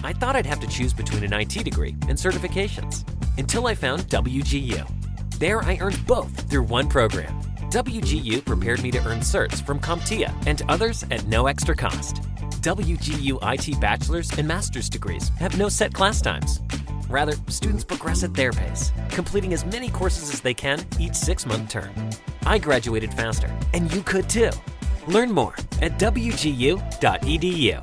I 0.03 0.14
thought 0.14 0.34
I'd 0.34 0.47
have 0.47 0.60
to 0.60 0.66
choose 0.66 0.94
between 0.94 1.25
an 1.25 1.34
IT 1.34 1.62
degree 1.62 1.94
and 2.08 2.16
certifications 2.16 3.06
until 3.36 3.66
I 3.66 3.75
found 3.75 4.05
WGU. 4.05 5.08
There, 5.39 5.62
I 5.62 5.78
earned 5.81 6.05
both 6.05 6.50
through 6.50 6.64
one 6.64 6.89
program. 6.89 7.41
WGU 7.70 8.44
prepared 8.44 8.83
me 8.83 8.91
to 8.91 8.98
earn 9.06 9.20
certs 9.20 9.62
from 9.64 9.78
CompTIA 9.78 10.34
and 10.47 10.62
others 10.69 11.05
at 11.12 11.27
no 11.28 11.47
extra 11.47 11.77
cost. 11.77 12.17
WGU 12.61 13.39
IT 13.42 13.81
bachelor's 13.81 14.33
and 14.36 14.48
master's 14.48 14.89
degrees 14.89 15.28
have 15.39 15.56
no 15.56 15.69
set 15.69 15.94
class 15.94 16.20
times. 16.20 16.61
Rather, 17.09 17.34
students 17.47 17.84
progress 17.84 18.25
at 18.25 18.34
their 18.34 18.50
pace, 18.53 18.91
completing 19.11 19.53
as 19.53 19.64
many 19.64 19.89
courses 19.91 20.33
as 20.33 20.41
they 20.41 20.55
can 20.55 20.84
each 20.98 21.14
six 21.14 21.47
month 21.47 21.70
term. 21.70 21.91
I 22.44 22.59
graduated 22.59 23.14
faster, 23.14 23.50
and 23.72 23.92
you 23.94 24.03
could 24.03 24.28
too. 24.28 24.50
Learn 25.06 25.31
more 25.31 25.55
at 25.81 25.98
WGU.edu. 26.00 27.83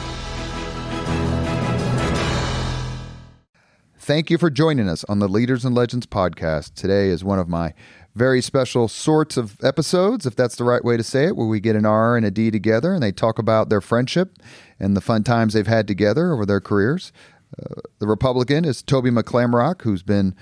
Thank 4.11 4.29
you 4.29 4.37
for 4.37 4.49
joining 4.49 4.89
us 4.89 5.05
on 5.05 5.19
the 5.19 5.29
Leaders 5.29 5.63
and 5.63 5.73
Legends 5.73 6.05
podcast. 6.05 6.73
Today 6.73 7.07
is 7.07 7.23
one 7.23 7.39
of 7.39 7.47
my 7.47 7.73
very 8.13 8.41
special 8.41 8.89
sorts 8.89 9.37
of 9.37 9.55
episodes, 9.63 10.25
if 10.25 10.35
that's 10.35 10.57
the 10.57 10.65
right 10.65 10.83
way 10.83 10.97
to 10.97 11.03
say 11.03 11.27
it, 11.27 11.37
where 11.37 11.47
we 11.47 11.61
get 11.61 11.77
an 11.77 11.85
R 11.85 12.17
and 12.17 12.25
a 12.25 12.29
D 12.29 12.51
together 12.51 12.93
and 12.93 13.01
they 13.01 13.13
talk 13.13 13.39
about 13.39 13.69
their 13.69 13.79
friendship 13.79 14.37
and 14.81 14.97
the 14.97 15.01
fun 15.01 15.23
times 15.23 15.53
they've 15.53 15.65
had 15.65 15.87
together 15.87 16.33
over 16.33 16.45
their 16.45 16.59
careers. 16.59 17.13
Uh, 17.57 17.79
the 17.99 18.05
Republican 18.05 18.65
is 18.65 18.81
Toby 18.81 19.11
McClamroch, 19.11 19.81
who's 19.83 20.03
been 20.03 20.35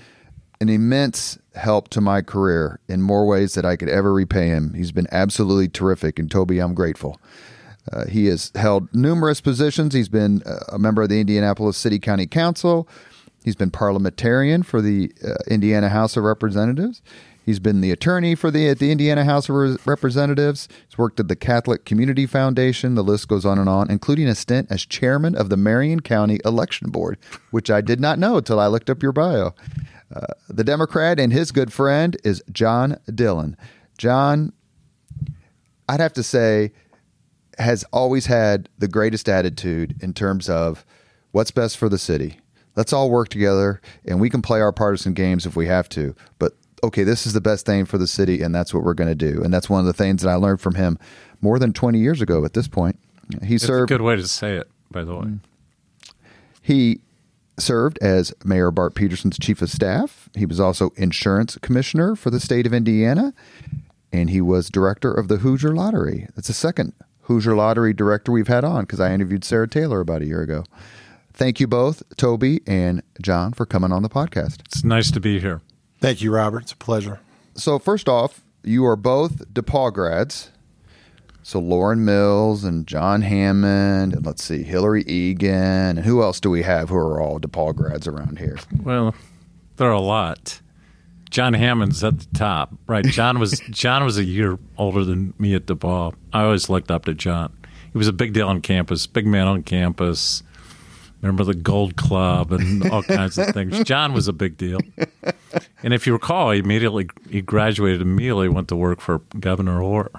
an 0.60 0.68
immense 0.68 1.38
help 1.54 1.86
to 1.90 2.00
my 2.00 2.22
career 2.22 2.80
in 2.88 3.00
more 3.00 3.24
ways 3.24 3.54
that 3.54 3.64
I 3.64 3.76
could 3.76 3.88
ever 3.88 4.12
repay 4.12 4.48
him. 4.48 4.74
He's 4.74 4.90
been 4.90 5.06
absolutely 5.12 5.68
terrific, 5.68 6.18
and 6.18 6.28
Toby, 6.28 6.58
I'm 6.58 6.74
grateful. 6.74 7.20
Uh, 7.92 8.06
he 8.06 8.26
has 8.26 8.50
held 8.56 8.92
numerous 8.92 9.40
positions. 9.40 9.94
He's 9.94 10.08
been 10.08 10.42
a 10.70 10.78
member 10.78 11.02
of 11.02 11.08
the 11.08 11.20
Indianapolis 11.20 11.76
City 11.76 12.00
County 12.00 12.26
Council. 12.26 12.88
He's 13.44 13.56
been 13.56 13.70
parliamentarian 13.70 14.62
for 14.62 14.82
the 14.82 15.12
uh, 15.24 15.34
Indiana 15.48 15.88
House 15.88 16.16
of 16.16 16.24
Representatives. 16.24 17.00
He's 17.44 17.58
been 17.58 17.80
the 17.80 17.90
attorney 17.90 18.34
for 18.34 18.50
the 18.50 18.68
at 18.68 18.78
the 18.78 18.92
Indiana 18.92 19.24
House 19.24 19.48
of 19.48 19.86
Representatives. 19.86 20.68
He's 20.88 20.98
worked 20.98 21.18
at 21.18 21.28
the 21.28 21.36
Catholic 21.36 21.84
Community 21.84 22.26
Foundation. 22.26 22.94
The 22.94 23.02
list 23.02 23.28
goes 23.28 23.46
on 23.46 23.58
and 23.58 23.68
on, 23.68 23.90
including 23.90 24.28
a 24.28 24.34
stint 24.34 24.68
as 24.70 24.84
chairman 24.84 25.34
of 25.34 25.48
the 25.48 25.56
Marion 25.56 26.00
County 26.00 26.38
Election 26.44 26.90
Board, 26.90 27.18
which 27.50 27.70
I 27.70 27.80
did 27.80 27.98
not 27.98 28.18
know 28.18 28.36
until 28.36 28.60
I 28.60 28.66
looked 28.66 28.90
up 28.90 29.02
your 29.02 29.12
bio. 29.12 29.54
Uh, 30.14 30.26
the 30.48 30.64
Democrat 30.64 31.18
and 31.18 31.32
his 31.32 31.50
good 31.50 31.72
friend 31.72 32.16
is 32.24 32.42
John 32.52 32.98
Dillon. 33.12 33.56
John, 33.96 34.52
I'd 35.88 36.00
have 36.00 36.12
to 36.14 36.22
say, 36.22 36.72
has 37.58 37.84
always 37.92 38.26
had 38.26 38.68
the 38.78 38.88
greatest 38.88 39.28
attitude 39.28 40.02
in 40.02 40.14
terms 40.14 40.48
of 40.48 40.84
what's 41.30 41.50
best 41.50 41.76
for 41.76 41.88
the 41.88 41.98
city. 41.98 42.39
Let's 42.76 42.92
all 42.92 43.10
work 43.10 43.28
together 43.28 43.80
and 44.04 44.20
we 44.20 44.30
can 44.30 44.42
play 44.42 44.60
our 44.60 44.72
partisan 44.72 45.12
games 45.14 45.46
if 45.46 45.56
we 45.56 45.66
have 45.66 45.88
to. 45.90 46.14
But 46.38 46.52
okay, 46.82 47.02
this 47.02 47.26
is 47.26 47.32
the 47.32 47.40
best 47.40 47.66
thing 47.66 47.84
for 47.84 47.98
the 47.98 48.06
city 48.06 48.42
and 48.42 48.54
that's 48.54 48.72
what 48.72 48.84
we're 48.84 48.94
going 48.94 49.10
to 49.10 49.14
do. 49.32 49.42
And 49.42 49.52
that's 49.52 49.68
one 49.68 49.80
of 49.80 49.86
the 49.86 49.92
things 49.92 50.22
that 50.22 50.30
I 50.30 50.34
learned 50.34 50.60
from 50.60 50.76
him 50.76 50.98
more 51.40 51.58
than 51.58 51.72
20 51.72 51.98
years 51.98 52.20
ago 52.20 52.44
at 52.44 52.52
this 52.52 52.68
point. 52.68 52.98
He 53.42 53.56
it's 53.56 53.66
served 53.66 53.90
a 53.90 53.94
good 53.94 54.02
way 54.02 54.16
to 54.16 54.26
say 54.26 54.56
it, 54.56 54.68
by 54.90 55.04
the 55.04 55.14
way. 55.14 55.26
Mm. 55.26 55.40
He 56.62 57.00
served 57.58 57.98
as 57.98 58.32
Mayor 58.44 58.70
Bart 58.70 58.94
Peterson's 58.94 59.38
chief 59.38 59.62
of 59.62 59.70
staff. 59.70 60.28
He 60.34 60.46
was 60.46 60.58
also 60.58 60.90
insurance 60.96 61.58
commissioner 61.60 62.16
for 62.16 62.30
the 62.30 62.40
state 62.40 62.66
of 62.66 62.74
Indiana, 62.74 63.34
and 64.12 64.30
he 64.30 64.40
was 64.40 64.70
director 64.70 65.12
of 65.12 65.28
the 65.28 65.38
Hoosier 65.38 65.74
Lottery. 65.74 66.28
That's 66.34 66.48
the 66.48 66.54
second 66.54 66.92
Hoosier 67.22 67.54
Lottery 67.54 67.92
director 67.92 68.32
we've 68.32 68.48
had 68.48 68.64
on 68.64 68.82
because 68.82 69.00
I 69.00 69.12
interviewed 69.12 69.44
Sarah 69.44 69.68
Taylor 69.68 70.00
about 70.00 70.22
a 70.22 70.26
year 70.26 70.42
ago. 70.42 70.64
Thank 71.40 71.58
you 71.58 71.66
both, 71.66 72.02
Toby 72.18 72.60
and 72.66 73.02
John, 73.22 73.54
for 73.54 73.64
coming 73.64 73.92
on 73.92 74.02
the 74.02 74.10
podcast. 74.10 74.60
It's 74.66 74.84
nice 74.84 75.10
to 75.10 75.20
be 75.20 75.40
here. 75.40 75.62
Thank 75.98 76.20
you, 76.20 76.30
Robert. 76.30 76.64
It's 76.64 76.72
a 76.72 76.76
pleasure. 76.76 77.18
So, 77.54 77.78
first 77.78 78.10
off, 78.10 78.42
you 78.62 78.84
are 78.84 78.94
both 78.94 79.50
DePauw 79.50 79.94
grads. 79.94 80.50
So 81.42 81.58
Lauren 81.58 82.04
Mills 82.04 82.62
and 82.62 82.86
John 82.86 83.22
Hammond, 83.22 84.12
and 84.12 84.26
let's 84.26 84.44
see, 84.44 84.62
Hillary 84.62 85.02
Egan, 85.04 85.96
and 85.96 86.00
who 86.00 86.22
else 86.22 86.40
do 86.40 86.50
we 86.50 86.62
have 86.62 86.90
who 86.90 86.96
are 86.96 87.18
all 87.18 87.40
DePauw 87.40 87.74
grads 87.74 88.06
around 88.06 88.38
here? 88.38 88.58
Well, 88.82 89.14
there 89.76 89.88
are 89.88 89.92
a 89.92 89.98
lot. 89.98 90.60
John 91.30 91.54
Hammond's 91.54 92.04
at 92.04 92.18
the 92.18 92.38
top, 92.38 92.74
right? 92.86 93.06
John 93.06 93.38
was 93.38 93.58
John 93.70 94.04
was 94.04 94.18
a 94.18 94.24
year 94.24 94.58
older 94.76 95.06
than 95.06 95.32
me 95.38 95.54
at 95.54 95.64
DePauw. 95.64 96.12
I 96.34 96.42
always 96.42 96.68
looked 96.68 96.90
up 96.90 97.06
to 97.06 97.14
John. 97.14 97.56
He 97.92 97.96
was 97.96 98.08
a 98.08 98.12
big 98.12 98.34
deal 98.34 98.46
on 98.46 98.60
campus, 98.60 99.06
big 99.06 99.26
man 99.26 99.46
on 99.46 99.62
campus. 99.62 100.42
Remember 101.22 101.44
the 101.44 101.54
Gold 101.54 101.96
Club 101.96 102.52
and 102.52 102.90
all 102.90 103.02
kinds 103.04 103.36
of 103.38 103.48
things. 103.48 103.82
John 103.84 104.12
was 104.12 104.28
a 104.28 104.32
big 104.32 104.56
deal. 104.56 104.80
And 105.82 105.92
if 105.92 106.06
you 106.06 106.12
recall, 106.12 106.50
he 106.50 106.58
immediately 106.60 107.08
he 107.28 107.42
graduated 107.42 108.00
immediately 108.00 108.48
went 108.48 108.68
to 108.68 108.76
work 108.76 109.00
for 109.00 109.18
Governor 109.38 109.82
Orr 109.82 110.10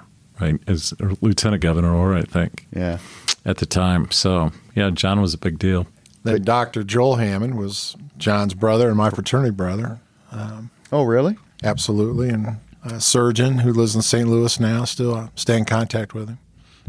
right? 0.42 0.60
As 0.66 0.92
Lieutenant 1.20 1.62
Governor, 1.62 1.94
or 1.94 2.14
I 2.14 2.22
think. 2.22 2.66
Yeah. 2.74 2.98
At 3.44 3.58
the 3.58 3.66
time, 3.66 4.10
so 4.10 4.52
yeah, 4.76 4.90
John 4.90 5.20
was 5.20 5.34
a 5.34 5.38
big 5.38 5.58
deal. 5.58 5.86
Then 6.22 6.42
Dr. 6.42 6.84
Joel 6.84 7.16
Hammond 7.16 7.58
was 7.58 7.96
John's 8.16 8.54
brother 8.54 8.88
and 8.88 8.96
my 8.96 9.10
fraternity 9.10 9.50
brother. 9.50 9.98
Um, 10.30 10.70
oh, 10.92 11.02
really? 11.02 11.36
Absolutely, 11.64 12.28
and 12.28 12.58
a 12.84 13.00
surgeon 13.00 13.58
who 13.58 13.72
lives 13.72 13.96
in 13.96 14.02
St. 14.02 14.28
Louis 14.28 14.60
now. 14.60 14.84
Still 14.84 15.14
uh, 15.14 15.28
stay 15.34 15.58
in 15.58 15.64
contact 15.64 16.14
with 16.14 16.28
him. 16.28 16.38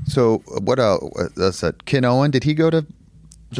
So 0.05 0.43
what? 0.59 0.77
Uh, 0.77 0.99
that's 1.35 1.61
that. 1.61 1.85
Ken 1.85 2.05
Owen. 2.05 2.29
Did 2.29 2.43
he 2.43 2.53
go 2.53 2.69
to? 2.69 2.85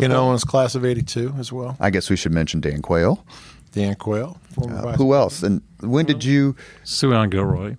Ken 0.01 0.11
Owen's 0.11 0.43
class 0.43 0.75
of 0.75 0.85
'82 0.85 1.35
as 1.37 1.51
well. 1.51 1.75
I 1.79 1.89
guess 1.89 2.09
we 2.09 2.15
should 2.15 2.31
mention 2.31 2.59
Dan 2.61 2.81
Quayle. 2.81 3.25
Dan 3.71 3.95
Quayle. 3.95 4.37
Uh, 4.61 4.93
who 4.93 5.13
else? 5.15 5.41
And 5.43 5.61
when 5.79 6.05
did 6.05 6.23
you? 6.23 6.55
Sue 6.83 7.13
Ann 7.13 7.29
Gilroy. 7.29 7.75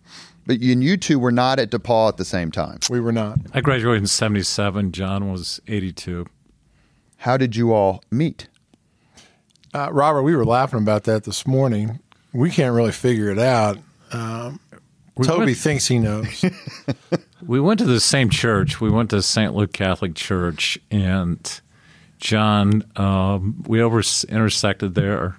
But 0.47 0.61
you, 0.61 0.73
and 0.73 0.83
you 0.85 0.97
two 0.97 1.19
were 1.19 1.33
not 1.33 1.59
at 1.59 1.71
DePauw 1.71 2.09
at 2.09 2.17
the 2.17 2.25
same 2.25 2.51
time. 2.51 2.79
We 2.91 3.01
were 3.01 3.13
not. 3.13 3.39
I 3.55 3.61
graduated 3.61 4.03
in 4.03 4.07
77. 4.07 4.93
John 4.93 5.33
was 5.33 5.61
82. 5.69 6.27
How 7.19 7.37
did 7.37 7.57
you 7.57 7.73
all 7.73 8.03
meet? 8.11 8.49
Uh, 9.73 9.89
Robert, 9.93 10.23
we 10.23 10.37
were 10.37 10.45
laughing 10.45 10.81
about 10.81 11.05
that 11.05 11.25
this 11.25 11.47
morning. 11.47 11.99
We 12.33 12.51
can't 12.51 12.75
really 12.75 12.93
figure 12.93 13.31
it 13.31 13.39
out. 13.39 13.79
Um, 14.13 14.61
Toby 15.23 15.47
went- 15.47 15.57
thinks 15.59 15.87
he 15.87 15.99
knows. 15.99 16.45
We 17.47 17.61
went 17.61 17.79
to 17.81 17.85
the 17.85 18.01
same 18.01 18.31
church. 18.31 18.81
We 18.81 18.89
went 18.89 19.11
to 19.11 19.21
St. 19.21 19.55
Luke 19.55 19.75
Catholic 19.75 20.15
Church, 20.15 20.79
and 20.91 21.61
John, 22.25 22.83
um, 22.97 23.63
we 23.67 23.83
over 23.83 24.03
intersected 24.31 24.95
there. 24.95 25.37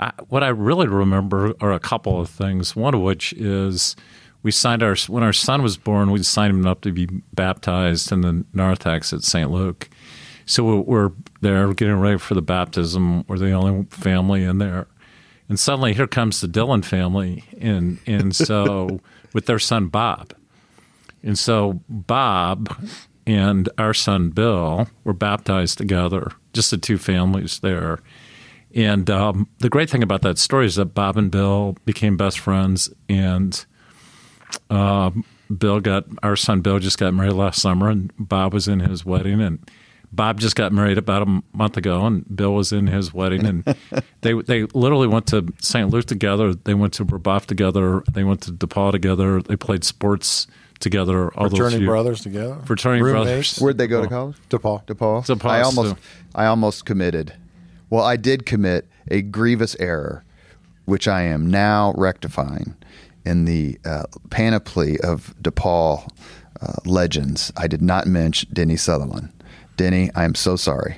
I, 0.00 0.10
what 0.28 0.42
I 0.42 0.48
really 0.48 0.88
remember 0.88 1.54
are 1.60 1.72
a 1.72 1.78
couple 1.78 2.20
of 2.20 2.28
things. 2.28 2.74
One 2.74 2.94
of 2.94 3.00
which 3.00 3.32
is 3.34 3.94
we 4.42 4.50
signed 4.50 4.82
our 4.82 4.96
when 5.06 5.22
our 5.22 5.32
son 5.32 5.62
was 5.62 5.76
born. 5.76 6.10
We 6.10 6.20
signed 6.24 6.50
him 6.50 6.66
up 6.66 6.80
to 6.80 6.90
be 6.90 7.06
baptized 7.32 8.10
in 8.10 8.22
the 8.22 8.44
narthex 8.52 9.12
at 9.12 9.22
St. 9.22 9.52
Luke. 9.52 9.88
So 10.46 10.64
we're, 10.64 10.80
we're 10.80 11.12
there 11.42 11.72
getting 11.74 12.00
ready 12.00 12.18
for 12.18 12.34
the 12.34 12.42
baptism. 12.42 13.24
We're 13.28 13.38
the 13.38 13.52
only 13.52 13.84
family 13.84 14.42
in 14.42 14.58
there, 14.58 14.88
and 15.48 15.60
suddenly 15.60 15.94
here 15.94 16.08
comes 16.08 16.40
the 16.40 16.48
Dillon 16.48 16.82
family, 16.82 17.44
and 17.60 18.00
and 18.04 18.34
so 18.46 19.00
with 19.32 19.46
their 19.46 19.60
son 19.60 19.86
Bob. 19.86 20.34
And 21.22 21.38
so 21.38 21.80
Bob 21.88 22.68
and 23.26 23.68
our 23.76 23.92
son 23.92 24.30
Bill 24.30 24.88
were 25.04 25.12
baptized 25.12 25.78
together, 25.78 26.32
just 26.52 26.70
the 26.70 26.78
two 26.78 26.98
families 26.98 27.60
there. 27.60 27.98
And 28.74 29.08
um, 29.10 29.48
the 29.58 29.68
great 29.68 29.90
thing 29.90 30.02
about 30.02 30.22
that 30.22 30.38
story 30.38 30.66
is 30.66 30.76
that 30.76 30.86
Bob 30.86 31.16
and 31.16 31.30
Bill 31.30 31.76
became 31.84 32.16
best 32.16 32.38
friends, 32.38 32.90
and 33.08 33.64
uh, 34.70 35.10
Bill 35.56 35.80
got 35.80 36.04
our 36.22 36.36
son 36.36 36.60
Bill 36.60 36.78
just 36.78 36.98
got 36.98 37.14
married 37.14 37.32
last 37.32 37.60
summer, 37.60 37.88
and 37.88 38.12
Bob 38.18 38.52
was 38.52 38.68
in 38.68 38.80
his 38.80 39.04
wedding, 39.04 39.40
and 39.40 39.58
Bob 40.12 40.40
just 40.40 40.56
got 40.56 40.72
married 40.72 40.98
about 40.98 41.26
a 41.26 41.42
month 41.52 41.76
ago, 41.76 42.06
and 42.06 42.24
Bill 42.36 42.54
was 42.54 42.72
in 42.72 42.86
his 42.86 43.14
wedding, 43.14 43.46
and 43.46 43.64
they 44.20 44.34
they 44.34 44.64
literally 44.74 45.08
went 45.08 45.26
to 45.28 45.46
St. 45.60 45.88
Luke 45.90 46.06
together. 46.06 46.54
They 46.54 46.74
went 46.74 46.92
to 46.94 47.04
Brebeuf 47.04 47.46
together. 47.46 48.02
They 48.12 48.24
went 48.24 48.42
to 48.42 48.52
DePauw 48.52 48.92
together. 48.92 49.40
They 49.42 49.56
played 49.56 49.84
sports 49.84 50.46
together. 50.80 51.32
All 51.34 51.48
Fraternity 51.48 51.78
years. 51.78 51.86
brothers 51.88 52.20
together. 52.22 52.56
Fraternity 52.64 53.02
Roommates. 53.02 53.24
brothers. 53.24 53.58
Where'd 53.58 53.78
they 53.78 53.86
go 53.86 54.02
to 54.02 54.08
college? 54.08 54.36
DePauw. 54.50 54.84
DePauw. 54.86 55.26
DePauw, 55.26 55.48
I 55.50 55.62
almost. 55.62 55.96
I 56.34 56.46
almost 56.46 56.84
committed. 56.84 57.32
Well, 57.90 58.04
I 58.04 58.16
did 58.16 58.46
commit 58.46 58.86
a 59.08 59.22
grievous 59.22 59.76
error, 59.78 60.24
which 60.84 61.06
I 61.08 61.22
am 61.22 61.50
now 61.50 61.94
rectifying 61.96 62.74
in 63.24 63.44
the 63.44 63.78
uh, 63.84 64.04
panoply 64.30 64.98
of 65.00 65.34
DePauw 65.42 66.08
uh, 66.60 66.72
legends. 66.84 67.52
I 67.56 67.66
did 67.66 67.82
not 67.82 68.06
mention 68.06 68.48
Denny 68.52 68.76
Sutherland. 68.76 69.32
Denny, 69.76 70.10
I 70.14 70.24
am 70.24 70.34
so 70.34 70.56
sorry. 70.56 70.96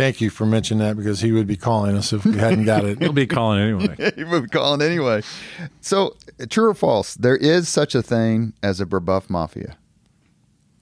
Thank 0.00 0.22
you 0.22 0.30
for 0.30 0.46
mentioning 0.46 0.82
that 0.82 0.96
because 0.96 1.20
he 1.20 1.30
would 1.30 1.46
be 1.46 1.58
calling 1.58 1.94
us 1.94 2.14
if 2.14 2.24
we 2.24 2.38
hadn't 2.38 2.64
got 2.64 2.86
it. 2.86 2.98
He'll 3.02 3.12
be 3.12 3.26
calling 3.26 3.60
anyway. 3.60 4.12
he 4.16 4.24
would 4.24 4.44
be 4.44 4.48
calling 4.48 4.80
anyway. 4.80 5.20
So, 5.82 6.16
true 6.48 6.70
or 6.70 6.74
false? 6.74 7.16
There 7.16 7.36
is 7.36 7.68
such 7.68 7.94
a 7.94 8.00
thing 8.00 8.54
as 8.62 8.80
a 8.80 8.86
Brebeuf 8.86 9.28
mafia. 9.28 9.76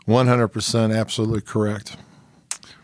100% 0.06 0.96
absolutely 0.96 1.40
correct. 1.40 1.96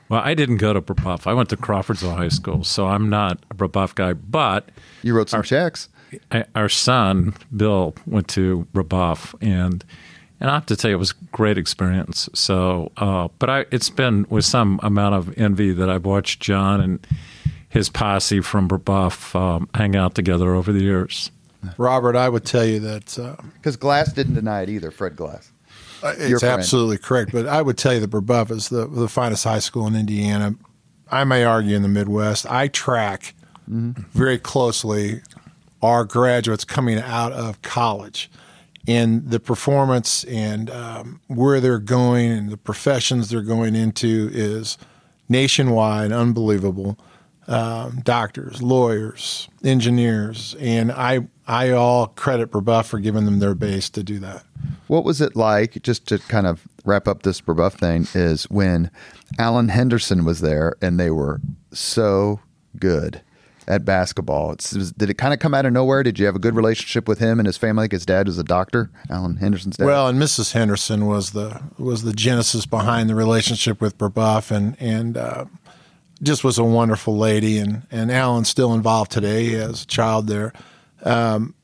Well, 0.09 0.23
I 0.25 0.35
didn't 0.35 0.57
go 0.57 0.73
to 0.73 0.83
Brebeuf. 0.83 1.29
I 1.29 1.35
went 1.35 1.51
to 1.51 1.57
Crawfordsville 1.57 2.17
High 2.17 2.31
School, 2.31 2.65
so 2.65 2.89
I'm 2.89 3.09
not 3.09 3.39
a 3.53 3.55
Brebeuf 3.55 3.95
guy. 3.95 4.15
But 4.15 4.71
You 5.03 5.15
wrote 5.15 5.31
some 5.31 5.45
checks. 5.45 5.89
Our 6.57 6.69
son 6.69 7.35
Bill 7.57 7.95
went 8.07 8.27
to 8.31 8.67
Brebeuf, 8.75 9.37
and 9.41 9.85
and 10.45 10.51
I 10.51 10.55
have 10.57 10.67
to 10.67 10.77
tell 10.77 10.91
you, 10.91 10.97
it 10.97 10.99
was 10.99 11.13
a 11.13 11.25
great 11.33 11.57
experience. 11.57 12.29
So, 12.35 12.93
uh, 12.99 13.29
but 13.39 13.49
I, 13.49 13.65
it's 13.71 13.89
been 13.89 14.27
with 14.29 14.45
some 14.45 14.79
amount 14.83 15.15
of 15.15 15.39
envy 15.39 15.73
that 15.73 15.89
I've 15.89 16.05
watched 16.05 16.41
John 16.43 16.83
and 16.83 17.07
his 17.71 17.89
posse 17.89 18.43
from 18.43 18.69
Brebeuf 18.69 19.35
um, 19.35 19.71
hang 19.73 19.97
out 19.97 20.15
together 20.15 20.55
over 20.55 20.71
the 20.71 20.83
years. 20.83 21.31
Robert, 21.79 22.15
I 22.15 22.29
would 22.29 22.45
tell 22.45 22.67
you 22.67 22.79
that 22.81 23.19
uh, 23.19 23.37
Because 23.55 23.77
Glass 23.77 24.13
didn't 24.13 24.35
deny 24.35 24.61
it 24.61 24.69
either, 24.69 24.91
Fred 24.91 25.17
Glass. 25.17 25.51
Your 26.03 26.13
it's 26.13 26.41
friend. 26.41 26.61
absolutely 26.61 26.99
correct. 26.99 27.33
But 27.33 27.47
I 27.47 27.63
would 27.63 27.79
tell 27.79 27.95
you 27.95 28.01
that 28.01 28.11
Brebeuf 28.11 28.51
is 28.51 28.69
the, 28.69 28.87
the 28.87 29.09
finest 29.09 29.45
high 29.45 29.61
school 29.61 29.87
in 29.87 29.97
Indiana. 29.97 30.57
I 31.11 31.25
may 31.25 31.45
argue 31.45 31.75
in 31.75 31.81
the 31.81 31.89
Midwest. 31.89 32.45
I 32.51 32.69
track 32.69 33.35
very 33.67 34.37
closely 34.39 35.23
our 35.81 36.05
graduates 36.05 36.67
coming 36.67 36.99
out 36.99 37.33
of 37.33 37.63
college 37.63 38.31
and 38.87 39.31
the 39.31 39.41
performance 39.41 40.25
and 40.25 40.71
um, 40.71 41.21
where 41.29 41.61
they're 41.61 41.79
going 41.79 42.31
and 42.31 42.51
the 42.51 42.57
professions 42.57 43.31
they're 43.31 43.43
going 43.43 43.75
into 43.75 44.31
is 44.33 44.79
nationwide, 45.29 46.13
unbelievable. 46.13 46.99
Um, 47.47 48.01
doctors, 48.03 48.63
lawyers, 48.63 49.51
engineers, 49.63 50.57
and 50.59 50.91
I 50.91 51.29
I 51.47 51.73
all 51.73 52.07
credit 52.07 52.51
Brebeuf 52.51 52.87
for 52.87 52.99
giving 52.99 53.27
them 53.27 53.39
their 53.39 53.55
base 53.55 53.91
to 53.91 54.03
do 54.03 54.19
that. 54.21 54.45
What 54.87 55.05
was 55.05 55.21
it 55.21 55.37
like, 55.37 55.83
just 55.83 56.07
to 56.09 56.19
kind 56.21 56.47
of 56.47 56.67
wrap 56.87 57.07
up 57.07 57.23
this 57.23 57.43
Brebeuf 57.43 57.75
thing, 57.75 58.07
is 58.15 58.45
when 58.45 58.91
Alan 59.39 59.69
Henderson 59.69 60.25
was 60.25 60.41
there 60.41 60.75
and 60.81 60.99
they 60.99 61.11
were 61.11 61.39
so 61.71 62.41
good 62.79 63.21
at 63.67 63.85
basketball. 63.85 64.53
It's, 64.53 64.73
it 64.73 64.79
was- 64.79 64.93
did 64.93 65.11
it 65.11 65.15
kind 65.15 65.33
of 65.35 65.41
come 65.41 65.55
out 65.55 65.67
of 65.67 65.73
nowhere? 65.73 66.03
Did 66.03 66.19
you 66.19 66.27
have 66.27 66.37
a 66.37 66.39
good 66.39 66.55
relationship 66.57 67.09
with 67.09 67.19
him 67.19 67.39
and 67.39 67.47
his 67.47 67.57
family? 67.57 67.85
Like 67.85 67.93
his 67.93 68.07
dad 68.07 68.27
was 68.27 68.39
a 68.39 68.45
doctor, 68.45 68.91
Alan 69.11 69.37
Henderson's 69.37 69.77
dad. 69.77 69.87
Well, 69.87 70.09
and 70.09 70.21
Mrs. 70.21 70.53
Henderson 70.53 71.07
was 71.07 71.31
the 71.33 71.61
was 71.79 72.03
the 72.03 72.13
genesis 72.13 72.67
behind 72.67 73.09
the 73.09 73.15
relationship 73.15 73.81
with 73.81 73.97
Brebeuf, 73.99 74.51
and 74.51 74.77
and 74.81 75.17
uh, 75.17 75.45
just 76.23 76.45
was 76.45 76.59
a 76.59 76.65
wonderful 76.65 77.17
lady. 77.17 77.59
And 77.59 77.83
and 77.91 78.11
Alan's 78.11 78.49
still 78.49 78.75
involved 78.75 79.11
today. 79.11 79.51
Has 79.53 79.83
a 79.83 79.87
child 79.87 80.27
there. 80.27 80.53
Um, 81.03 81.55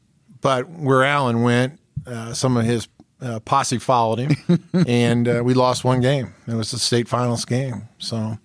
but 0.41 0.69
where 0.71 1.05
Alan 1.05 1.43
went, 1.43 1.79
uh, 2.07 2.33
some 2.33 2.57
of 2.57 2.65
his 2.65 2.89
uh, 3.21 3.41
posse 3.41 3.79
followed 3.79 4.19
him, 4.21 4.37
and 4.87 5.29
uh, 5.29 5.43
we 5.45 5.53
lost 5.55 5.85
one 5.85 6.01
game. 6.01 6.33
It 6.47 6.55
was 6.55 6.71
the 6.71 6.79
state 6.79 7.09
finals 7.09 7.45
game. 7.45 7.89
So. 7.99 8.39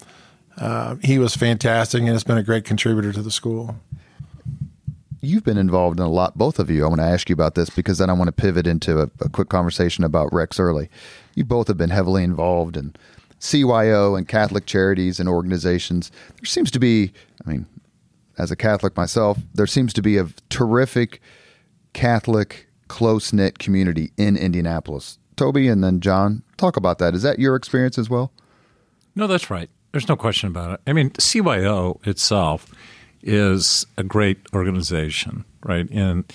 Uh, 0.57 0.95
he 1.03 1.19
was 1.19 1.35
fantastic 1.35 1.99
and 1.99 2.09
has 2.09 2.23
been 2.23 2.37
a 2.37 2.43
great 2.43 2.63
contributor 2.63 3.11
to 3.11 3.21
the 3.21 3.31
school. 3.31 3.75
you've 5.21 5.43
been 5.43 5.57
involved 5.57 5.99
in 5.99 6.05
a 6.05 6.09
lot, 6.09 6.37
both 6.37 6.59
of 6.59 6.69
you. 6.69 6.85
I 6.85 6.87
want 6.87 7.01
to 7.01 7.07
ask 7.07 7.29
you 7.29 7.33
about 7.33 7.55
this 7.55 7.69
because 7.69 7.97
then 7.97 8.09
I 8.09 8.13
want 8.13 8.27
to 8.27 8.31
pivot 8.31 8.67
into 8.67 9.01
a, 9.01 9.09
a 9.21 9.29
quick 9.29 9.49
conversation 9.49 10.03
about 10.03 10.31
Rex 10.31 10.59
Early. 10.59 10.89
You 11.33 11.43
both 11.43 11.67
have 11.67 11.77
been 11.77 11.89
heavily 11.89 12.23
involved 12.23 12.77
in 12.77 12.95
CYO 13.39 14.17
and 14.17 14.27
Catholic 14.27 14.65
charities 14.65 15.19
and 15.19 15.27
organizations. 15.27 16.11
There 16.37 16.45
seems 16.45 16.69
to 16.71 16.79
be, 16.79 17.11
I 17.45 17.49
mean, 17.49 17.65
as 18.37 18.51
a 18.51 18.55
Catholic 18.55 18.95
myself, 18.95 19.39
there 19.53 19.67
seems 19.67 19.93
to 19.93 20.01
be 20.01 20.17
a 20.17 20.27
terrific 20.49 21.21
Catholic 21.93 22.67
close 22.87 23.33
knit 23.33 23.57
community 23.57 24.11
in 24.17 24.37
Indianapolis. 24.37 25.17
Toby 25.37 25.67
and 25.67 25.83
then 25.83 26.01
John, 26.01 26.43
talk 26.57 26.77
about 26.77 26.99
that. 26.99 27.15
Is 27.15 27.23
that 27.23 27.39
your 27.39 27.55
experience 27.55 27.97
as 27.97 28.09
well? 28.09 28.31
No, 29.15 29.27
that's 29.27 29.49
right. 29.49 29.69
There's 29.95 30.09
no 30.09 30.17
question 30.17 30.49
about 30.49 30.73
it. 30.73 30.81
I 30.87 30.91
mean, 30.91 31.11
CYO 31.11 32.05
itself 32.05 32.69
is 33.23 33.85
a 33.97 34.03
great 34.03 34.39
organization, 34.53 35.45
right? 35.63 35.89
And 35.89 36.25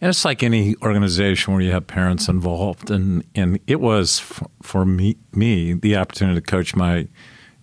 and 0.00 0.08
it's 0.08 0.24
like 0.24 0.42
any 0.42 0.74
organization 0.80 1.52
where 1.52 1.60
you 1.60 1.70
have 1.72 1.86
parents 1.86 2.28
involved, 2.28 2.90
and 2.90 3.24
and 3.34 3.60
it 3.66 3.82
was 3.82 4.20
f- 4.20 4.42
for 4.62 4.86
me 4.86 5.18
me 5.34 5.74
the 5.74 5.96
opportunity 5.96 6.40
to 6.40 6.46
coach 6.46 6.74
my 6.74 7.06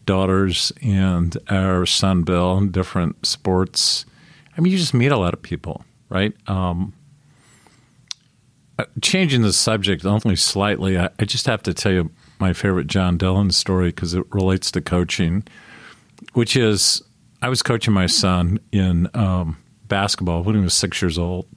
daughters 0.05 0.72
and 0.84 1.36
our 1.50 1.88
son 1.88 2.22
Bill 2.22 2.60
in 2.60 2.70
different 2.70 3.25
sports. 3.25 4.05
I 4.55 4.62
mean, 4.62 4.72
you 4.72 4.77
just 4.77 4.94
meet 4.94 5.12
a 5.12 5.17
lot 5.17 5.34
of 5.34 5.41
people, 5.41 5.84
right? 6.10 6.34
Um, 6.48 6.94
uh, 8.77 8.86
changing 9.01 9.41
the 9.41 9.53
subject 9.53 10.05
only 10.05 10.36
slightly, 10.36 11.00
I, 11.00 11.10
I 11.17 11.25
just 11.25 11.48
have 11.48 11.63
to 11.63 11.74
tell 11.74 11.94
you 11.94 12.12
my 12.39 12.54
favorite 12.54 12.88
John 12.88 13.18
Dillon 13.18 13.51
story 13.51 13.89
because 13.89 14.13
it 14.13 14.25
relates 14.34 14.72
to 14.72 14.82
coaching, 14.82 15.44
which 16.34 16.56
is 16.56 17.01
I 17.42 17.50
was 17.50 17.62
coaching 17.62 17.94
my 17.94 18.08
son 18.08 18.60
in 18.72 19.10
um, 19.13 19.58
basketball 19.88 20.44
when 20.44 20.56
he 20.56 20.62
was 20.62 20.74
six 20.74 21.01
years 21.01 21.18
old, 21.18 21.48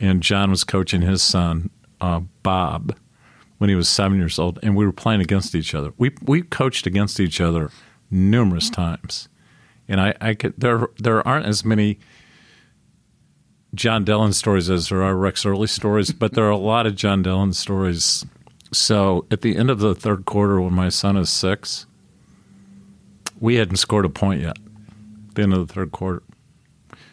and 0.00 0.22
John 0.22 0.50
was 0.50 0.64
coaching 0.64 1.02
his 1.02 1.22
son 1.22 1.70
uh, 2.00 2.20
Bob 2.42 2.96
when 3.58 3.70
he 3.70 3.76
was 3.76 3.88
seven 3.88 4.18
years 4.18 4.38
old, 4.38 4.58
and 4.62 4.74
we 4.74 4.84
were 4.84 4.92
playing 4.92 5.20
against 5.20 5.54
each 5.54 5.74
other. 5.74 5.92
We 5.96 6.12
we 6.22 6.42
coached 6.42 6.86
against 6.86 7.20
each 7.20 7.40
other 7.40 7.70
numerous 8.10 8.68
times, 8.68 9.28
and 9.88 10.00
I, 10.00 10.14
I 10.20 10.34
could 10.34 10.54
there 10.58 10.88
there 10.98 11.26
aren't 11.26 11.46
as 11.46 11.64
many 11.64 12.00
John 13.74 14.04
Dillon 14.04 14.32
stories 14.32 14.68
as 14.68 14.88
there 14.88 15.02
are 15.02 15.14
Rex 15.14 15.46
Early 15.46 15.66
stories, 15.66 16.12
but 16.12 16.34
there 16.34 16.44
are 16.44 16.50
a 16.50 16.56
lot 16.56 16.86
of 16.86 16.94
John 16.94 17.22
Dillon 17.22 17.52
stories. 17.52 18.26
So 18.72 19.26
at 19.30 19.42
the 19.42 19.56
end 19.56 19.70
of 19.70 19.78
the 19.78 19.94
third 19.94 20.24
quarter, 20.24 20.60
when 20.60 20.72
my 20.72 20.88
son 20.88 21.16
is 21.16 21.30
six, 21.30 21.86
we 23.40 23.56
hadn't 23.56 23.76
scored 23.76 24.04
a 24.04 24.08
point 24.08 24.40
yet. 24.40 24.56
At 25.28 25.34
the 25.34 25.42
end 25.42 25.52
of 25.52 25.66
the 25.66 25.72
third 25.72 25.92
quarter. 25.92 26.22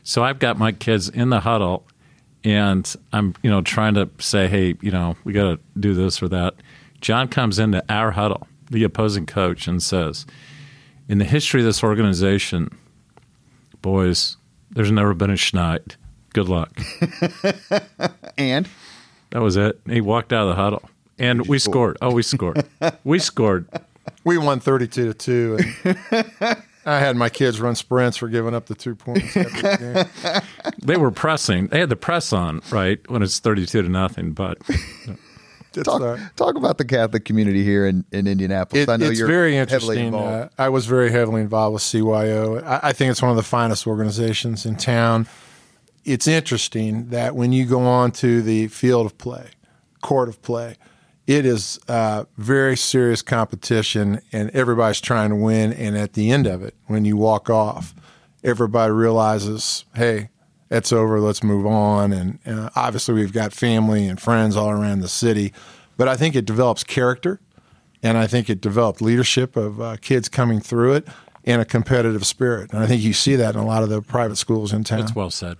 So 0.03 0.23
I've 0.23 0.39
got 0.39 0.57
my 0.57 0.71
kids 0.71 1.09
in 1.09 1.29
the 1.29 1.41
huddle, 1.41 1.85
and 2.43 2.93
I'm 3.13 3.35
you 3.43 3.49
know 3.49 3.61
trying 3.61 3.93
to 3.95 4.09
say, 4.19 4.47
hey, 4.47 4.75
you 4.81 4.91
know, 4.91 5.15
we 5.23 5.33
got 5.33 5.43
to 5.43 5.59
do 5.79 5.93
this 5.93 6.21
or 6.23 6.27
that. 6.29 6.55
John 7.01 7.27
comes 7.27 7.59
into 7.59 7.83
our 7.89 8.11
huddle, 8.11 8.47
the 8.69 8.83
opposing 8.83 9.25
coach, 9.25 9.67
and 9.67 9.81
says, 9.81 10.25
in 11.07 11.17
the 11.17 11.25
history 11.25 11.61
of 11.61 11.65
this 11.65 11.83
organization, 11.83 12.69
boys, 13.81 14.37
there's 14.71 14.91
never 14.91 15.13
been 15.13 15.29
a 15.29 15.33
Schneid. 15.33 15.95
Good 16.33 16.49
luck. 16.49 16.71
And 18.37 18.69
That 19.31 19.41
was 19.41 19.57
it. 19.57 19.79
He 19.85 19.99
walked 19.99 20.31
out 20.31 20.43
of 20.43 20.55
the 20.55 20.61
huddle, 20.61 20.89
and 21.19 21.47
we 21.47 21.59
scored. 21.59 21.97
Oh, 22.01 22.11
we 22.13 22.23
scored. 22.23 22.65
we 23.03 23.19
scored. 23.31 23.67
We 24.23 24.37
won 24.37 24.59
32 24.59 25.13
to 25.13 25.13
2. 25.13 25.59
And 25.83 26.57
I 26.85 26.99
had 26.99 27.15
my 27.15 27.29
kids 27.29 27.59
run 27.61 27.75
sprints 27.75 28.17
for 28.17 28.27
giving 28.27 28.55
up 28.55 28.65
the 28.65 28.75
two 28.75 28.95
points 28.95 29.35
every 29.37 29.61
game. 29.61 30.05
They 30.81 30.97
were 30.97 31.11
pressing. 31.11 31.67
They 31.67 31.79
had 31.79 31.89
the 31.89 31.95
press 31.95 32.33
on, 32.33 32.61
right, 32.71 32.99
when 33.09 33.21
it's 33.21 33.39
32 33.39 33.83
to 33.83 33.89
nothing. 33.89 34.31
But 34.33 34.57
It's, 35.75 35.83
talk, 35.83 36.19
talk 36.35 36.55
about 36.55 36.79
the 36.79 36.85
Catholic 36.85 37.25
community 37.25 37.63
here 37.63 37.85
in, 37.85 38.03
in 38.11 38.25
Indianapolis. 38.25 38.83
It- 38.83 38.89
I 38.89 38.97
know 38.97 39.09
it's 39.09 39.19
you're 39.19 39.27
very 39.27 39.53
heavily 39.55 39.99
interesting. 39.99 40.15
Uh, 40.15 40.49
I 40.57 40.69
was 40.69 40.87
very 40.87 41.11
heavily 41.11 41.41
involved 41.41 41.75
with 41.75 41.83
CYO. 41.83 42.63
I, 42.65 42.79
I 42.89 42.93
think 42.93 43.11
it's 43.11 43.21
one 43.21 43.29
of 43.29 43.37
the 43.37 43.43
finest 43.43 43.85
organizations 43.85 44.65
in 44.65 44.77
town. 44.77 45.27
It's 46.05 46.27
interesting 46.27 47.09
that 47.09 47.35
when 47.35 47.51
you 47.51 47.65
go 47.65 47.81
on 47.81 48.11
to 48.13 48.41
the 48.41 48.67
field 48.69 49.05
of 49.05 49.17
play, 49.19 49.49
court 50.01 50.27
of 50.27 50.41
play, 50.41 50.75
it 51.29 51.45
is 51.45 51.79
uh, 51.87 52.23
very 52.37 52.75
serious 52.75 53.21
competition, 53.21 54.19
and 54.31 54.49
everybody's 54.49 54.99
trying 54.99 55.29
to 55.29 55.35
win. 55.35 55.71
And 55.71 55.95
at 55.95 56.13
the 56.13 56.31
end 56.31 56.47
of 56.47 56.63
it, 56.63 56.73
when 56.87 57.05
you 57.05 57.17
walk 57.17 57.51
off, 57.51 57.93
everybody 58.43 58.91
realizes, 58.91 59.85
hey, 59.93 60.29
it's 60.71 60.91
over. 60.91 61.19
Let's 61.19 61.43
move 61.43 61.67
on. 61.67 62.13
And 62.13 62.39
obviously, 62.75 63.13
we've 63.13 63.31
got 63.31 63.53
family 63.53 64.07
and 64.07 64.19
friends 64.19 64.55
all 64.55 64.71
around 64.71 65.01
the 65.01 65.07
city, 65.07 65.53
but 65.97 66.07
I 66.07 66.17
think 66.17 66.35
it 66.35 66.45
develops 66.45 66.83
character 66.83 67.39
and 68.01 68.17
I 68.17 68.25
think 68.25 68.49
it 68.49 68.59
developed 68.59 68.99
leadership 68.99 69.55
of 69.55 69.79
uh, 69.79 69.97
kids 69.97 70.29
coming 70.29 70.59
through 70.59 70.93
it 70.93 71.07
and 71.45 71.61
a 71.61 71.65
competitive 71.65 72.25
spirit. 72.25 72.73
And 72.73 72.81
I 72.81 72.87
think 72.87 73.03
you 73.03 73.13
see 73.13 73.35
that 73.35 73.53
in 73.53 73.61
a 73.61 73.65
lot 73.67 73.83
of 73.83 73.89
the 73.89 74.01
private 74.01 74.37
schools 74.37 74.73
in 74.73 74.83
town. 74.83 75.01
that's 75.01 75.15
well 75.15 75.29
said. 75.29 75.57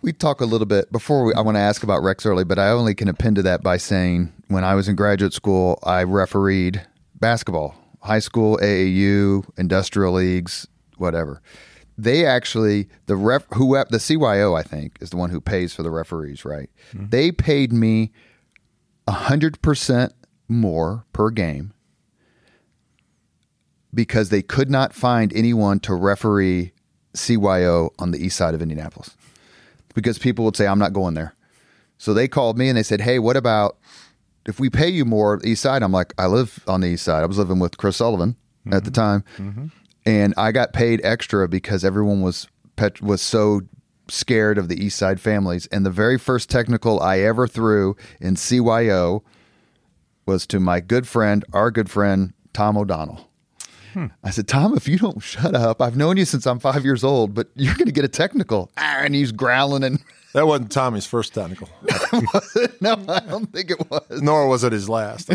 We 0.00 0.12
talk 0.12 0.40
a 0.40 0.44
little 0.44 0.66
bit 0.66 0.92
before 0.92 1.24
we, 1.24 1.34
I 1.34 1.40
want 1.40 1.56
to 1.56 1.60
ask 1.60 1.82
about 1.82 2.02
Rex 2.02 2.24
early, 2.24 2.44
but 2.44 2.58
I 2.58 2.70
only 2.70 2.94
can 2.94 3.08
append 3.08 3.36
to 3.36 3.42
that 3.42 3.62
by 3.62 3.76
saying 3.78 4.32
when 4.46 4.64
I 4.64 4.74
was 4.74 4.88
in 4.88 4.94
graduate 4.94 5.32
school, 5.32 5.78
I 5.82 6.04
refereed 6.04 6.86
basketball, 7.16 7.74
high 8.02 8.20
school, 8.20 8.58
AAU, 8.58 9.44
industrial 9.58 10.12
leagues, 10.12 10.68
whatever. 10.96 11.42
They 11.96 12.24
actually 12.24 12.88
the 13.06 13.16
ref 13.16 13.44
who 13.54 13.74
the 13.90 13.98
CYO 13.98 14.56
I 14.56 14.62
think 14.62 14.98
is 15.00 15.10
the 15.10 15.16
one 15.16 15.30
who 15.30 15.40
pays 15.40 15.74
for 15.74 15.82
the 15.82 15.90
referees, 15.90 16.44
right? 16.44 16.70
Mm-hmm. 16.92 17.08
They 17.08 17.32
paid 17.32 17.72
me 17.72 18.12
hundred 19.08 19.60
percent 19.62 20.12
more 20.48 21.06
per 21.12 21.30
game 21.30 21.72
because 23.92 24.28
they 24.28 24.42
could 24.42 24.70
not 24.70 24.92
find 24.92 25.32
anyone 25.34 25.80
to 25.80 25.94
referee 25.94 26.72
CYO 27.14 27.90
on 27.98 28.12
the 28.12 28.24
east 28.24 28.36
side 28.36 28.54
of 28.54 28.62
Indianapolis 28.62 29.16
because 29.98 30.16
people 30.16 30.44
would 30.44 30.54
say, 30.54 30.64
I'm 30.64 30.78
not 30.78 30.92
going 30.92 31.14
there. 31.14 31.34
So 31.96 32.14
they 32.14 32.28
called 32.28 32.56
me 32.56 32.68
and 32.68 32.78
they 32.78 32.84
said, 32.84 33.00
Hey, 33.00 33.18
what 33.18 33.36
about 33.36 33.78
if 34.46 34.60
we 34.60 34.70
pay 34.70 34.88
you 34.88 35.04
more 35.04 35.40
east 35.42 35.62
side? 35.62 35.82
I'm 35.82 35.90
like, 35.90 36.14
I 36.16 36.26
live 36.26 36.62
on 36.68 36.82
the 36.82 36.86
east 36.86 37.04
side. 37.04 37.24
I 37.24 37.26
was 37.26 37.36
living 37.36 37.58
with 37.58 37.78
Chris 37.78 37.96
Sullivan 37.96 38.36
at 38.70 38.84
the 38.84 38.92
mm-hmm. 38.92 39.00
time. 39.00 39.24
Mm-hmm. 39.38 39.66
And 40.06 40.34
I 40.36 40.52
got 40.52 40.72
paid 40.72 41.00
extra 41.02 41.48
because 41.48 41.84
everyone 41.84 42.22
was 42.22 42.46
pet- 42.76 43.02
was 43.02 43.20
so 43.20 43.62
scared 44.06 44.56
of 44.56 44.68
the 44.68 44.80
east 44.82 44.96
side 44.96 45.20
families. 45.20 45.66
And 45.66 45.84
the 45.84 45.90
very 45.90 46.16
first 46.16 46.48
technical 46.48 47.00
I 47.00 47.18
ever 47.18 47.48
threw 47.48 47.96
in 48.20 48.36
CYO 48.36 49.22
was 50.24 50.46
to 50.46 50.60
my 50.60 50.78
good 50.78 51.08
friend, 51.08 51.44
our 51.52 51.72
good 51.72 51.90
friend, 51.90 52.32
Tom 52.52 52.78
O'Donnell. 52.78 53.27
I 54.22 54.30
said, 54.30 54.48
Tom, 54.48 54.76
if 54.76 54.86
you 54.88 54.98
don't 54.98 55.20
shut 55.22 55.54
up, 55.54 55.80
I've 55.82 55.96
known 55.96 56.16
you 56.16 56.24
since 56.24 56.46
I'm 56.46 56.58
five 56.58 56.84
years 56.84 57.02
old, 57.04 57.34
but 57.34 57.48
you're 57.54 57.74
going 57.74 57.86
to 57.86 57.92
get 57.92 58.04
a 58.04 58.08
technical. 58.08 58.70
Ah, 58.76 59.00
And 59.02 59.14
he's 59.14 59.32
growling 59.32 59.82
and 59.84 59.98
That 60.34 60.46
wasn't 60.46 60.70
Tommy's 60.70 61.06
first 61.06 61.32
technical, 61.32 61.68
no, 62.82 62.92
I 63.08 63.20
don't 63.20 63.50
think 63.50 63.70
it 63.70 63.90
was. 63.90 64.02
nor 64.22 64.46
was 64.46 64.62
it 64.62 64.72
his 64.72 64.86
last. 64.88 65.30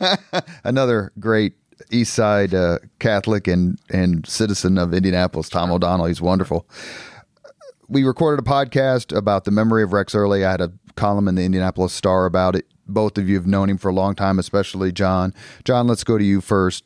Another 0.64 1.12
great 1.20 1.54
East 1.90 2.14
Side 2.14 2.54
uh, 2.54 2.78
Catholic 3.00 3.46
and 3.46 3.78
and 3.90 4.26
citizen 4.26 4.78
of 4.78 4.94
Indianapolis, 4.94 5.50
Tom 5.50 5.70
O'Donnell. 5.70 6.06
He's 6.06 6.22
wonderful. 6.22 6.66
We 7.88 8.02
recorded 8.02 8.44
a 8.44 8.48
podcast 8.50 9.14
about 9.14 9.44
the 9.44 9.50
memory 9.50 9.82
of 9.82 9.92
Rex 9.92 10.14
Early. 10.14 10.42
I 10.44 10.52
had 10.52 10.62
a 10.62 10.72
column 10.96 11.28
in 11.28 11.34
the 11.34 11.42
Indianapolis 11.44 11.92
Star 11.92 12.24
about 12.24 12.56
it. 12.56 12.64
Both 12.86 13.18
of 13.18 13.28
you 13.28 13.34
have 13.36 13.46
known 13.46 13.68
him 13.68 13.76
for 13.76 13.90
a 13.90 13.94
long 13.94 14.14
time, 14.14 14.38
especially 14.38 14.90
John. 14.90 15.34
John, 15.64 15.86
let's 15.86 16.02
go 16.02 16.16
to 16.16 16.24
you 16.24 16.40
first. 16.40 16.82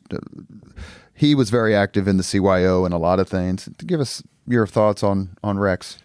He 1.19 1.35
was 1.35 1.49
very 1.49 1.75
active 1.75 2.07
in 2.07 2.15
the 2.15 2.23
CYO 2.23 2.85
and 2.85 2.93
a 2.93 2.97
lot 2.97 3.19
of 3.19 3.27
things. 3.27 3.67
Give 3.85 3.99
us 3.99 4.23
your 4.47 4.65
thoughts 4.65 5.03
on 5.03 5.37
on 5.43 5.59
Rex. 5.59 5.99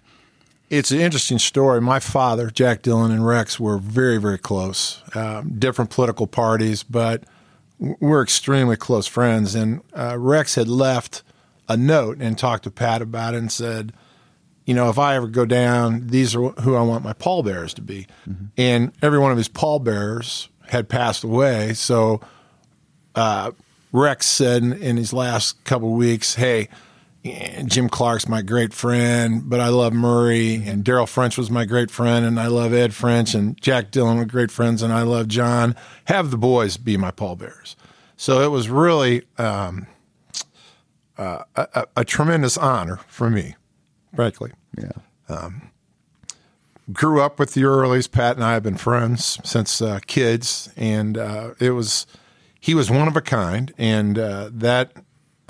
It's 0.70 0.90
an 0.90 0.98
interesting 0.98 1.38
story. 1.38 1.80
My 1.80 2.00
father, 2.00 2.50
Jack 2.50 2.82
Dillon, 2.82 3.12
and 3.12 3.24
Rex 3.24 3.60
were 3.60 3.78
very, 3.78 4.18
very 4.18 4.38
close. 4.38 5.02
Um, 5.14 5.56
different 5.56 5.92
political 5.92 6.26
parties, 6.26 6.82
but 6.82 7.22
we're 7.78 8.24
extremely 8.24 8.76
close 8.76 9.06
friends. 9.06 9.54
And 9.54 9.82
uh, 9.96 10.16
Rex 10.18 10.56
had 10.56 10.66
left 10.66 11.22
a 11.68 11.76
note 11.76 12.18
and 12.18 12.36
talked 12.36 12.64
to 12.64 12.72
Pat 12.72 13.02
about 13.02 13.34
it 13.34 13.38
and 13.38 13.52
said, 13.52 13.92
you 14.64 14.74
know, 14.74 14.88
if 14.88 14.98
I 14.98 15.14
ever 15.14 15.28
go 15.28 15.44
down, 15.44 16.08
these 16.08 16.34
are 16.34 16.48
who 16.62 16.74
I 16.74 16.82
want 16.82 17.04
my 17.04 17.12
pallbearers 17.12 17.74
to 17.74 17.82
be. 17.82 18.08
And 18.56 18.92
every 19.00 19.20
one 19.20 19.30
of 19.30 19.38
his 19.38 19.48
pallbearers 19.48 20.48
had 20.66 20.88
passed 20.88 21.22
away. 21.22 21.74
So 21.74 22.20
uh, 23.14 23.52
Rex 23.94 24.26
said 24.26 24.64
in, 24.64 24.72
in 24.72 24.96
his 24.96 25.12
last 25.12 25.62
couple 25.62 25.92
of 25.92 25.96
weeks, 25.96 26.34
"Hey, 26.34 26.68
Jim 27.64 27.88
Clark's 27.88 28.28
my 28.28 28.42
great 28.42 28.74
friend, 28.74 29.48
but 29.48 29.60
I 29.60 29.68
love 29.68 29.92
Murray, 29.92 30.56
and 30.66 30.84
Daryl 30.84 31.08
French 31.08 31.38
was 31.38 31.48
my 31.48 31.64
great 31.64 31.92
friend, 31.92 32.26
and 32.26 32.40
I 32.40 32.48
love 32.48 32.74
Ed 32.74 32.92
French, 32.92 33.34
and 33.34 33.56
Jack 33.62 33.92
Dillon 33.92 34.18
were 34.18 34.24
great 34.24 34.50
friends, 34.50 34.82
and 34.82 34.92
I 34.92 35.02
love 35.02 35.28
John. 35.28 35.76
Have 36.06 36.32
the 36.32 36.36
boys 36.36 36.76
be 36.76 36.96
my 36.96 37.12
pallbearers." 37.12 37.76
So 38.16 38.40
it 38.40 38.48
was 38.48 38.68
really 38.68 39.22
um, 39.38 39.86
uh, 41.16 41.44
a, 41.54 41.86
a, 41.96 42.04
tremendous 42.04 42.58
honor 42.58 42.98
for 43.06 43.30
me, 43.30 43.54
frankly. 44.14 44.52
Yeah. 44.76 45.50
Grew 46.92 47.20
up 47.20 47.38
with 47.38 47.54
the 47.54 47.62
Earlys. 47.62 48.10
Pat 48.10 48.36
and 48.36 48.44
I 48.44 48.52
have 48.52 48.62
been 48.64 48.76
friends 48.76 49.38
since 49.44 49.80
uh, 49.80 50.00
kids, 50.06 50.68
and 50.76 51.16
uh, 51.16 51.54
it 51.58 51.70
was 51.70 52.06
he 52.64 52.74
was 52.74 52.90
one 52.90 53.08
of 53.08 53.14
a 53.14 53.20
kind, 53.20 53.74
and 53.76 54.18
uh, 54.18 54.48
that 54.50 54.92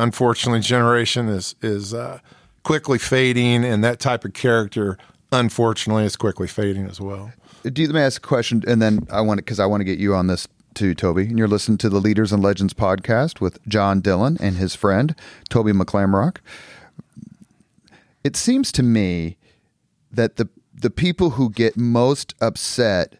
unfortunately 0.00 0.59
generation 0.59 1.28
is 1.28 1.54
is 1.62 1.94
uh, 1.94 2.18
quickly 2.64 2.99
fading, 2.99 3.64
and 3.64 3.85
that 3.85 4.00
type 4.00 4.25
of 4.25 4.33
character 4.33 4.99
unfortunately 5.30 6.04
is 6.04 6.16
quickly 6.16 6.49
fading 6.49 6.88
as 6.88 7.00
well. 7.00 7.33
Do 7.62 7.83
you, 7.83 7.87
let 7.87 7.94
me 7.94 8.00
ask 8.00 8.21
a 8.21 8.26
question, 8.26 8.64
and 8.66 8.83
then 8.83 9.06
I 9.12 9.21
want 9.21 9.38
because 9.38 9.61
I 9.61 9.66
want 9.66 9.80
to 9.83 9.85
get 9.85 10.00
you 10.00 10.12
on 10.12 10.26
this 10.26 10.49
too, 10.75 10.92
Toby. 10.92 11.23
And 11.26 11.38
you're 11.38 11.47
listening 11.47 11.78
to 11.78 11.88
the 11.88 12.00
Leaders 12.00 12.33
and 12.33 12.42
Legends 12.42 12.75
podcast 12.75 13.40
with 13.40 13.64
John 13.68 14.00
Dillon 14.00 14.37
and 14.40 14.56
his 14.56 14.75
friend 14.75 15.14
Toby 15.49 15.71
McClamroch. 15.71 16.38
It 18.25 18.35
seems 18.35 18.73
to 18.73 18.83
me 18.83 19.37
that 20.11 20.35
the 20.35 20.49
the 20.75 20.90
people 20.90 21.30
who 21.30 21.49
get 21.49 21.76
most 21.76 22.35
upset 22.40 23.14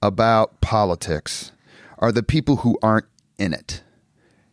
about 0.00 0.60
politics 0.60 1.50
are 1.98 2.12
the 2.12 2.22
people 2.22 2.58
who 2.58 2.78
aren't 2.80 3.06
in 3.40 3.52
it. 3.52 3.82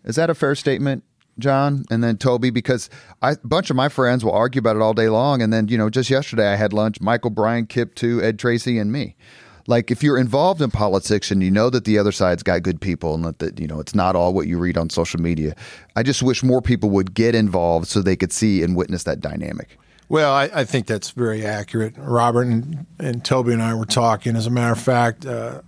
Is 0.03 0.15
that 0.15 0.29
a 0.29 0.35
fair 0.35 0.55
statement, 0.55 1.03
John? 1.37 1.83
And 1.91 2.03
then 2.03 2.17
Toby, 2.17 2.49
because 2.49 2.89
I, 3.21 3.31
a 3.31 3.37
bunch 3.43 3.69
of 3.69 3.75
my 3.75 3.89
friends 3.89 4.23
will 4.23 4.31
argue 4.31 4.59
about 4.59 4.77
it 4.77 4.81
all 4.81 4.93
day 4.93 5.09
long. 5.09 5.41
And 5.41 5.51
then, 5.51 5.67
you 5.67 5.77
know, 5.77 5.89
just 5.89 6.09
yesterday 6.09 6.51
I 6.51 6.55
had 6.55 6.71
lunch, 6.73 7.01
Michael 7.01 7.29
Bryan, 7.29 7.67
Kip 7.67 7.93
Tew, 7.93 8.21
Ed 8.21 8.39
Tracy, 8.39 8.79
and 8.79 8.91
me. 8.91 9.15
Like 9.67 9.91
if 9.91 10.01
you're 10.01 10.17
involved 10.17 10.61
in 10.61 10.71
politics 10.71 11.29
and 11.29 11.43
you 11.43 11.51
know 11.51 11.69
that 11.69 11.83
the 11.83 11.99
other 11.99 12.13
side's 12.13 12.41
got 12.41 12.63
good 12.63 12.79
people 12.79 13.13
and 13.13 13.25
that, 13.25 13.39
that 13.39 13.59
you 13.59 13.67
know 13.67 13.81
it's 13.81 13.93
not 13.93 14.15
all 14.15 14.33
what 14.33 14.47
you 14.47 14.57
read 14.57 14.77
on 14.77 14.89
social 14.89 15.19
media, 15.19 15.55
I 15.97 16.03
just 16.03 16.23
wish 16.23 16.41
more 16.41 16.61
people 16.61 16.89
would 16.91 17.13
get 17.13 17.35
involved 17.35 17.87
so 17.87 18.01
they 18.01 18.15
could 18.15 18.31
see 18.31 18.63
and 18.63 18.77
witness 18.77 19.03
that 19.03 19.19
dynamic. 19.19 19.77
Well, 20.09 20.33
I, 20.33 20.49
I 20.53 20.63
think 20.63 20.87
that's 20.87 21.11
very 21.11 21.45
accurate. 21.45 21.95
Robert 21.97 22.47
and, 22.47 22.85
and 22.97 23.25
Toby 23.25 23.51
and 23.51 23.61
I 23.61 23.73
were 23.73 23.85
talking. 23.85 24.37
As 24.37 24.47
a 24.47 24.49
matter 24.49 24.71
of 24.71 24.79
fact, 24.79 25.25
uh, 25.25 25.63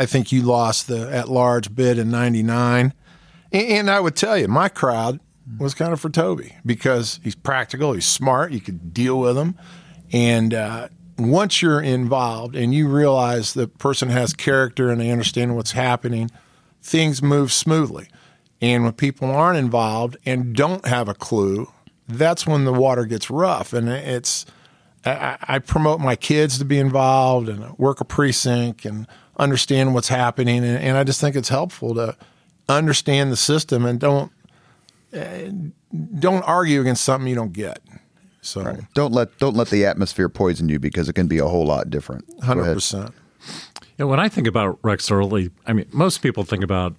I 0.00 0.06
think 0.06 0.32
you 0.32 0.40
lost 0.40 0.88
the 0.88 1.14
at 1.14 1.28
large 1.28 1.74
bid 1.74 1.98
in 1.98 2.10
99. 2.10 2.94
And, 3.52 3.90
I 3.90 4.00
would 4.00 4.16
tell 4.16 4.38
you, 4.38 4.48
my 4.48 4.70
crowd 4.70 5.20
was 5.58 5.74
kind 5.74 5.92
of 5.92 6.00
for 6.00 6.08
Toby 6.08 6.56
because 6.64 7.20
he's 7.22 7.34
practical, 7.34 7.92
he's 7.92 8.06
smart, 8.06 8.52
you 8.52 8.62
could 8.62 8.94
deal 8.94 9.20
with 9.20 9.36
him. 9.36 9.58
And 10.10 10.54
uh, 10.54 10.88
once 11.18 11.60
you're 11.60 11.82
involved 11.82 12.56
and 12.56 12.72
you 12.72 12.88
realize 12.88 13.52
the 13.52 13.68
person 13.68 14.08
has 14.08 14.32
character 14.32 14.88
and 14.88 15.02
they 15.02 15.10
understand 15.10 15.54
what's 15.54 15.72
happening, 15.72 16.30
things 16.80 17.22
move 17.22 17.52
smoothly. 17.52 18.08
And 18.62 18.84
when 18.84 18.94
people 18.94 19.30
aren't 19.30 19.58
involved 19.58 20.16
and 20.24 20.56
don't 20.56 20.86
have 20.86 21.10
a 21.10 21.14
clue, 21.14 21.70
that's 22.08 22.46
when 22.46 22.64
the 22.64 22.72
water 22.72 23.04
gets 23.04 23.28
rough. 23.28 23.74
And 23.74 23.90
it's 23.90 24.46
I, 25.04 25.36
I 25.42 25.58
promote 25.58 26.00
my 26.00 26.16
kids 26.16 26.58
to 26.58 26.64
be 26.64 26.78
involved 26.78 27.50
and 27.50 27.76
work 27.78 28.00
a 28.00 28.04
precinct 28.06 28.86
and 28.86 29.06
understand 29.40 29.94
what's 29.94 30.08
happening. 30.08 30.58
And, 30.58 30.78
and 30.78 30.96
I 30.96 31.04
just 31.04 31.20
think 31.20 31.34
it's 31.34 31.48
helpful 31.48 31.94
to 31.94 32.16
understand 32.68 33.32
the 33.32 33.36
system 33.36 33.84
and 33.84 33.98
don't 33.98 34.30
uh, 35.12 35.50
don't 36.18 36.42
argue 36.42 36.80
against 36.80 37.04
something 37.04 37.28
you 37.28 37.34
don't 37.34 37.52
get. 37.52 37.80
So 38.42 38.62
Right. 38.62 38.80
Don't 38.94 39.12
let 39.12 39.36
don't 39.38 39.56
let 39.56 39.68
the 39.68 39.84
atmosphere 39.84 40.28
poison 40.28 40.68
you 40.68 40.78
because 40.78 41.08
it 41.08 41.14
can 41.14 41.26
be 41.26 41.38
a 41.38 41.46
whole 41.46 41.66
lot 41.66 41.90
different. 41.90 42.24
Hundred 42.42 42.74
percent. 42.74 43.12
Yeah, 43.98 44.06
when 44.06 44.20
I 44.20 44.28
think 44.28 44.46
about 44.46 44.78
Rex 44.82 45.10
Early, 45.10 45.50
I 45.66 45.72
mean, 45.72 45.86
most 45.92 46.22
people 46.22 46.44
think 46.44 46.62
about 46.62 46.94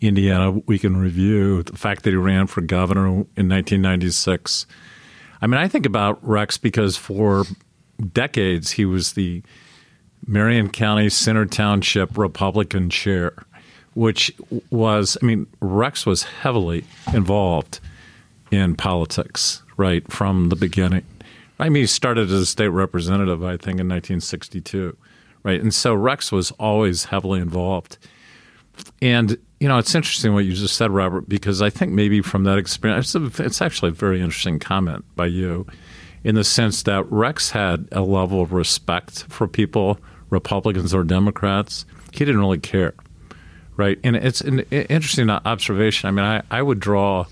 Indiana 0.00 0.50
Week 0.50 0.84
in 0.84 0.96
Review, 0.96 1.62
the 1.62 1.76
fact 1.76 2.04
that 2.04 2.10
he 2.10 2.16
ran 2.16 2.46
for 2.46 2.60
governor 2.60 3.08
in 3.08 3.48
1996. 3.48 4.66
I 5.42 5.46
mean, 5.46 5.60
I 5.60 5.68
think 5.68 5.84
about 5.84 6.26
Rex 6.26 6.56
because 6.56 6.96
for 6.96 7.44
decades 8.12 8.72
he 8.72 8.84
was 8.84 9.12
the 9.12 9.42
Marion 10.28 10.68
County 10.68 11.08
Center 11.08 11.46
Township 11.46 12.16
Republican 12.16 12.90
chair, 12.90 13.32
which 13.94 14.30
was, 14.70 15.16
I 15.22 15.26
mean, 15.26 15.46
Rex 15.60 16.06
was 16.06 16.22
heavily 16.22 16.84
involved 17.12 17.80
in 18.50 18.76
politics 18.76 19.62
right 19.76 20.10
from 20.12 20.50
the 20.50 20.56
beginning. 20.56 21.04
I 21.58 21.68
mean, 21.70 21.82
he 21.82 21.86
started 21.86 22.30
as 22.30 22.42
a 22.42 22.46
state 22.46 22.68
representative, 22.68 23.42
I 23.42 23.56
think, 23.56 23.80
in 23.80 23.88
1962, 23.88 24.96
right? 25.42 25.60
And 25.60 25.74
so 25.74 25.94
Rex 25.94 26.30
was 26.30 26.52
always 26.52 27.06
heavily 27.06 27.40
involved. 27.40 27.98
And 29.02 29.38
you 29.60 29.68
know, 29.68 29.78
it's 29.78 29.94
interesting 29.94 30.34
what 30.34 30.44
you 30.44 30.52
just 30.52 30.76
said, 30.76 30.90
Robert, 30.90 31.28
because 31.28 31.60
I 31.62 31.70
think 31.70 31.92
maybe 31.92 32.22
from 32.22 32.44
that 32.44 32.58
experience, 32.58 33.14
it's, 33.14 33.38
a, 33.38 33.44
it's 33.44 33.60
actually 33.60 33.88
a 33.88 33.92
very 33.92 34.20
interesting 34.20 34.58
comment 34.58 35.04
by 35.16 35.26
you, 35.26 35.66
in 36.22 36.34
the 36.34 36.44
sense 36.44 36.84
that 36.84 37.10
Rex 37.10 37.50
had 37.50 37.88
a 37.90 38.02
level 38.02 38.40
of 38.40 38.52
respect 38.52 39.24
for 39.24 39.48
people, 39.48 39.98
Republicans 40.30 40.94
or 40.94 41.04
Democrats. 41.04 41.84
He 42.12 42.24
didn't 42.24 42.40
really 42.40 42.58
care, 42.58 42.94
right? 43.76 43.98
And 44.04 44.16
it's 44.16 44.40
an 44.40 44.60
interesting 44.70 45.30
observation. 45.30 46.08
I 46.08 46.10
mean, 46.10 46.24
I, 46.24 46.42
I 46.50 46.62
would 46.62 46.80
draw 46.80 47.26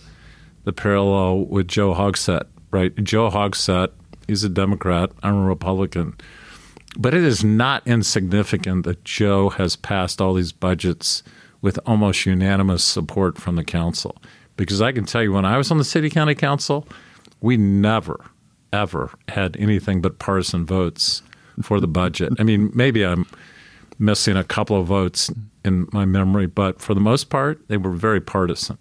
the 0.65 0.73
parallel 0.73 1.47
with 1.47 1.69
Joe 1.69 1.95
Hogsett, 1.95 2.45
right? 2.71 2.95
Joe 2.97 3.31
Hogsett, 3.31 3.91
he's 4.27 4.45
a 4.45 4.49
Democrat, 4.49 5.11
I'm 5.23 5.37
a 5.37 5.47
Republican. 5.47 6.17
But 6.99 7.15
it 7.15 7.23
is 7.23 7.45
not 7.45 7.87
insignificant 7.87 8.85
that 8.85 9.05
Joe 9.05 9.51
has 9.51 9.77
passed 9.77 10.21
all 10.21 10.35
these 10.35 10.53
budgets 10.53 11.23
with 11.61 11.79
almost 11.87 12.25
unanimous 12.27 12.83
support 12.83 13.39
from 13.39 13.57
the 13.57 13.65
council. 13.65 14.17
Because 14.57 14.81
I 14.81 14.93
can 14.93 15.05
tell 15.05 15.23
you, 15.23 15.33
when 15.33 15.45
I 15.45 15.59
was 15.59 15.71
on 15.71 15.79
the 15.79 15.85
city 15.85 16.09
county 16.09 16.35
council, 16.35 16.89
we 17.41 17.57
never, 17.57 18.25
ever 18.73 19.11
had 19.29 19.57
anything 19.59 20.01
but 20.01 20.19
partisan 20.19 20.65
votes 20.65 21.23
for 21.63 21.81
the 21.81 21.89
budget. 21.89 22.33
I 22.39 22.43
mean, 22.43 22.71
maybe 22.75 23.05
I'm 23.05 23.27
missing 23.99 24.37
a 24.37 24.45
couple 24.45 24.79
of 24.81 24.87
votes 24.87 25.31
in 25.65 25.89
my 25.93 26.05
memory, 26.05 26.47
but 26.47 26.81
for 26.81 26.95
the 26.95 27.01
most 27.01 27.31
part, 27.31 27.67
they 27.69 27.77
were 27.77 27.93
very 27.93 28.21
partisan. 28.21 28.79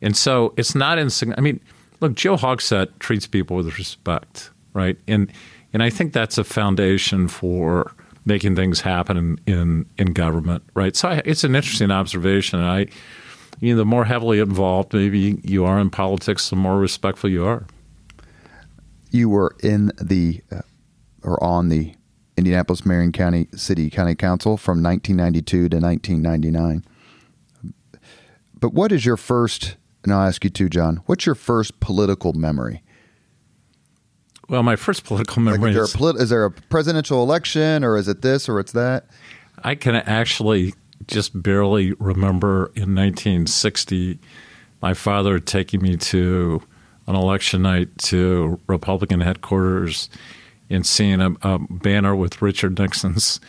And 0.00 0.16
so 0.16 0.54
it's 0.56 0.74
not 0.74 0.98
insignificant. 0.98 1.38
I 1.38 1.42
mean, 1.42 1.60
look, 2.00 2.14
Joe 2.14 2.36
Hogsett 2.36 2.98
treats 2.98 3.26
people 3.26 3.56
with 3.56 3.78
respect, 3.78 4.50
right? 4.74 4.96
And 5.06 5.32
and 5.72 5.82
I 5.82 5.90
think 5.90 6.12
that's 6.12 6.38
a 6.38 6.44
foundation 6.44 7.28
for 7.28 7.92
making 8.24 8.56
things 8.56 8.80
happen 8.80 9.16
in 9.16 9.40
in, 9.46 9.86
in 9.98 10.12
government, 10.12 10.62
right? 10.74 10.94
So 10.94 11.08
I, 11.08 11.22
it's 11.24 11.44
an 11.44 11.54
interesting 11.54 11.90
observation. 11.90 12.60
I, 12.60 12.86
you 13.60 13.74
know, 13.74 13.78
the 13.78 13.84
more 13.84 14.04
heavily 14.04 14.38
involved 14.38 14.92
maybe 14.92 15.40
you 15.42 15.64
are 15.64 15.80
in 15.80 15.90
politics, 15.90 16.50
the 16.50 16.56
more 16.56 16.78
respectful 16.78 17.30
you 17.30 17.44
are. 17.44 17.66
You 19.10 19.28
were 19.28 19.56
in 19.62 19.90
the 20.00 20.42
uh, 20.52 20.62
or 21.22 21.42
on 21.42 21.68
the 21.70 21.94
Indianapolis 22.38 22.86
Marion 22.86 23.12
County 23.12 23.48
City 23.54 23.90
County 23.90 24.14
Council 24.14 24.56
from 24.56 24.82
1992 24.82 25.68
to 25.68 25.76
1999. 25.78 26.84
But 28.60 28.72
what 28.72 28.92
is 28.92 29.04
your 29.04 29.16
first? 29.16 29.76
And 30.04 30.12
I'll 30.12 30.26
ask 30.26 30.42
you 30.44 30.50
too, 30.50 30.68
John. 30.68 31.02
What's 31.06 31.26
your 31.26 31.34
first 31.34 31.80
political 31.80 32.32
memory? 32.32 32.82
Well, 34.48 34.62
my 34.62 34.76
first 34.76 35.04
political 35.04 35.42
Like, 35.42 35.54
memory 35.60 35.70
is, 35.70 35.76
there 35.76 35.84
a 35.84 35.88
polit- 35.88 36.16
is 36.16 36.30
there 36.30 36.44
a 36.44 36.50
presidential 36.50 37.22
election, 37.22 37.84
or 37.84 37.96
is 37.96 38.08
it 38.08 38.22
this, 38.22 38.48
or 38.48 38.58
it's 38.60 38.72
that? 38.72 39.06
I 39.62 39.74
can 39.74 39.94
actually 39.96 40.72
just 41.06 41.40
barely 41.42 41.92
remember 41.98 42.66
in 42.74 42.94
1960 42.94 44.18
my 44.80 44.94
father 44.94 45.38
taking 45.40 45.82
me 45.82 45.96
to 45.96 46.62
an 47.08 47.16
election 47.16 47.62
night 47.62 47.88
to 47.98 48.60
Republican 48.68 49.20
headquarters 49.20 50.08
and 50.70 50.86
seeing 50.86 51.20
a, 51.20 51.30
a 51.42 51.58
banner 51.70 52.14
with 52.14 52.42
Richard 52.42 52.78
Nixon's. 52.78 53.40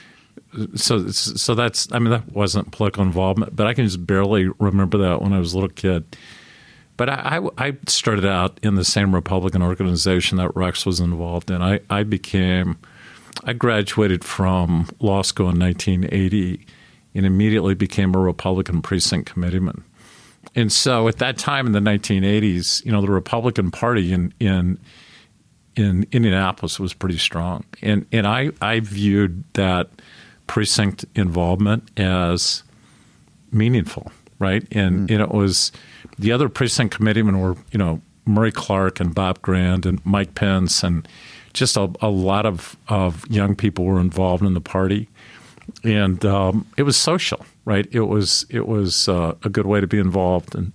So, 0.75 1.09
so 1.09 1.53
that's 1.53 1.87
I 1.91 1.99
mean 1.99 2.11
that 2.11 2.31
wasn't 2.31 2.71
political 2.71 3.03
involvement, 3.03 3.55
but 3.55 3.67
I 3.67 3.73
can 3.73 3.85
just 3.85 4.05
barely 4.05 4.49
remember 4.59 4.97
that 4.99 5.21
when 5.21 5.33
I 5.33 5.39
was 5.39 5.53
a 5.53 5.57
little 5.57 5.69
kid. 5.69 6.17
But 6.97 7.09
I, 7.09 7.37
I, 7.37 7.67
I 7.67 7.77
started 7.87 8.25
out 8.25 8.59
in 8.61 8.75
the 8.75 8.83
same 8.83 9.15
Republican 9.15 9.61
organization 9.61 10.37
that 10.37 10.53
Rex 10.55 10.85
was 10.85 10.99
involved 10.99 11.49
in. 11.49 11.61
I, 11.61 11.79
I 11.89 12.03
became 12.03 12.77
I 13.43 13.53
graduated 13.53 14.23
from 14.23 14.89
law 14.99 15.21
school 15.21 15.49
in 15.49 15.59
1980 15.59 16.65
and 17.15 17.25
immediately 17.25 17.73
became 17.73 18.13
a 18.15 18.19
Republican 18.19 18.81
precinct 18.81 19.31
committeeman. 19.31 19.83
And 20.55 20.71
so 20.71 21.07
at 21.07 21.17
that 21.17 21.37
time 21.37 21.65
in 21.65 21.71
the 21.71 21.79
1980s, 21.79 22.83
you 22.85 22.91
know, 22.91 23.01
the 23.01 23.11
Republican 23.11 23.71
Party 23.71 24.11
in 24.11 24.33
in 24.39 24.79
in 25.79 26.05
Indianapolis 26.11 26.79
was 26.79 26.93
pretty 26.93 27.17
strong. 27.17 27.63
And 27.81 28.05
and 28.11 28.27
I, 28.27 28.51
I 28.61 28.81
viewed 28.81 29.43
that 29.53 29.89
precinct 30.47 31.05
involvement 31.15 31.89
as 31.97 32.63
meaningful, 33.51 34.11
right? 34.39 34.67
And, 34.71 35.09
and 35.09 35.21
it 35.21 35.29
was 35.29 35.71
the 36.17 36.31
other 36.31 36.49
precinct 36.49 36.95
committeemen 36.95 37.39
were, 37.39 37.55
you 37.71 37.77
know, 37.77 38.01
Murray 38.25 38.51
Clark 38.51 38.99
and 38.99 39.15
Bob 39.15 39.41
Grand 39.41 39.85
and 39.85 40.05
Mike 40.05 40.35
Pence 40.35 40.83
and 40.83 41.07
just 41.53 41.77
a, 41.77 41.89
a 42.01 42.09
lot 42.09 42.45
of, 42.45 42.75
of 42.87 43.25
young 43.29 43.55
people 43.55 43.85
were 43.85 43.99
involved 43.99 44.43
in 44.43 44.53
the 44.53 44.61
party. 44.61 45.07
And 45.83 46.23
um, 46.25 46.65
it 46.77 46.83
was 46.83 46.97
social, 46.97 47.45
right? 47.65 47.87
It 47.91 48.01
was 48.01 48.45
it 48.49 48.67
was 48.67 49.07
uh, 49.07 49.35
a 49.43 49.49
good 49.49 49.65
way 49.65 49.79
to 49.79 49.87
be 49.87 49.99
involved 49.99 50.55
and 50.55 50.73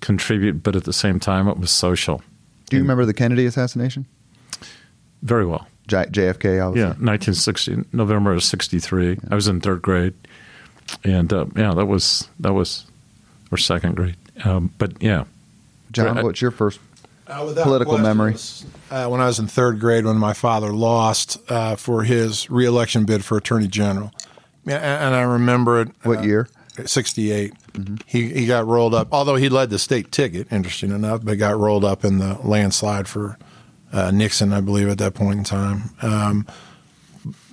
contribute, 0.00 0.62
but 0.62 0.74
at 0.76 0.84
the 0.84 0.92
same 0.92 1.20
time, 1.20 1.46
it 1.46 1.58
was 1.58 1.70
social. 1.70 2.22
Do 2.70 2.76
you 2.76 2.82
remember 2.82 3.04
the 3.06 3.14
Kennedy 3.14 3.46
assassination? 3.46 4.06
Very 5.22 5.46
well. 5.46 5.66
J- 5.86 6.04
JFK, 6.06 6.64
obviously. 6.64 6.80
Yeah, 6.80 6.88
1960, 7.04 7.84
November 7.92 8.32
of 8.34 8.42
'63. 8.44 9.18
I 9.30 9.34
was 9.34 9.48
in 9.48 9.60
third 9.60 9.80
grade, 9.82 10.14
and 11.02 11.32
uh, 11.32 11.46
yeah, 11.56 11.72
that 11.74 11.86
was 11.86 12.28
that 12.40 12.52
was 12.52 12.84
or 13.50 13.56
second 13.58 13.96
grade. 13.96 14.16
Um, 14.44 14.72
but 14.78 15.02
yeah, 15.02 15.24
John, 15.92 16.16
Right. 16.16 16.24
what's 16.24 16.42
your 16.42 16.50
first? 16.50 16.78
Uh, 17.26 17.40
Political 17.52 17.84
question, 17.84 18.02
memory. 18.02 18.32
was, 18.32 18.64
Uh, 18.90 19.06
when 19.08 19.20
I 19.20 19.26
was 19.26 19.38
in 19.38 19.46
third 19.48 19.80
grade, 19.80 20.04
when 20.06 20.16
my 20.16 20.32
father 20.32 20.72
lost 20.72 21.38
uh, 21.50 21.76
for 21.76 22.04
his 22.04 22.48
reelection 22.50 23.04
bid 23.04 23.22
for 23.24 23.36
attorney 23.36 23.68
general, 23.68 24.12
Yeah, 24.64 24.76
and, 24.76 25.04
and 25.06 25.14
I 25.14 25.20
remember 25.22 25.80
it. 25.82 25.88
What 26.04 26.20
uh, 26.20 26.22
year? 26.22 26.48
68. 26.86 27.52
He 28.06 28.28
he 28.28 28.46
got 28.46 28.66
rolled 28.66 28.94
up. 28.94 29.08
Although 29.12 29.36
he 29.36 29.48
led 29.48 29.70
the 29.70 29.78
state 29.78 30.12
ticket, 30.12 30.46
interesting 30.52 30.90
enough, 30.90 31.24
but 31.24 31.38
got 31.38 31.56
rolled 31.58 31.84
up 31.84 32.04
in 32.04 32.18
the 32.18 32.34
landslide 32.44 33.08
for 33.08 33.38
uh, 33.92 34.10
Nixon, 34.10 34.52
I 34.52 34.60
believe, 34.60 34.88
at 34.88 34.98
that 34.98 35.14
point 35.14 35.38
in 35.38 35.44
time. 35.44 35.90
Um, 36.02 36.46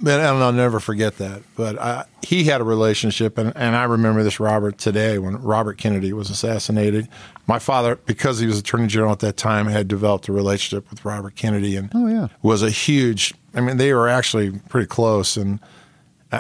but 0.02 0.20
and 0.20 0.44
I'll 0.44 0.52
never 0.54 0.80
forget 0.80 1.18
that. 1.18 1.42
But 1.58 1.80
I, 1.80 2.06
he 2.22 2.44
had 2.46 2.62
a 2.62 2.64
relationship, 2.64 3.38
and, 3.38 3.52
and 3.56 3.76
I 3.76 3.84
remember 3.86 4.24
this 4.24 4.40
Robert 4.40 4.78
today 4.78 5.18
when 5.18 5.36
Robert 5.42 5.78
Kennedy 5.78 6.14
was 6.14 6.30
assassinated. 6.30 7.08
My 7.48 7.60
father, 7.60 7.96
because 8.06 8.40
he 8.40 8.48
was 8.48 8.60
Attorney 8.60 8.88
General 8.88 9.12
at 9.12 9.20
that 9.20 9.38
time, 9.38 9.68
had 9.68 9.88
developed 9.88 10.28
a 10.28 10.32
relationship 10.32 10.90
with 10.90 11.04
Robert 11.04 11.36
Kennedy, 11.36 11.76
and 11.76 11.90
Oh, 11.94 12.08
yeah. 12.08 12.28
was 12.42 12.64
a 12.64 12.70
huge. 12.70 13.34
I 13.54 13.62
mean, 13.62 13.78
they 13.78 13.94
were 13.94 14.08
actually 14.08 14.52
pretty 14.70 14.88
close, 14.88 15.36
and 15.36 15.60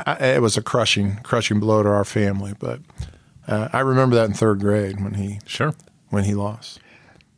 I, 0.06 0.18
I- 0.20 0.26
it 0.36 0.42
was 0.42 0.58
a 0.58 0.62
crushing, 0.62 1.18
crushing 1.24 1.60
blow 1.60 1.84
to 1.84 1.90
our 1.90 2.06
family. 2.06 2.54
But 2.58 2.82
uh, 3.48 3.70
I 3.74 3.80
remember 3.82 4.16
that 4.16 4.26
in 4.26 4.34
third 4.34 4.60
grade 4.60 5.04
when 5.04 5.16
he 5.16 5.40
sure. 5.46 5.74
when 6.10 6.24
he 6.24 6.34
lost. 6.34 6.80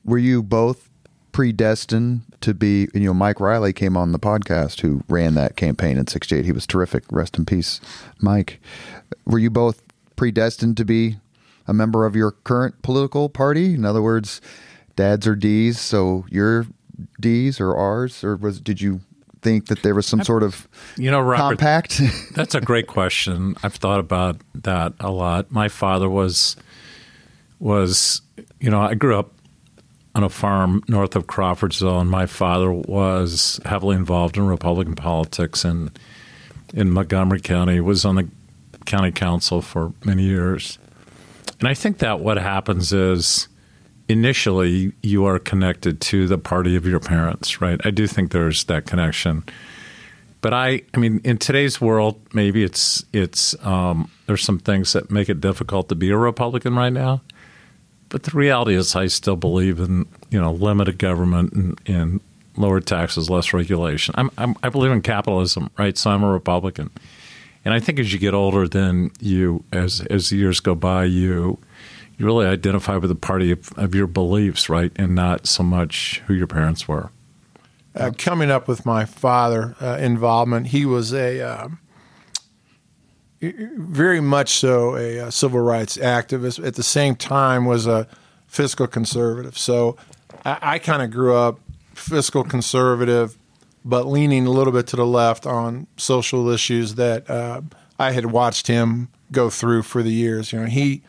Were 0.05 0.17
you 0.17 0.41
both 0.41 0.89
predestined 1.31 2.21
to 2.41 2.53
be? 2.53 2.87
You 2.93 3.01
know, 3.07 3.13
Mike 3.13 3.39
Riley 3.39 3.73
came 3.73 3.95
on 3.97 4.11
the 4.11 4.19
podcast 4.19 4.81
who 4.81 5.03
ran 5.09 5.33
that 5.35 5.55
campaign 5.55 5.97
in 5.97 6.07
'68. 6.07 6.45
He 6.45 6.51
was 6.51 6.65
terrific. 6.65 7.03
Rest 7.11 7.37
in 7.37 7.45
peace, 7.45 7.79
Mike. 8.21 8.59
Were 9.25 9.39
you 9.39 9.49
both 9.49 9.83
predestined 10.15 10.77
to 10.77 10.85
be 10.85 11.17
a 11.67 11.73
member 11.73 12.05
of 12.05 12.15
your 12.15 12.31
current 12.31 12.81
political 12.81 13.27
party? 13.29 13.73
In 13.73 13.83
other 13.85 14.01
words, 14.01 14.39
dads 14.95 15.27
are 15.27 15.35
D's, 15.35 15.79
so 15.79 16.25
you're 16.29 16.65
D's 17.19 17.59
or 17.59 17.75
R's, 17.75 18.23
or 18.23 18.35
was 18.37 18.59
did 18.61 18.81
you 18.81 19.01
think 19.47 19.67
that 19.67 19.81
there 19.81 19.95
was 19.95 20.05
some 20.05 20.23
sort 20.23 20.43
of 20.43 20.67
You 20.97 21.09
know, 21.09 21.21
Robert, 21.21 21.57
compact? 21.57 22.01
That's 22.35 22.53
a 22.53 22.59
great 22.61 22.87
question. 22.87 23.55
I've 23.63 23.75
thought 23.75 23.99
about 23.99 24.41
that 24.55 24.93
a 24.99 25.09
lot. 25.09 25.51
My 25.51 25.69
father 25.69 26.09
was 26.09 26.57
was, 27.59 28.21
you 28.59 28.69
know, 28.69 28.81
I 28.81 28.93
grew 28.93 29.17
up 29.17 29.31
on 30.13 30.23
a 30.23 30.29
farm 30.29 30.83
north 30.87 31.15
of 31.15 31.27
Crawfordsville, 31.27 31.99
and 31.99 32.09
my 32.09 32.25
father 32.25 32.71
was 32.71 33.59
heavily 33.65 33.95
involved 33.95 34.37
in 34.37 34.45
Republican 34.47 34.95
politics 34.95 35.63
and 35.63 35.97
in 36.73 36.91
Montgomery 36.91 37.39
County. 37.39 37.79
Was 37.79 38.03
on 38.03 38.15
the 38.15 38.27
county 38.85 39.11
council 39.11 39.61
for 39.61 39.93
many 40.03 40.23
years, 40.23 40.77
and 41.59 41.69
I 41.69 41.73
think 41.73 41.99
that 41.99 42.19
what 42.19 42.37
happens 42.37 42.91
is 42.91 43.47
initially 44.09 44.93
you 45.01 45.25
are 45.25 45.39
connected 45.39 45.99
to 45.99 46.27
the 46.27 46.37
party 46.37 46.75
of 46.75 46.85
your 46.85 46.99
parents, 46.99 47.61
right? 47.61 47.79
I 47.85 47.91
do 47.91 48.07
think 48.07 48.31
there's 48.31 48.63
that 48.65 48.85
connection. 48.85 49.43
But 50.41 50.53
I, 50.53 50.83
I 50.93 50.97
mean, 50.97 51.19
in 51.23 51.37
today's 51.37 51.81
world, 51.81 52.19
maybe 52.33 52.63
it's 52.63 53.03
it's 53.11 53.55
um, 53.65 54.09
there's 54.27 54.43
some 54.43 54.59
things 54.59 54.93
that 54.93 55.11
make 55.11 55.29
it 55.29 55.41
difficult 55.41 55.89
to 55.89 55.95
be 55.95 56.09
a 56.09 56.17
Republican 56.17 56.75
right 56.75 56.93
now. 56.93 57.21
But 58.09 58.23
the 58.23 58.31
reality 58.31 58.75
is, 58.75 58.95
I 58.95 59.07
still 59.07 59.35
believe 59.35 59.79
in 59.79 60.05
you 60.29 60.39
know 60.39 60.53
limited 60.53 60.99
government 60.99 61.53
and, 61.53 61.81
and 61.85 62.21
lower 62.55 62.79
taxes, 62.79 63.29
less 63.29 63.53
regulation. 63.53 64.15
I'm, 64.17 64.31
I'm, 64.37 64.55
I 64.63 64.69
believe 64.69 64.91
in 64.91 65.01
capitalism, 65.01 65.69
right? 65.77 65.97
So 65.97 66.11
I'm 66.11 66.23
a 66.23 66.31
Republican, 66.31 66.91
and 67.65 67.73
I 67.73 67.79
think 67.79 67.99
as 67.99 68.13
you 68.13 68.19
get 68.19 68.33
older, 68.33 68.67
then 68.67 69.11
you 69.19 69.63
as 69.73 70.01
as 70.01 70.31
years 70.31 70.59
go 70.59 70.75
by, 70.75 71.05
you 71.05 71.57
you 72.17 72.25
really 72.25 72.47
identify 72.47 72.97
with 72.97 73.09
the 73.09 73.15
party 73.15 73.51
of, 73.51 73.71
of 73.77 73.93
your 73.93 74.07
beliefs, 74.07 74.69
right, 74.69 74.91
and 74.95 75.13
not 75.13 75.47
so 75.47 75.63
much 75.63 76.21
who 76.27 76.33
your 76.33 76.47
parents 76.47 76.87
were. 76.87 77.11
Uh, 77.95 78.11
coming 78.17 78.51
up 78.51 78.67
with 78.67 78.85
my 78.85 79.05
father 79.05 79.75
uh, 79.81 79.97
involvement, 79.99 80.67
he 80.67 80.85
was 80.85 81.13
a 81.13 81.41
uh, 81.41 81.67
very 83.41 84.19
much 84.19 84.49
so 84.49 84.95
a, 84.95 85.17
a, 85.17 85.31
civil 85.31 85.59
rights 85.59 85.97
activist. 85.97 86.63
At 86.65 86.75
the 86.75 86.83
same 86.83 87.15
time, 87.15 87.65
was 87.65 87.87
a 87.87 88.07
fiscal 88.47 88.87
conservative. 88.87 89.57
So 89.57 89.97
I, 90.45 90.57
I 90.61 90.79
kind 90.79 91.01
of 91.01 91.11
grew 91.11 91.35
up 91.35 91.59
fiscal 91.93 92.43
conservative, 92.43 93.37
but 93.83 94.05
leaning 94.05 94.45
a 94.45 94.51
little 94.51 94.73
bit 94.73 94.87
to 94.87 94.95
the 94.95 95.05
left 95.05 95.45
on 95.45 95.87
social 95.97 96.49
issues 96.49 96.95
that 96.95 97.29
uh, 97.29 97.61
I 97.99 98.11
had 98.11 98.27
watched 98.27 98.67
him 98.67 99.09
go 99.31 99.49
through 99.49 99.83
for 99.83 100.03
the 100.03 100.13
years. 100.13 100.51
You 100.51 100.61
know, 100.61 100.65
he 100.65 101.01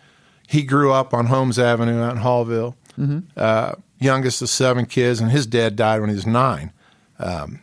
he 0.49 0.63
grew 0.63 0.93
up 0.93 1.13
on 1.13 1.27
Holmes 1.27 1.59
Avenue 1.59 2.01
out 2.01 2.17
in 2.17 2.23
Haughville, 2.23 2.75
mm-hmm. 2.99 3.19
uh, 3.37 3.73
youngest 4.01 4.41
of 4.41 4.49
seven 4.49 4.87
kids, 4.87 5.21
and 5.21 5.31
his 5.31 5.47
dad 5.47 5.77
died 5.77 6.01
when 6.01 6.09
he 6.09 6.15
was 6.15 6.27
nine. 6.27 6.73
Um, 7.19 7.61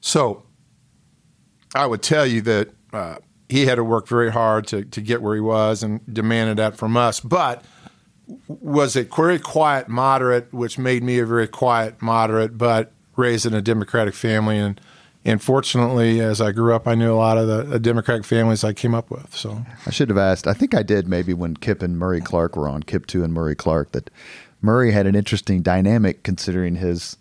so 0.00 0.44
I 1.74 1.84
would 1.84 2.02
tell 2.02 2.24
you 2.24 2.42
that 2.42 2.70
uh, 2.92 3.16
he 3.48 3.66
had 3.66 3.74
to 3.74 3.82
work 3.82 4.06
very 4.06 4.30
hard 4.30 4.68
to, 4.68 4.84
to 4.84 5.00
get 5.00 5.20
where 5.20 5.34
he 5.34 5.40
was 5.40 5.82
and 5.82 6.00
demanded 6.14 6.58
that 6.58 6.76
from 6.76 6.96
us. 6.96 7.18
But 7.18 7.64
was 8.46 8.94
a 8.94 9.02
very 9.02 9.40
quiet 9.40 9.88
moderate, 9.88 10.54
which 10.54 10.78
made 10.78 11.02
me 11.02 11.18
a 11.18 11.26
very 11.26 11.48
quiet 11.48 12.00
moderate, 12.00 12.56
but 12.56 12.92
raised 13.16 13.46
in 13.46 13.54
a 13.54 13.62
Democratic 13.62 14.14
family. 14.14 14.58
And, 14.58 14.80
and 15.26 15.42
fortunately, 15.42 16.20
as 16.20 16.40
I 16.40 16.52
grew 16.52 16.72
up, 16.72 16.86
I 16.86 16.94
knew 16.94 17.12
a 17.12 17.16
lot 17.16 17.36
of 17.36 17.48
the, 17.48 17.64
the 17.64 17.80
Democratic 17.80 18.24
families 18.24 18.62
I 18.62 18.72
came 18.72 18.94
up 18.94 19.10
with. 19.10 19.34
So 19.34 19.66
I 19.84 19.90
should 19.90 20.08
have 20.08 20.16
asked. 20.16 20.46
I 20.46 20.52
think 20.52 20.72
I 20.72 20.84
did 20.84 21.08
maybe 21.08 21.34
when 21.34 21.56
Kip 21.56 21.82
and 21.82 21.98
Murray 21.98 22.20
Clark 22.20 22.56
were 22.56 22.68
on, 22.68 22.84
Kip 22.84 23.06
Tew 23.06 23.24
and 23.24 23.34
Murray 23.34 23.56
Clark, 23.56 23.90
that 23.90 24.08
Murray 24.62 24.92
had 24.92 25.04
an 25.04 25.16
interesting 25.16 25.62
dynamic 25.62 26.22
considering 26.22 26.76
his 26.76 27.16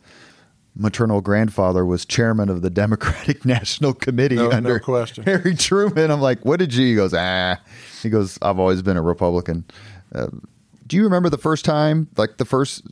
maternal 0.76 1.20
grandfather 1.20 1.84
was 1.84 2.06
chairman 2.06 2.48
of 2.48 2.62
the 2.62 2.70
Democratic 2.70 3.44
National 3.46 3.92
Committee 3.92 4.36
no, 4.36 4.52
under 4.52 4.74
no 4.74 4.80
question. 4.80 5.24
Harry 5.24 5.56
Truman. 5.56 6.12
I'm 6.12 6.22
like, 6.22 6.46
what 6.46 6.60
did 6.60 6.76
you? 6.76 6.86
He 6.86 6.96
goes, 6.96 7.14
ah. 7.16 7.58
He 8.04 8.10
goes, 8.12 8.38
I've 8.44 8.60
always 8.60 8.84
been 8.84 8.98
a 8.98 9.02
Republican. 9.02 9.66
Uh, 10.14 10.28
do 10.86 10.96
you 10.96 11.04
remember 11.06 11.30
the 11.30 11.40
first 11.40 11.66
time, 11.66 12.08
like 12.18 12.38
the 12.38 12.46
first 12.46 12.84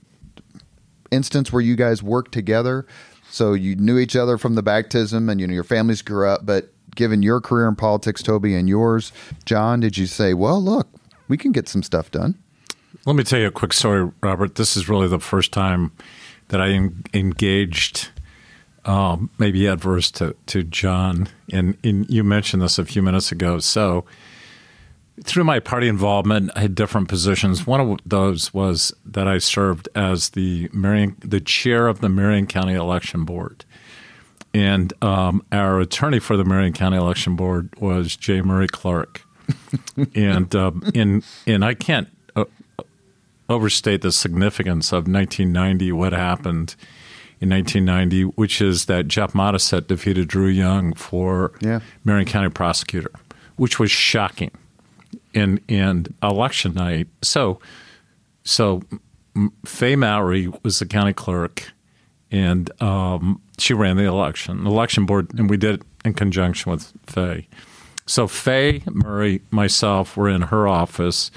instance 1.12 1.54
where 1.54 1.62
you 1.62 1.76
guys 1.76 2.02
worked 2.02 2.32
together? 2.32 2.88
So 3.34 3.54
you 3.54 3.76
knew 3.76 3.98
each 3.98 4.16
other 4.16 4.38
from 4.38 4.54
the 4.54 4.62
baptism, 4.62 5.28
and 5.28 5.42
you 5.42 5.48
know 5.48 5.56
your 5.56 5.64
families 5.64 6.04
grew 6.04 6.30
up. 6.30 6.46
But 6.46 6.72
given 6.96 7.24
your 7.24 7.42
career 7.42 7.68
in 7.68 7.76
politics, 7.76 8.22
Toby, 8.22 8.54
and 8.54 8.70
yours, 8.70 9.12
John, 9.44 9.80
did 9.80 9.98
you 9.98 10.06
say, 10.06 10.36
well, 10.36 10.62
look, 10.62 10.88
we 11.28 11.36
can 11.36 11.52
get 11.52 11.68
some 11.68 11.82
stuff 11.82 12.12
done? 12.12 12.38
Let 13.08 13.16
me 13.16 13.24
tell 13.24 13.40
you 13.40 13.48
a 13.48 13.52
quick 13.52 13.74
story, 13.74 14.12
Robert. 14.22 14.54
This 14.54 14.78
is 14.78 14.88
really 14.88 15.08
the 15.08 15.20
first 15.20 15.52
time 15.52 15.92
that 16.50 16.62
I 16.62 16.68
engaged, 17.16 18.10
um, 18.86 19.32
maybe 19.40 19.66
adverse 19.66 20.12
to, 20.12 20.36
to 20.46 20.62
John. 20.62 21.28
And, 21.52 21.76
and 21.84 22.08
you 22.12 22.24
mentioned 22.24 22.62
this 22.62 22.78
a 22.78 22.86
few 22.86 23.02
minutes 23.02 23.32
ago. 23.32 23.58
So, 23.58 24.06
through 25.22 25.44
my 25.44 25.60
party 25.60 25.88
involvement, 25.88 26.52
I 26.56 26.62
had 26.62 26.76
different 26.76 27.08
positions. 27.08 27.68
One 27.68 27.80
of 27.80 28.00
those 28.06 28.54
was 28.54 28.94
that 29.06 29.28
I 29.28 29.38
served 29.38 29.88
as 29.96 30.30
the 30.30 30.70
Marion, 30.74 31.16
the 31.20 31.40
chair 31.40 31.88
of 31.88 32.02
the 32.02 32.10
Marion 32.10 32.48
County 32.48 32.74
Election 32.74 33.24
Board, 33.24 33.64
and 34.54 34.92
um, 35.04 35.46
our 35.52 35.80
attorney 35.80 36.20
for 36.20 36.36
the 36.36 36.44
Marion 36.44 36.74
County 36.74 36.98
Election 36.98 37.36
Board 37.36 37.70
was 37.80 38.16
J. 38.16 38.42
Murray 38.42 38.68
Clark, 38.68 39.22
and 40.16 40.56
um, 40.56 40.84
and 40.96 41.24
and 41.46 41.64
I 41.64 41.76
can't 41.76 42.08
uh, 42.36 42.46
overstate 43.50 44.02
the 44.02 44.12
significance 44.12 44.92
of 44.92 45.08
1990, 45.08 45.92
what 45.92 46.14
happened 46.14 46.76
in 47.40 47.50
1990, 47.50 48.24
which 48.36 48.62
is 48.62 48.86
that 48.86 49.08
Jeff 49.08 49.34
Modisett 49.34 49.88
defeated 49.88 50.28
Drew 50.28 50.48
Young 50.48 50.94
for 50.94 51.52
yeah. 51.62 51.82
Marion 52.04 52.26
County 52.28 52.50
prosecutor, 52.50 53.12
which 53.58 53.78
was 53.80 53.92
shocking. 53.92 54.50
And 55.36 55.60
and 55.68 56.14
election 56.22 56.76
night, 56.76 57.08
so 57.22 57.60
so 58.44 58.84
Faye 59.66 59.96
Mowry 59.96 60.52
was 60.64 60.80
the 60.80 60.86
county 60.86 61.14
clerk, 61.14 61.72
and 62.30 62.70
um, 62.82 63.42
she 63.58 63.74
ran 63.74 63.98
the 63.98 64.04
election. 64.04 64.64
The 64.64 64.70
election 64.70 65.06
board, 65.06 65.34
and 65.38 65.50
we 65.50 65.58
did 65.58 65.76
it 65.76 65.82
in 66.06 66.14
conjunction 66.14 66.72
with 66.72 66.94
Faye. 67.08 67.48
So 68.06 68.28
Faye 68.28 68.84
Murray, 68.86 69.42
myself, 69.50 70.16
were 70.16 70.30
in 70.30 70.44
her 70.44 70.68
office 70.68 71.32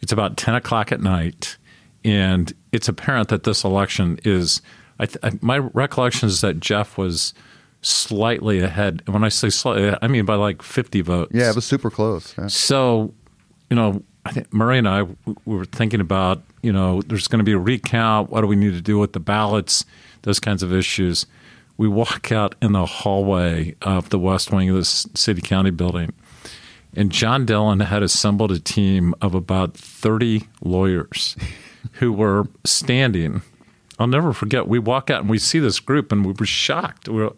it's 0.00 0.12
about 0.12 0.36
10 0.36 0.54
o'clock 0.54 0.92
at 0.92 1.00
night, 1.00 1.56
and 2.04 2.52
it's 2.72 2.88
apparent 2.88 3.28
that 3.28 3.44
this 3.44 3.64
election 3.64 4.18
is. 4.24 4.62
I 4.98 5.06
th- 5.06 5.42
my 5.42 5.58
recollection 5.58 6.28
is 6.28 6.40
that 6.40 6.60
Jeff 6.60 6.96
was 6.96 7.34
slightly 7.82 8.60
ahead. 8.60 9.02
And 9.06 9.14
when 9.14 9.24
I 9.24 9.28
say 9.28 9.50
slightly, 9.50 9.96
I 10.00 10.08
mean 10.08 10.24
by 10.24 10.36
like 10.36 10.62
50 10.62 11.00
votes. 11.02 11.32
Yeah, 11.34 11.50
it 11.50 11.54
was 11.54 11.64
super 11.66 11.90
close. 11.90 12.34
Yeah. 12.38 12.46
So, 12.46 13.14
you 13.70 13.76
know, 13.76 14.02
I 14.24 14.32
think 14.32 14.52
Murray 14.52 14.78
and 14.78 14.88
I 14.88 15.02
we 15.02 15.16
were 15.44 15.64
thinking 15.64 16.00
about, 16.00 16.42
you 16.62 16.72
know, 16.72 17.02
there's 17.02 17.28
going 17.28 17.38
to 17.38 17.44
be 17.44 17.52
a 17.52 17.58
recount. 17.58 18.30
What 18.30 18.40
do 18.40 18.46
we 18.46 18.56
need 18.56 18.72
to 18.72 18.80
do 18.80 18.98
with 18.98 19.12
the 19.12 19.20
ballots? 19.20 19.84
Those 20.22 20.40
kinds 20.40 20.62
of 20.62 20.72
issues. 20.72 21.26
We 21.76 21.88
walk 21.88 22.32
out 22.32 22.54
in 22.62 22.72
the 22.72 22.86
hallway 22.86 23.76
of 23.82 24.08
the 24.08 24.18
west 24.18 24.50
wing 24.50 24.70
of 24.70 24.76
this 24.76 25.06
city 25.14 25.42
county 25.42 25.70
building, 25.70 26.12
and 26.94 27.12
John 27.12 27.44
Dillon 27.44 27.80
had 27.80 28.02
assembled 28.02 28.50
a 28.50 28.58
team 28.58 29.14
of 29.20 29.34
about 29.34 29.76
30 29.76 30.42
lawyers 30.62 31.36
who 31.92 32.12
were 32.12 32.48
standing. 32.64 33.42
I'll 33.98 34.06
never 34.06 34.32
forget. 34.32 34.68
We 34.68 34.78
walk 34.78 35.10
out 35.10 35.20
and 35.20 35.30
we 35.30 35.38
see 35.38 35.58
this 35.58 35.80
group 35.80 36.12
and 36.12 36.24
we 36.24 36.32
were 36.32 36.46
shocked. 36.46 37.08
We 37.08 37.22
were, 37.22 37.34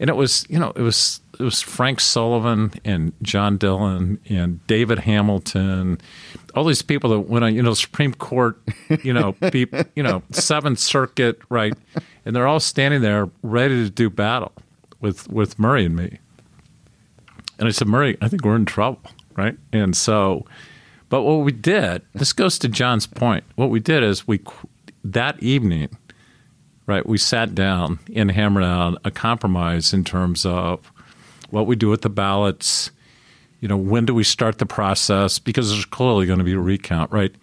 and 0.00 0.10
it 0.10 0.16
was, 0.16 0.46
you 0.48 0.58
know, 0.58 0.72
it 0.76 0.82
was 0.82 1.20
it 1.38 1.42
was 1.42 1.60
Frank 1.60 2.00
Sullivan 2.00 2.72
and 2.84 3.12
John 3.22 3.56
Dillon 3.56 4.20
and 4.28 4.64
David 4.66 5.00
Hamilton, 5.00 6.00
all 6.54 6.64
these 6.64 6.82
people 6.82 7.10
that 7.10 7.20
went 7.20 7.44
on, 7.44 7.54
you 7.54 7.62
know, 7.62 7.74
Supreme 7.74 8.14
Court, 8.14 8.60
you 9.02 9.12
know, 9.12 9.32
be, 9.50 9.66
you 9.96 10.02
know, 10.02 10.22
Seventh 10.30 10.78
Circuit, 10.78 11.40
right? 11.48 11.74
And 12.24 12.34
they're 12.34 12.46
all 12.46 12.60
standing 12.60 13.02
there 13.02 13.28
ready 13.42 13.84
to 13.84 13.90
do 13.90 14.10
battle 14.10 14.52
with 15.00 15.28
with 15.28 15.58
Murray 15.58 15.86
and 15.86 15.96
me. 15.96 16.18
And 17.58 17.68
I 17.68 17.70
said, 17.70 17.88
Murray, 17.88 18.16
I 18.20 18.28
think 18.28 18.44
we're 18.44 18.56
in 18.56 18.64
trouble, 18.64 19.00
right? 19.36 19.56
And 19.72 19.96
so, 19.96 20.44
but 21.08 21.22
what 21.22 21.44
we 21.44 21.52
did, 21.52 22.02
this 22.12 22.32
goes 22.32 22.58
to 22.60 22.68
John's 22.68 23.06
point. 23.06 23.44
What 23.54 23.70
we 23.70 23.78
did 23.78 24.02
is 24.02 24.26
we, 24.26 24.40
that 25.04 25.40
evening, 25.40 25.96
right, 26.86 27.06
we 27.06 27.18
sat 27.18 27.54
down 27.54 27.98
and 28.14 28.30
hammered 28.30 28.64
out 28.64 29.00
a 29.04 29.10
compromise 29.10 29.92
in 29.92 30.04
terms 30.04 30.44
of 30.44 30.90
what 31.50 31.66
we 31.66 31.76
do 31.76 31.88
with 31.88 32.02
the 32.02 32.10
ballots. 32.10 32.90
You 33.60 33.68
know, 33.68 33.76
when 33.76 34.04
do 34.04 34.14
we 34.14 34.24
start 34.24 34.58
the 34.58 34.66
process? 34.66 35.38
Because 35.38 35.70
there's 35.70 35.86
clearly 35.86 36.26
going 36.26 36.38
to 36.38 36.44
be 36.44 36.52
a 36.52 36.58
recount, 36.58 37.10
right? 37.10 37.34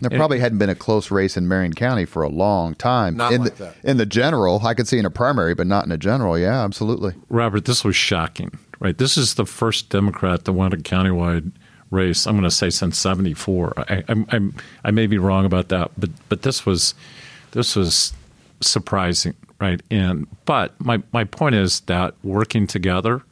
There 0.00 0.10
probably 0.10 0.38
hadn't 0.38 0.58
been 0.58 0.70
a 0.70 0.74
close 0.74 1.10
race 1.10 1.36
in 1.36 1.48
Marion 1.48 1.74
County 1.74 2.04
for 2.04 2.22
a 2.22 2.28
long 2.28 2.74
time. 2.74 3.16
Not 3.16 3.32
in 3.32 3.42
like 3.42 3.56
the, 3.56 3.64
that. 3.64 3.76
In 3.82 3.96
the 3.96 4.06
general, 4.06 4.64
I 4.64 4.74
could 4.74 4.86
see 4.86 4.98
in 4.98 5.04
a 5.04 5.10
primary, 5.10 5.54
but 5.54 5.66
not 5.66 5.84
in 5.84 5.92
a 5.92 5.98
general. 5.98 6.38
Yeah, 6.38 6.64
absolutely. 6.64 7.14
Robert, 7.28 7.64
this 7.64 7.84
was 7.84 7.96
shocking, 7.96 8.58
right? 8.78 8.96
This 8.96 9.16
is 9.16 9.34
the 9.34 9.44
first 9.44 9.88
Democrat 9.88 10.44
that 10.44 10.52
won 10.52 10.72
a 10.72 10.76
countywide 10.76 11.52
race. 11.90 12.26
I'm 12.26 12.34
going 12.34 12.44
to 12.44 12.50
say 12.50 12.70
since 12.70 12.98
'74. 12.98 13.74
I, 13.76 14.04
I'm, 14.08 14.26
I'm, 14.30 14.54
I 14.84 14.90
may 14.90 15.06
be 15.06 15.18
wrong 15.18 15.44
about 15.44 15.68
that, 15.68 15.90
but 15.98 16.10
but 16.28 16.42
this 16.42 16.64
was 16.64 16.94
this 17.52 17.74
was 17.74 18.12
surprising, 18.60 19.34
right? 19.60 19.80
And 19.90 20.26
but 20.44 20.78
my 20.80 21.02
my 21.12 21.24
point 21.24 21.54
is 21.54 21.80
that 21.80 22.14
working 22.22 22.66
together, 22.66 23.22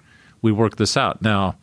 we 0.42 0.52
worked 0.52 0.78
this 0.78 0.96
out. 0.96 1.22
Now, 1.22 1.56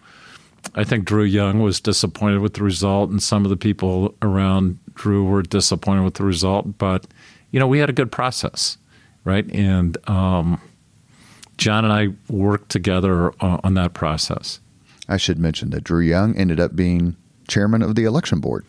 I 0.73 0.83
think 0.83 1.05
Drew 1.05 1.23
Young 1.23 1.61
was 1.61 1.79
disappointed 1.79 2.39
with 2.39 2.55
the 2.55 2.63
result, 2.63 3.09
and 3.09 3.21
some 3.21 3.45
of 3.45 3.49
the 3.49 3.57
people 3.57 4.15
around 4.21 4.79
Drew 4.95 5.23
were 5.25 5.41
disappointed 5.41 6.03
with 6.03 6.15
the 6.15 6.23
result. 6.23 6.77
But 6.77 7.07
you 7.51 7.59
know, 7.59 7.67
we 7.67 7.79
had 7.79 7.89
a 7.89 7.93
good 7.93 8.11
process, 8.11 8.77
right? 9.23 9.49
And 9.51 9.97
um, 10.09 10.59
John 11.57 11.85
and 11.85 11.93
I 11.93 12.09
worked 12.31 12.69
together 12.69 13.33
on, 13.41 13.59
on 13.63 13.73
that 13.75 13.93
process. 13.93 14.59
I 15.07 15.17
should 15.17 15.37
mention 15.37 15.69
that 15.69 15.83
Drew 15.83 16.01
Young 16.01 16.35
ended 16.35 16.59
up 16.59 16.75
being 16.75 17.15
chairman 17.47 17.81
of 17.81 17.95
the 17.95 18.05
election 18.05 18.39
board. 18.39 18.65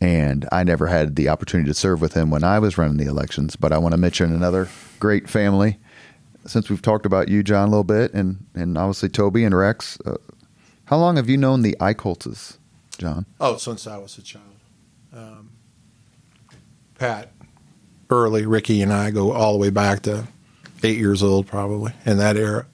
And 0.00 0.46
I 0.52 0.64
never 0.64 0.86
had 0.88 1.16
the 1.16 1.28
opportunity 1.28 1.68
to 1.70 1.74
serve 1.74 2.00
with 2.00 2.14
him 2.14 2.30
when 2.30 2.44
I 2.44 2.58
was 2.58 2.76
running 2.76 2.96
the 2.96 3.06
elections. 3.06 3.56
But 3.56 3.72
I 3.72 3.78
want 3.78 3.92
to 3.92 3.98
mention 3.98 4.32
another 4.32 4.68
great 4.98 5.28
family. 5.28 5.78
Since 6.46 6.68
we've 6.68 6.82
talked 6.82 7.06
about 7.06 7.28
you, 7.28 7.42
John, 7.42 7.68
a 7.68 7.70
little 7.70 7.84
bit, 7.84 8.12
and, 8.12 8.44
and 8.54 8.76
obviously 8.76 9.08
Toby 9.08 9.44
and 9.44 9.56
Rex, 9.56 9.98
uh, 10.04 10.16
how 10.86 10.98
long 10.98 11.16
have 11.16 11.28
you 11.28 11.38
known 11.38 11.62
the 11.62 11.74
Eicholtzes, 11.80 12.58
John? 12.98 13.24
Oh, 13.40 13.56
since 13.56 13.86
I 13.86 13.96
was 13.96 14.18
a 14.18 14.22
child. 14.22 14.44
Um, 15.14 15.50
Pat, 16.98 17.30
early, 18.10 18.44
Ricky, 18.44 18.82
and 18.82 18.92
I 18.92 19.10
go 19.10 19.32
all 19.32 19.54
the 19.54 19.58
way 19.58 19.70
back 19.70 20.02
to 20.02 20.26
eight 20.82 20.98
years 20.98 21.22
old, 21.22 21.46
probably 21.46 21.92
in 22.04 22.18
that 22.18 22.36
era. 22.36 22.66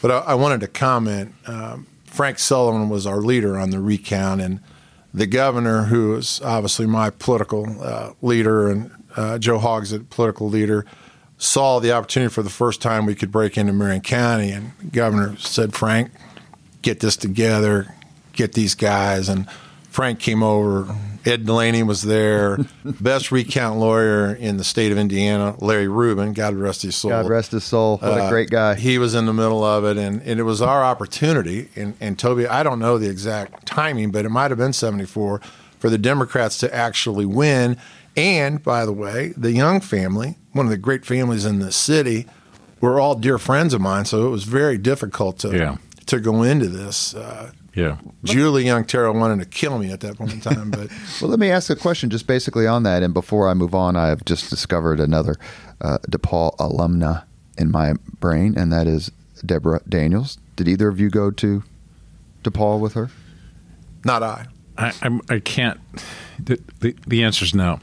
But 0.00 0.10
I, 0.10 0.18
I 0.18 0.34
wanted 0.34 0.60
to 0.60 0.68
comment. 0.68 1.34
Um, 1.46 1.86
Frank 2.06 2.38
Sullivan 2.38 2.88
was 2.88 3.06
our 3.06 3.18
leader 3.18 3.58
on 3.58 3.70
the 3.70 3.80
recount, 3.80 4.40
and 4.40 4.60
the 5.14 5.26
governor, 5.26 5.84
who 5.84 6.14
is 6.14 6.40
obviously 6.42 6.86
my 6.86 7.10
political 7.10 7.80
uh, 7.82 8.12
leader, 8.22 8.68
and 8.68 8.90
uh, 9.16 9.38
Joe 9.38 9.58
Hogsett, 9.58 10.08
political 10.10 10.48
leader, 10.48 10.86
saw 11.38 11.80
the 11.80 11.92
opportunity 11.92 12.32
for 12.32 12.42
the 12.42 12.50
first 12.50 12.80
time 12.80 13.04
we 13.04 13.14
could 13.14 13.30
break 13.30 13.58
into 13.58 13.72
Marion 13.72 14.00
County, 14.00 14.50
and 14.50 14.72
governor 14.92 15.36
said, 15.36 15.74
"Frank, 15.74 16.10
get 16.82 17.00
this 17.00 17.16
together, 17.16 17.94
get 18.32 18.52
these 18.54 18.74
guys." 18.74 19.28
And 19.28 19.46
Frank 19.92 20.18
came 20.18 20.42
over. 20.42 20.92
Ed 21.24 21.46
Delaney 21.46 21.82
was 21.84 22.02
there. 22.02 22.58
Best 22.84 23.30
recount 23.30 23.78
lawyer 23.78 24.34
in 24.34 24.56
the 24.56 24.64
state 24.64 24.90
of 24.90 24.98
Indiana, 24.98 25.54
Larry 25.60 25.86
Rubin. 25.86 26.32
God 26.32 26.54
rest 26.54 26.82
his 26.82 26.96
soul. 26.96 27.10
God 27.10 27.28
rest 27.28 27.52
his 27.52 27.62
soul. 27.62 27.98
What 27.98 28.18
a 28.18 28.24
Uh, 28.24 28.28
great 28.30 28.50
guy. 28.50 28.74
He 28.74 28.98
was 28.98 29.14
in 29.14 29.26
the 29.26 29.32
middle 29.32 29.62
of 29.62 29.84
it, 29.84 29.96
and, 29.98 30.20
and 30.22 30.40
it 30.40 30.42
was 30.42 30.60
our 30.60 30.82
opportunity. 30.82 31.68
And, 31.76 31.94
and 32.00 32.18
Toby, 32.18 32.48
I 32.48 32.62
don't 32.64 32.80
know 32.80 32.98
the 32.98 33.08
exact 33.08 33.66
timing, 33.66 34.10
but 34.10 34.24
it 34.24 34.30
might 34.30 34.50
have 34.50 34.58
been 34.58 34.72
74 34.72 35.40
for 35.78 35.90
the 35.90 35.98
Democrats 35.98 36.58
to 36.58 36.74
actually 36.74 37.26
win. 37.26 37.76
And 38.16 38.62
by 38.62 38.84
the 38.84 38.92
way, 38.92 39.32
the 39.36 39.52
Young 39.52 39.80
family, 39.80 40.38
one 40.52 40.66
of 40.66 40.70
the 40.70 40.76
great 40.78 41.04
families 41.04 41.44
in 41.44 41.60
the 41.60 41.70
city, 41.70 42.26
were 42.80 42.98
all 42.98 43.14
dear 43.14 43.38
friends 43.38 43.74
of 43.74 43.80
mine. 43.80 44.06
So 44.06 44.26
it 44.26 44.30
was 44.30 44.42
very 44.44 44.76
difficult 44.78 45.38
to 45.40 45.56
Yeah. 45.56 45.76
to 46.06 46.18
go 46.18 46.42
into 46.42 46.66
this. 46.68 47.14
Uh, 47.14 47.52
Yeah. 47.74 47.96
Julie 48.24 48.64
Young 48.64 48.84
Terrell 48.84 49.14
wanted 49.14 49.38
to 49.42 49.46
kill 49.48 49.78
me 49.78 49.90
at 49.90 50.00
that 50.00 50.18
point 50.18 50.32
in 50.32 50.40
time, 50.40 50.70
but 50.70 50.90
Well, 51.20 51.30
let 51.30 51.38
me 51.38 51.50
ask 51.50 51.70
a 51.70 51.76
question 51.76 52.10
just 52.10 52.26
basically 52.26 52.66
on 52.66 52.82
that. 52.82 53.02
And 53.02 53.14
before 53.14 53.48
I 53.48 53.54
move 53.54 53.74
on, 53.74 53.96
I 53.96 54.08
have 54.08 54.24
just 54.24 54.50
discovered 54.50 55.00
another 55.00 55.36
uh, 55.80 55.98
DePauw 56.10 56.56
alumna 56.58 57.24
in 57.56 57.70
my 57.70 57.94
brain, 58.20 58.54
and 58.56 58.72
that 58.72 58.86
is 58.86 59.10
Deborah 59.44 59.80
Daniels. 59.88 60.38
Did 60.56 60.68
either 60.68 60.88
of 60.88 61.00
you 61.00 61.08
go 61.08 61.30
to 61.30 61.62
DePauw 62.44 62.78
with 62.78 62.94
her? 62.94 63.10
not 64.04 64.22
I. 64.22 64.46
I, 64.76 64.92
I'm, 65.02 65.20
I 65.28 65.38
can't. 65.38 65.78
The, 66.38 66.60
the, 66.80 66.96
the 67.06 67.22
answer 67.22 67.44
is 67.44 67.54
no. 67.54 67.80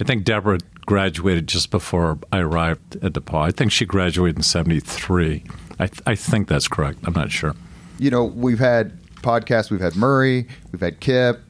I 0.00 0.04
think 0.04 0.24
Deborah 0.24 0.58
graduated 0.86 1.46
just 1.46 1.70
before 1.70 2.18
I 2.32 2.38
arrived 2.38 2.96
at 3.04 3.12
DePauw. 3.12 3.42
I 3.42 3.50
think 3.52 3.72
she 3.72 3.84
graduated 3.84 4.36
in 4.36 4.42
73. 4.42 5.44
I, 5.78 5.86
th- 5.86 6.02
I 6.06 6.14
think 6.14 6.48
that's 6.48 6.66
correct. 6.66 6.98
I'm 7.04 7.12
not 7.12 7.30
sure. 7.30 7.54
You 7.98 8.10
know, 8.10 8.24
we've 8.24 8.58
had 8.58 8.98
podcasts. 9.22 9.70
We've 9.70 9.80
had 9.80 9.96
Murray. 9.96 10.46
We've 10.72 10.80
had 10.80 11.00
Kip, 11.00 11.40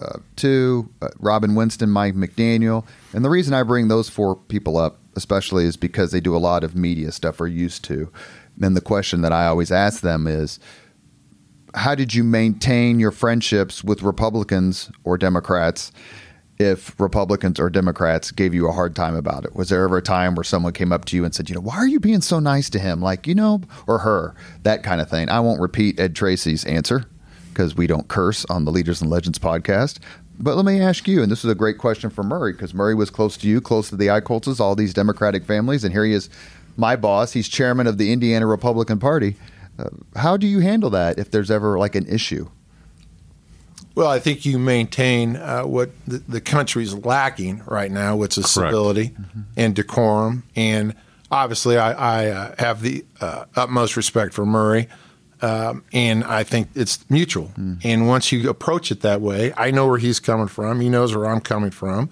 uh, 0.00 0.18
Tew, 0.36 0.88
uh, 1.02 1.08
Robin 1.18 1.54
Winston, 1.54 1.90
Mike 1.90 2.14
McDaniel. 2.14 2.86
And 3.12 3.24
the 3.24 3.30
reason 3.30 3.54
I 3.54 3.62
bring 3.62 3.88
those 3.88 4.08
four 4.08 4.36
people 4.36 4.76
up, 4.76 4.98
especially, 5.16 5.64
is 5.64 5.76
because 5.76 6.10
they 6.10 6.20
do 6.20 6.36
a 6.36 6.38
lot 6.38 6.64
of 6.64 6.74
media 6.74 7.12
stuff 7.12 7.40
we're 7.40 7.48
used 7.48 7.84
to. 7.84 8.10
And 8.60 8.76
the 8.76 8.80
question 8.80 9.22
that 9.22 9.32
I 9.32 9.46
always 9.46 9.70
ask 9.72 10.00
them 10.00 10.26
is, 10.26 10.58
how 11.74 11.94
did 11.94 12.14
you 12.14 12.24
maintain 12.24 12.98
your 12.98 13.12
friendships 13.12 13.84
with 13.84 14.02
Republicans 14.02 14.90
or 15.04 15.16
Democrats 15.16 15.92
if 16.60 16.98
Republicans 17.00 17.58
or 17.58 17.70
Democrats 17.70 18.30
gave 18.30 18.52
you 18.52 18.68
a 18.68 18.72
hard 18.72 18.94
time 18.94 19.16
about 19.16 19.46
it? 19.46 19.56
Was 19.56 19.70
there 19.70 19.82
ever 19.82 19.96
a 19.96 20.02
time 20.02 20.34
where 20.34 20.44
someone 20.44 20.74
came 20.74 20.92
up 20.92 21.06
to 21.06 21.16
you 21.16 21.24
and 21.24 21.34
said, 21.34 21.48
you 21.48 21.54
know, 21.54 21.60
why 21.62 21.76
are 21.76 21.88
you 21.88 21.98
being 21.98 22.20
so 22.20 22.38
nice 22.38 22.68
to 22.70 22.78
him? 22.78 23.00
Like, 23.00 23.26
you 23.26 23.34
know, 23.34 23.62
or 23.86 23.98
her, 23.98 24.34
that 24.62 24.82
kind 24.82 25.00
of 25.00 25.08
thing. 25.08 25.30
I 25.30 25.40
won't 25.40 25.60
repeat 25.60 25.98
Ed 25.98 26.14
Tracy's 26.14 26.66
answer 26.66 27.06
because 27.48 27.74
we 27.74 27.86
don't 27.86 28.08
curse 28.08 28.44
on 28.50 28.66
the 28.66 28.70
Leaders 28.70 29.00
and 29.00 29.10
Legends 29.10 29.38
podcast. 29.38 30.00
But 30.38 30.56
let 30.56 30.66
me 30.66 30.82
ask 30.82 31.08
you, 31.08 31.22
and 31.22 31.32
this 31.32 31.44
is 31.46 31.50
a 31.50 31.54
great 31.54 31.78
question 31.78 32.10
for 32.10 32.22
Murray 32.22 32.52
because 32.52 32.74
Murray 32.74 32.94
was 32.94 33.08
close 33.08 33.38
to 33.38 33.48
you, 33.48 33.62
close 33.62 33.88
to 33.88 33.96
the 33.96 34.08
Eicholtzes, 34.08 34.60
all 34.60 34.76
these 34.76 34.92
Democratic 34.92 35.44
families, 35.44 35.82
and 35.82 35.94
here 35.94 36.04
he 36.04 36.12
is, 36.12 36.28
my 36.76 36.94
boss. 36.94 37.32
He's 37.32 37.48
chairman 37.48 37.86
of 37.86 37.96
the 37.96 38.12
Indiana 38.12 38.46
Republican 38.46 38.98
Party. 38.98 39.36
Uh, 39.78 39.88
how 40.14 40.36
do 40.36 40.46
you 40.46 40.60
handle 40.60 40.90
that 40.90 41.18
if 41.18 41.30
there's 41.30 41.50
ever 41.50 41.78
like 41.78 41.94
an 41.94 42.06
issue? 42.06 42.50
Well, 43.94 44.08
I 44.08 44.18
think 44.20 44.44
you 44.46 44.58
maintain 44.58 45.36
uh, 45.36 45.62
what 45.62 45.90
the, 46.06 46.18
the 46.18 46.40
country's 46.40 46.94
lacking 46.94 47.62
right 47.66 47.90
now, 47.90 48.16
which 48.16 48.38
is 48.38 48.44
Correct. 48.44 48.70
civility 48.70 49.14
and 49.56 49.74
decorum. 49.74 50.44
And 50.56 50.94
obviously, 51.30 51.76
I, 51.76 51.92
I 51.92 52.26
uh, 52.30 52.54
have 52.58 52.80
the 52.82 53.04
uh, 53.20 53.44
utmost 53.56 53.96
respect 53.96 54.32
for 54.32 54.46
Murray. 54.46 54.88
Um, 55.42 55.84
and 55.92 56.22
I 56.24 56.44
think 56.44 56.68
it's 56.74 57.08
mutual. 57.10 57.50
And 57.82 58.06
once 58.06 58.30
you 58.30 58.48
approach 58.50 58.90
it 58.92 59.00
that 59.00 59.20
way, 59.22 59.54
I 59.56 59.70
know 59.70 59.86
where 59.88 59.96
he's 59.98 60.20
coming 60.20 60.48
from. 60.48 60.80
He 60.80 60.88
knows 60.90 61.16
where 61.16 61.26
I'm 61.26 61.40
coming 61.40 61.70
from. 61.70 62.10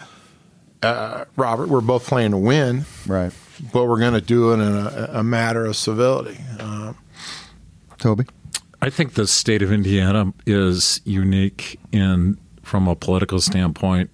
Uh, 0.82 1.26
Robert, 1.36 1.68
we're 1.68 1.80
both 1.82 2.06
playing 2.06 2.30
to 2.30 2.38
win, 2.38 2.86
Right. 3.06 3.32
but 3.72 3.84
we're 3.86 3.98
going 3.98 4.14
to 4.14 4.20
do 4.22 4.52
it 4.52 4.54
in 4.54 4.60
a, 4.62 5.10
a 5.14 5.22
matter 5.24 5.66
of 5.66 5.76
civility. 5.76 6.38
Um, 6.58 6.96
Toby? 7.98 8.24
I 8.80 8.90
think 8.90 9.14
the 9.14 9.26
state 9.26 9.62
of 9.62 9.72
Indiana 9.72 10.32
is 10.46 11.00
unique 11.04 11.80
in 11.92 12.38
from 12.62 12.86
a 12.86 12.94
political 12.94 13.40
standpoint. 13.40 14.10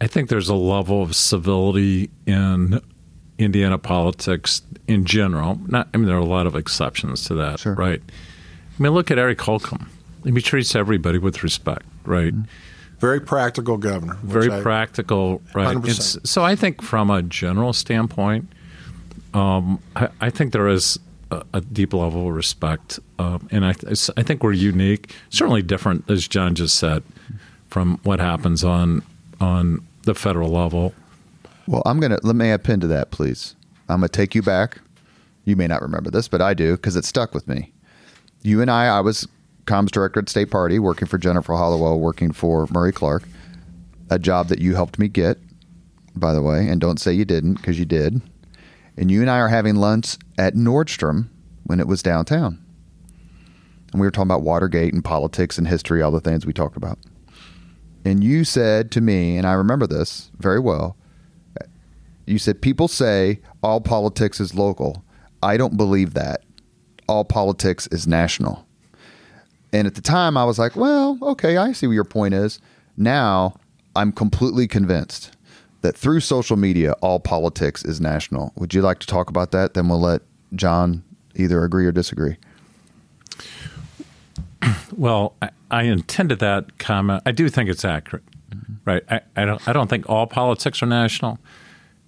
I 0.00 0.06
think 0.06 0.28
there's 0.28 0.48
a 0.48 0.54
level 0.54 1.02
of 1.02 1.14
civility 1.16 2.10
in 2.26 2.80
Indiana 3.38 3.78
politics 3.78 4.62
in 4.86 5.04
general. 5.04 5.58
Not, 5.66 5.88
I 5.94 5.96
mean, 5.96 6.06
there 6.06 6.16
are 6.16 6.20
a 6.20 6.24
lot 6.24 6.46
of 6.46 6.54
exceptions 6.54 7.24
to 7.24 7.34
that, 7.34 7.60
Sure. 7.60 7.74
right? 7.74 8.02
I 8.78 8.82
mean, 8.82 8.92
look 8.92 9.10
at 9.10 9.18
Eric 9.18 9.40
Holcomb. 9.40 9.88
He 10.24 10.32
treats 10.40 10.74
everybody 10.74 11.18
with 11.18 11.42
respect, 11.42 11.86
right? 12.04 12.34
very 13.00 13.20
practical 13.20 13.76
governor. 13.76 14.16
Very 14.24 14.50
I- 14.50 14.60
practical, 14.60 15.40
right? 15.54 15.68
100%. 15.76 15.88
It's, 15.88 16.30
so 16.30 16.42
I 16.42 16.56
think 16.56 16.82
from 16.82 17.10
a 17.10 17.22
general 17.22 17.72
standpoint, 17.72 18.48
um, 19.34 19.78
I, 19.94 20.08
I 20.20 20.30
think 20.30 20.52
there 20.52 20.66
is 20.66 20.98
a, 21.30 21.60
deep 21.60 21.92
level 21.92 22.28
of 22.28 22.34
respect, 22.34 22.98
um, 23.18 23.48
and 23.50 23.64
I, 23.64 23.74
I 24.16 24.22
think 24.22 24.42
we're 24.42 24.52
unique, 24.52 25.14
certainly 25.28 25.62
different, 25.62 26.08
as 26.10 26.26
John 26.26 26.54
just 26.54 26.76
said, 26.76 27.02
from 27.68 27.98
what 28.02 28.18
happens 28.20 28.64
on 28.64 29.02
on 29.40 29.86
the 30.04 30.14
federal 30.14 30.50
level. 30.50 30.94
Well, 31.66 31.82
I'm 31.84 32.00
gonna 32.00 32.18
let 32.22 32.34
me 32.34 32.50
append 32.50 32.82
to 32.82 32.86
that, 32.88 33.10
please. 33.10 33.54
I'm 33.88 33.98
gonna 33.98 34.08
take 34.08 34.34
you 34.34 34.42
back. 34.42 34.78
You 35.44 35.56
may 35.56 35.66
not 35.66 35.82
remember 35.82 36.10
this, 36.10 36.28
but 36.28 36.40
I 36.40 36.54
do 36.54 36.76
because 36.76 36.96
it 36.96 37.04
stuck 37.04 37.34
with 37.34 37.46
me. 37.46 37.72
You 38.42 38.62
and 38.62 38.70
I, 38.70 38.86
I 38.86 39.00
was 39.00 39.28
comms 39.66 39.90
director 39.90 40.20
at 40.20 40.28
State 40.28 40.50
Party, 40.50 40.78
working 40.78 41.06
for 41.06 41.18
Jennifer 41.18 41.54
Hallowell, 41.54 42.00
working 42.00 42.32
for 42.32 42.66
Murray 42.70 42.92
Clark, 42.92 43.24
a 44.10 44.18
job 44.18 44.48
that 44.48 44.60
you 44.60 44.74
helped 44.74 44.98
me 44.98 45.08
get, 45.08 45.38
by 46.16 46.32
the 46.32 46.42
way. 46.42 46.66
And 46.68 46.80
don't 46.80 46.98
say 46.98 47.12
you 47.12 47.24
didn't 47.24 47.54
because 47.54 47.78
you 47.78 47.84
did. 47.84 48.20
And 48.98 49.10
you 49.10 49.22
and 49.22 49.30
I 49.30 49.38
are 49.38 49.48
having 49.48 49.76
lunch 49.76 50.18
at 50.36 50.54
Nordstrom 50.54 51.28
when 51.64 51.80
it 51.80 51.86
was 51.86 52.02
downtown, 52.02 52.62
and 53.92 54.00
we 54.00 54.06
were 54.06 54.10
talking 54.10 54.30
about 54.30 54.42
Watergate 54.42 54.92
and 54.92 55.04
politics 55.04 55.56
and 55.56 55.66
history, 55.66 56.02
all 56.02 56.10
the 56.10 56.20
things 56.20 56.44
we 56.44 56.52
talked 56.52 56.76
about. 56.76 56.98
And 58.04 58.22
you 58.22 58.44
said 58.44 58.90
to 58.92 59.00
me, 59.00 59.36
and 59.36 59.46
I 59.46 59.52
remember 59.52 59.86
this 59.86 60.30
very 60.38 60.60
well 60.60 60.98
you 62.28 62.38
said 62.38 62.60
people 62.60 62.88
say 62.88 63.40
all 63.62 63.80
politics 63.80 64.38
is 64.38 64.54
local. 64.54 65.02
I 65.42 65.56
don't 65.56 65.76
believe 65.76 66.14
that. 66.14 66.44
All 67.08 67.24
politics 67.24 67.86
is 67.90 68.06
national. 68.06 68.66
And 69.72 69.86
at 69.86 69.94
the 69.94 70.02
time, 70.02 70.36
I 70.36 70.44
was 70.44 70.58
like, 70.58 70.76
well, 70.76 71.18
okay, 71.22 71.56
I 71.56 71.72
see 71.72 71.86
what 71.86 71.94
your 71.94 72.04
point 72.04 72.34
is. 72.34 72.60
Now 72.98 73.58
I'm 73.96 74.12
completely 74.12 74.68
convinced 74.68 75.36
that 75.80 75.96
through 75.96 76.20
social 76.20 76.56
media, 76.56 76.92
all 77.00 77.20
politics 77.20 77.84
is 77.84 78.00
national. 78.00 78.52
Would 78.56 78.74
you 78.74 78.82
like 78.82 78.98
to 79.00 79.06
talk 79.06 79.30
about 79.30 79.52
that? 79.52 79.74
Then 79.74 79.88
we'll 79.88 80.00
let 80.00 80.22
John 80.54 81.04
either 81.36 81.64
agree 81.64 81.86
or 81.86 81.92
disagree. 81.92 82.36
Well, 84.96 85.34
I, 85.40 85.50
I 85.70 85.82
intended 85.84 86.40
that 86.40 86.78
comment. 86.78 87.22
I 87.24 87.30
do 87.30 87.48
think 87.48 87.70
it's 87.70 87.84
accurate, 87.84 88.24
right? 88.84 89.04
I, 89.08 89.20
I 89.36 89.44
don't. 89.44 89.68
I 89.68 89.72
don't 89.72 89.88
think 89.88 90.08
all 90.08 90.26
politics 90.26 90.82
are 90.82 90.86
national, 90.86 91.38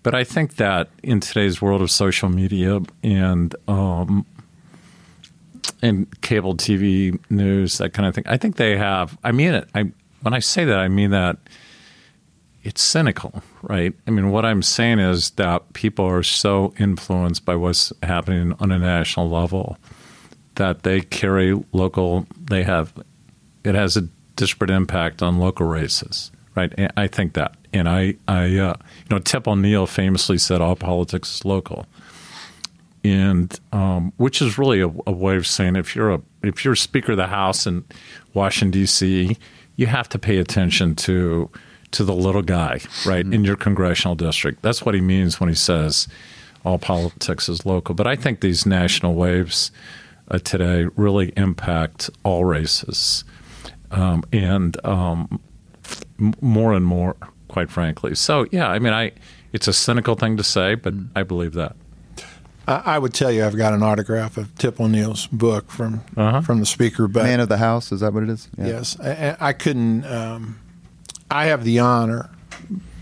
but 0.03 0.15
I 0.15 0.25
think 0.25 0.57
that 0.57 0.89
in 1.03 1.21
today's 1.21 1.63
world 1.63 1.83
of 1.83 1.91
social 1.91 2.29
media 2.31 2.81
and 3.05 3.55
um, 3.69 4.27
and 5.83 6.21
cable 6.23 6.57
TV 6.57 7.19
news, 7.31 7.79
that 7.79 7.93
kind 7.93 8.09
of 8.09 8.15
thing, 8.15 8.25
I 8.27 8.37
think 8.39 8.57
they 8.57 8.77
have. 8.77 9.17
I 9.23 9.31
mean 9.31 9.55
it. 9.55 9.69
I 9.75 9.93
when 10.23 10.35
I 10.35 10.41
say 10.41 10.65
that, 10.65 10.79
I 10.79 10.89
mean 10.89 11.11
that 11.11 11.37
it's 12.63 12.83
cynical, 12.83 13.43
right? 13.63 13.95
I 14.07 14.11
mean, 14.11 14.31
what 14.31 14.45
I'm 14.45 14.63
saying 14.63 14.99
is 14.99 15.31
that 15.31 15.73
people 15.73 16.05
are 16.05 16.23
so 16.23 16.75
influenced 16.79 17.45
by 17.45 17.57
what's 17.57 17.93
happening 18.03 18.55
on 18.61 18.71
a 18.71 18.79
national 18.79 19.31
level 19.31 19.79
that 20.57 20.83
they 20.83 21.01
carry 21.01 21.59
local. 21.73 22.27
They 22.39 22.63
have 22.65 22.93
it 23.65 23.75
has 23.75 23.97
a 23.97 24.03
disparate 24.37 24.71
impact 24.71 25.23
on 25.23 25.39
local 25.39 25.67
races, 25.67 26.31
right? 26.55 26.73
And 26.77 26.93
I 26.97 27.07
think 27.07 27.35
that, 27.35 27.57
and 27.73 27.89
I, 27.89 28.17
I, 28.27 28.45
uh, 28.59 28.75
you 28.75 29.11
know, 29.11 29.19
Tip 29.19 29.47
O'Neill 29.49 29.87
famously 29.87 30.39
said, 30.39 30.61
"All 30.61 30.77
politics 30.77 31.37
is 31.37 31.45
local." 31.45 31.87
and 33.03 33.59
um, 33.73 34.13
which 34.19 34.43
is 34.43 34.59
really 34.59 34.81
a, 34.81 34.89
a, 35.07 35.13
way 35.13 35.37
of 35.37 35.47
saying 35.47 35.77
if 35.77 35.97
you're 35.97 36.13
a 36.13 36.21
if 36.43 36.65
you're 36.65 36.77
Speaker 36.77 37.13
of 37.13 37.17
the 37.17 37.29
House 37.29 37.67
in 37.67 37.85
Washington 38.35 38.71
D.C., 38.73 39.37
you 39.77 39.87
have 39.87 40.09
to 40.11 40.19
pay 40.19 40.37
attention 40.37 40.95
to 40.97 41.51
to 41.93 42.05
the 42.05 42.15
little 42.15 42.43
guy, 42.43 42.81
right, 43.07 43.25
mm-hmm. 43.25 43.33
in 43.33 43.45
your 43.45 43.57
congressional 43.57 44.15
district. 44.15 44.63
That's 44.63 44.83
what 44.83 44.95
he 44.95 45.01
means 45.01 45.41
when 45.41 45.49
he 45.49 45.55
says 45.55 46.09
all 46.65 46.79
politics 46.79 47.49
is 47.49 47.67
local. 47.67 47.95
But 47.95 48.07
I 48.07 48.17
think 48.17 48.41
these 48.41 48.67
national 48.67 49.15
waves 49.15 49.71
uh, 50.29 50.39
today 50.39 50.87
really 50.97 51.33
impact 51.37 52.11
all 52.23 52.45
races, 52.45 53.25
um, 53.91 54.23
and 54.33 54.85
um, 54.87 55.41
more 56.41 56.73
and 56.75 56.85
more, 56.85 57.17
quite 57.49 57.71
frankly. 57.71 58.15
So 58.15 58.47
yeah, 58.53 58.69
I 58.69 58.79
mean, 58.79 58.93
I 58.93 59.13
it's 59.53 59.67
a 59.69 59.73
cynical 59.73 60.15
thing 60.15 60.37
to 60.37 60.45
say, 60.45 60.75
but 60.75 60.95
mm-hmm. 60.95 61.19
I 61.19 61.23
believe 61.23 61.55
that. 61.55 61.77
I 62.69 62.99
would 62.99 63.13
tell 63.13 63.33
you 63.33 63.45
I've 63.45 63.57
got 63.57 63.73
an 63.73 63.83
autograph 63.83 64.37
of 64.37 64.55
Tip 64.57 64.81
O'Neill's 64.81 65.27
book 65.27 65.73
from 65.73 66.05
uh-huh. 66.17 66.43
from 66.43 66.61
the 66.61 66.67
speaker. 66.67 67.09
But 67.09 67.25
Man 67.25 67.41
of 67.41 67.49
the 67.49 67.57
House 67.57 67.91
is 67.91 67.99
that 67.99 68.13
what 68.13 68.23
it 68.23 68.29
is? 68.29 68.49
Yeah. 68.57 68.67
Yes, 68.67 69.01
I, 69.01 69.37
I 69.41 69.53
couldn't. 69.53 70.05
Um, 70.05 70.61
I 71.31 71.45
have 71.47 71.65
the 71.65 71.79
honor 71.79 72.29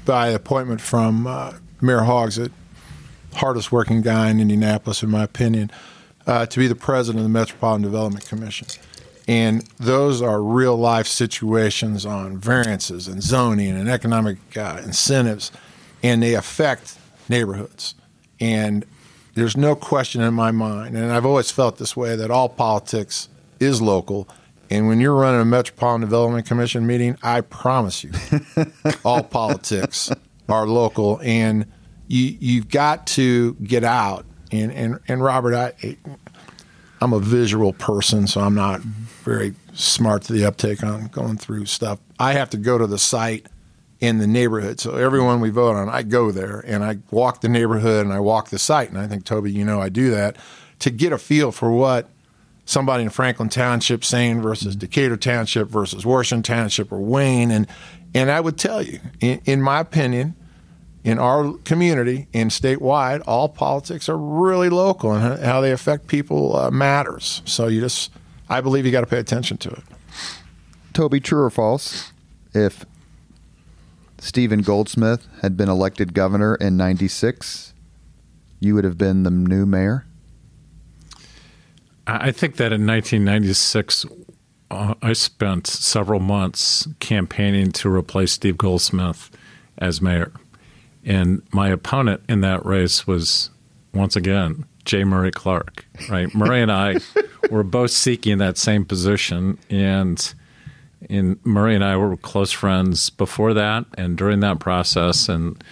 by 0.05 0.29
appointment 0.29 0.83
from 0.83 1.27
uh, 1.27 1.55
Mayor 1.81 2.01
Hogsett, 2.01 2.53
hardest 3.35 3.73
working 3.73 4.03
guy 4.03 4.29
in 4.29 4.39
Indianapolis, 4.39 5.03
in 5.03 5.11
my 5.11 5.25
opinion, 5.25 5.71
uh, 6.27 6.45
to 6.45 6.59
be 6.59 6.67
the 6.67 6.75
president 6.75 7.21
of 7.21 7.25
the 7.25 7.31
Metropolitan 7.31 7.83
Development 7.83 8.27
Commission. 8.27 8.69
And 9.27 9.63
those 9.79 10.21
are 10.21 10.43
real 10.43 10.77
life 10.77 11.07
situations 11.07 12.05
on 12.05 12.39
variances 12.39 13.09
and 13.09 13.23
zoning 13.23 13.71
and 13.71 13.89
economic 13.89 14.39
uh, 14.57 14.81
incentives, 14.85 15.51
and 16.03 16.23
they 16.23 16.35
affect 16.35 16.99
neighborhoods. 17.31 17.95
And 18.41 18.85
there's 19.35 19.57
no 19.57 19.75
question 19.75 20.21
in 20.21 20.35
my 20.35 20.51
mind, 20.51 20.97
and 20.97 21.13
I've 21.13 21.27
always 21.27 21.51
felt 21.51 21.79
this 21.79 21.97
way, 21.97 22.15
that 22.17 22.31
all 22.31 22.49
politics 22.49 23.29
is 23.59 23.81
local. 23.81 24.29
And 24.71 24.87
when 24.87 25.01
you're 25.01 25.15
running 25.15 25.41
a 25.41 25.45
Metropolitan 25.45 26.03
Development 26.03 26.47
Commission 26.47 26.87
meeting, 26.87 27.17
I 27.23 27.41
promise 27.41 28.05
you, 28.05 28.11
all 29.05 29.23
politics 29.23 30.11
are 30.49 30.67
local, 30.67 31.21
and 31.23 31.67
you 32.07 32.37
you've 32.41 32.69
got 32.69 33.07
to 33.09 33.55
get 33.55 33.85
out. 33.85 34.27
And 34.53 34.73
and 34.73 34.99
and 35.09 35.23
Robert, 35.23 35.55
I 35.55 35.97
I'm 37.01 37.13
a 37.13 37.21
visual 37.21 37.73
person, 37.73 38.27
so 38.27 38.41
I'm 38.41 38.55
not 38.55 38.81
very 38.81 39.55
smart 39.73 40.23
to 40.23 40.33
the 40.33 40.45
uptake 40.45 40.83
on 40.83 41.07
going 41.09 41.39
through 41.39 41.67
stuff. 41.67 42.01
I 42.19 42.33
have 42.33 42.51
to 42.51 42.57
go 42.57 42.79
to 42.79 42.87
the 42.87 42.99
site 42.99 43.47
in 44.01 44.19
the 44.19 44.27
neighborhood. 44.27 44.81
So 44.81 44.97
everyone 44.97 45.41
we 45.41 45.51
vote 45.51 45.77
on, 45.77 45.89
I 45.89 46.03
go 46.03 46.31
there 46.31 46.61
and 46.67 46.85
I 46.85 46.99
walk 47.11 47.41
the 47.41 47.49
neighborhood 47.49 48.05
and 48.05 48.13
I 48.13 48.21
walk 48.21 48.51
the 48.51 48.59
site. 48.59 48.91
And 48.91 48.99
I 48.99 49.07
think 49.07 49.25
Toby, 49.25 49.53
you 49.53 49.65
know, 49.65 49.81
I 49.81 49.89
do 49.89 50.11
that 50.11 50.37
to 50.81 50.91
get 50.91 51.13
a 51.13 51.19
feel 51.19 51.51
for 51.51 51.71
what 51.73 52.09
somebody 52.69 53.03
in 53.03 53.09
Franklin 53.09 53.49
Township 53.49 54.05
saying 54.05 54.43
versus 54.43 54.75
mm-hmm. 54.75 54.81
Decatur 54.81 55.17
Township 55.17 55.69
versus 55.69 56.05
Washington 56.05 56.43
Township 56.43 56.93
or 56.93 57.01
Wayne. 57.01 57.51
And 57.51 57.67
and 58.15 58.31
I 58.31 58.41
would 58.41 58.59
tell 58.59 58.83
you, 58.83 59.01
in, 59.21 59.41
in 59.45 59.63
my 59.63 59.81
opinion, 59.81 60.35
in 61.05 61.19
our 61.19 61.55
community 61.65 62.27
and 62.35 62.51
statewide, 62.51 63.23
all 63.27 63.49
politics 63.49 64.09
are 64.09 64.17
really 64.17 64.69
local 64.69 65.13
and 65.13 65.43
how 65.43 65.61
they 65.61 65.73
affect 65.73 66.07
people 66.07 66.57
uh, 66.57 66.71
matters. 66.71 67.43
So 67.45 67.67
you 67.67 67.81
just, 67.81 68.11
I 68.49 68.61
believe 68.61 68.87
you 68.87 68.93
got 68.93 69.01
to 69.01 69.07
pay 69.07 69.19
attention 69.19 69.59
to 69.59 69.71
it. 69.71 69.83
Toby, 70.95 71.21
true 71.21 71.43
or 71.43 71.51
false? 71.51 72.13
If 72.55 72.85
Stephen 74.19 74.63
Goldsmith 74.63 75.27
had 75.43 75.57
been 75.57 75.69
elected 75.69 76.15
governor 76.15 76.55
in 76.57 76.77
96, 76.77 77.75
you 78.59 78.75
would 78.75 78.85
have 78.85 78.99
been 78.99 79.23
the 79.23 79.31
new 79.31 79.67
mayor? 79.67 80.08
I 82.09 82.33
think 82.33 82.57
that 82.57 82.73
in 82.73 82.87
1996, 82.87 84.07
uh, 84.71 84.95
I 85.03 85.13
spent 85.13 85.67
several 85.67 86.21
months 86.21 86.89
campaigning 87.01 87.71
to 87.73 87.95
replace 87.95 88.33
Steve 88.33 88.57
Goldsmith 88.57 89.31
as 89.77 90.01
mayor. 90.01 90.33
And 91.05 91.43
my 91.53 91.69
opponent 91.69 92.23
in 92.29 92.41
that 92.41 92.65
race 92.65 93.07
was, 93.07 93.51
once 93.93 94.17
again, 94.17 94.65
J. 94.87 95.05
Murray 95.05 95.31
Clark, 95.31 95.85
right? 96.09 96.35
Murray 96.35 96.63
and 96.63 96.73
I 96.73 96.97
were 97.51 97.63
both 97.63 97.91
seeking 97.91 98.39
that 98.39 98.57
same 98.57 98.87
position. 98.87 99.59
And 99.69 100.35
and 101.11 101.39
Murray 101.45 101.75
and 101.75 101.85
I 101.85 101.97
were 101.97 102.17
close 102.17 102.51
friends 102.51 103.11
before 103.11 103.55
that 103.55 103.85
and 103.97 104.17
during 104.17 104.41
that 104.41 104.59
process, 104.59 105.29
and 105.29 105.63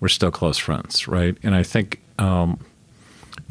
we're 0.00 0.08
still 0.08 0.30
close 0.30 0.58
friends, 0.58 1.06
right? 1.06 1.36
And 1.42 1.54
I 1.54 1.62
think 1.62 2.00
um, 2.18 2.58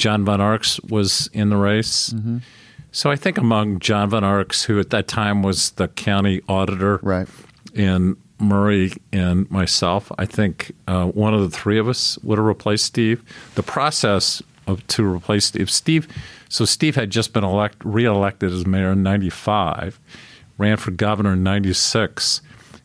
John 0.01 0.25
Von 0.25 0.41
Arx 0.41 0.79
was 0.81 1.29
in 1.31 1.49
the 1.49 1.57
race. 1.57 2.09
Mm-hmm. 2.09 2.39
So 2.91 3.11
I 3.11 3.15
think 3.15 3.37
among 3.37 3.79
John 3.79 4.09
Von 4.09 4.23
Arx, 4.23 4.63
who 4.63 4.79
at 4.79 4.89
that 4.89 5.07
time 5.07 5.43
was 5.43 5.71
the 5.71 5.87
county 5.89 6.41
auditor, 6.49 6.99
right, 7.03 7.27
and 7.75 8.17
Murray 8.39 8.93
and 9.13 9.49
myself, 9.51 10.11
I 10.17 10.25
think 10.25 10.71
uh, 10.87 11.05
one 11.05 11.35
of 11.35 11.41
the 11.41 11.55
three 11.55 11.77
of 11.77 11.87
us 11.87 12.17
would 12.23 12.39
have 12.39 12.45
replaced 12.45 12.85
Steve. 12.85 13.23
The 13.53 13.63
process 13.63 14.41
of 14.65 14.85
to 14.87 15.05
replace 15.05 15.45
Steve, 15.45 15.69
Steve, 15.69 16.07
so 16.49 16.65
Steve 16.65 16.95
had 16.95 17.11
just 17.11 17.31
been 17.31 17.43
elect, 17.43 17.77
reelected 17.85 18.51
as 18.51 18.65
mayor 18.65 18.91
in 18.91 19.03
'95 19.03 19.99
ran 20.57 20.77
for 20.77 20.91
governor 20.91 21.33
in 21.33 21.43
96, 21.43 22.41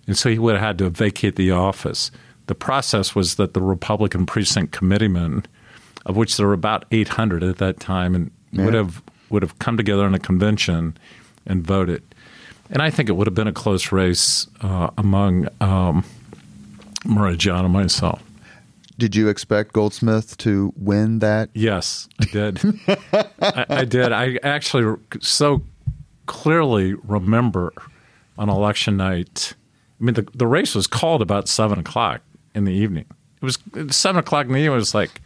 and 0.06 0.16
so 0.16 0.30
he 0.30 0.38
would 0.38 0.54
have 0.54 0.62
had 0.62 0.78
to 0.78 0.90
vacate 0.90 1.36
the 1.36 1.50
office. 1.50 2.10
The 2.46 2.54
process 2.54 3.14
was 3.14 3.34
that 3.36 3.54
the 3.54 3.60
Republican 3.60 4.24
precinct 4.24 4.72
committeemen, 4.72 5.46
of 6.06 6.16
which 6.16 6.36
there 6.36 6.46
were 6.46 6.54
about 6.54 6.86
800 6.90 7.42
at 7.42 7.58
that 7.58 7.78
time, 7.78 8.14
and 8.14 8.30
yeah. 8.52 8.64
would 8.64 8.74
have 8.74 9.02
would 9.28 9.42
have 9.42 9.58
come 9.58 9.76
together 9.76 10.06
in 10.06 10.14
a 10.14 10.18
convention 10.18 10.96
and 11.44 11.66
voted. 11.66 12.02
And 12.70 12.80
I 12.80 12.90
think 12.90 13.08
it 13.08 13.12
would 13.12 13.26
have 13.26 13.34
been 13.34 13.48
a 13.48 13.52
close 13.52 13.92
race 13.92 14.46
uh, 14.60 14.90
among 14.96 15.48
um, 15.60 16.04
Murray 17.04 17.36
John 17.36 17.64
and 17.64 17.74
myself. 17.74 18.22
Did 18.98 19.14
you 19.14 19.28
expect 19.28 19.72
Goldsmith 19.72 20.36
to 20.38 20.72
win 20.76 21.18
that? 21.18 21.50
Yes, 21.54 22.08
I 22.20 22.24
did. 22.26 22.60
I, 23.42 23.66
I, 23.68 23.84
did. 23.84 24.12
I 24.12 24.38
actually 24.42 24.96
so 25.20 25.62
clearly 26.26 26.94
remember 26.94 27.72
on 28.38 28.48
election 28.48 28.96
night. 28.96 29.54
I 30.00 30.04
mean, 30.04 30.14
the, 30.14 30.26
the 30.34 30.46
race 30.46 30.74
was 30.74 30.86
called 30.86 31.20
about 31.20 31.48
seven 31.48 31.78
o'clock 31.80 32.22
in 32.54 32.64
the 32.64 32.72
evening. 32.72 33.04
It 33.42 33.44
was 33.44 33.58
seven 33.90 34.18
o'clock 34.18 34.46
in 34.46 34.52
the 34.52 34.58
evening. 34.58 34.72
It 34.72 34.76
was 34.76 34.94
like 34.94 35.20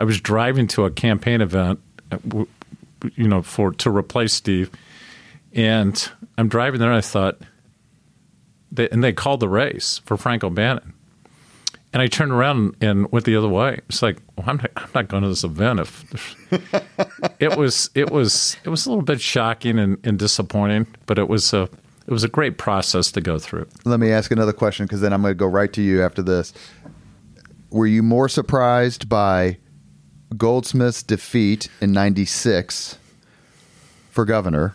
I 0.00 0.04
was 0.04 0.18
driving 0.18 0.66
to 0.68 0.86
a 0.86 0.90
campaign 0.90 1.42
event, 1.42 1.78
uh, 2.10 2.16
you 3.14 3.28
know, 3.28 3.42
for 3.42 3.72
to 3.72 3.90
replace 3.90 4.32
Steve, 4.32 4.70
and 5.52 6.10
I'm 6.38 6.48
driving 6.48 6.80
there. 6.80 6.88
and 6.88 6.96
I 6.96 7.02
thought, 7.02 7.38
they, 8.72 8.88
and 8.88 9.04
they 9.04 9.12
called 9.12 9.40
the 9.40 9.48
race 9.48 10.00
for 10.06 10.16
Frank 10.16 10.42
O'Bannon. 10.42 10.94
And 11.92 12.00
I 12.00 12.06
turned 12.06 12.32
around 12.32 12.76
and 12.80 13.10
went 13.12 13.26
the 13.26 13.36
other 13.36 13.48
way. 13.48 13.80
It's 13.88 14.00
like, 14.00 14.18
well, 14.36 14.48
I'm 14.48 14.56
not, 14.56 14.70
I'm 14.76 14.88
not 14.94 15.08
going 15.08 15.22
to 15.22 15.28
this 15.28 15.44
event. 15.44 15.80
If 15.80 16.36
it 17.40 17.56
was, 17.56 17.90
it 17.94 18.10
was, 18.10 18.56
it 18.64 18.70
was 18.70 18.86
a 18.86 18.90
little 18.90 19.04
bit 19.04 19.20
shocking 19.20 19.78
and, 19.78 19.98
and 20.02 20.18
disappointing, 20.18 20.86
but 21.04 21.18
it 21.18 21.28
was 21.28 21.52
a, 21.52 21.68
it 22.06 22.12
was 22.12 22.24
a 22.24 22.28
great 22.28 22.56
process 22.56 23.10
to 23.12 23.20
go 23.20 23.38
through. 23.38 23.66
Let 23.84 24.00
me 24.00 24.12
ask 24.12 24.30
another 24.30 24.52
question 24.52 24.86
because 24.86 25.02
then 25.02 25.12
I'm 25.12 25.20
going 25.20 25.32
to 25.32 25.38
go 25.38 25.46
right 25.46 25.72
to 25.74 25.82
you 25.82 26.02
after 26.02 26.22
this. 26.22 26.54
Were 27.70 27.86
you 27.86 28.02
more 28.02 28.28
surprised 28.28 29.08
by 29.08 29.58
Goldsmith's 30.36 31.02
defeat 31.02 31.68
in 31.80 31.92
'96 31.92 32.98
for 34.10 34.24
governor, 34.24 34.74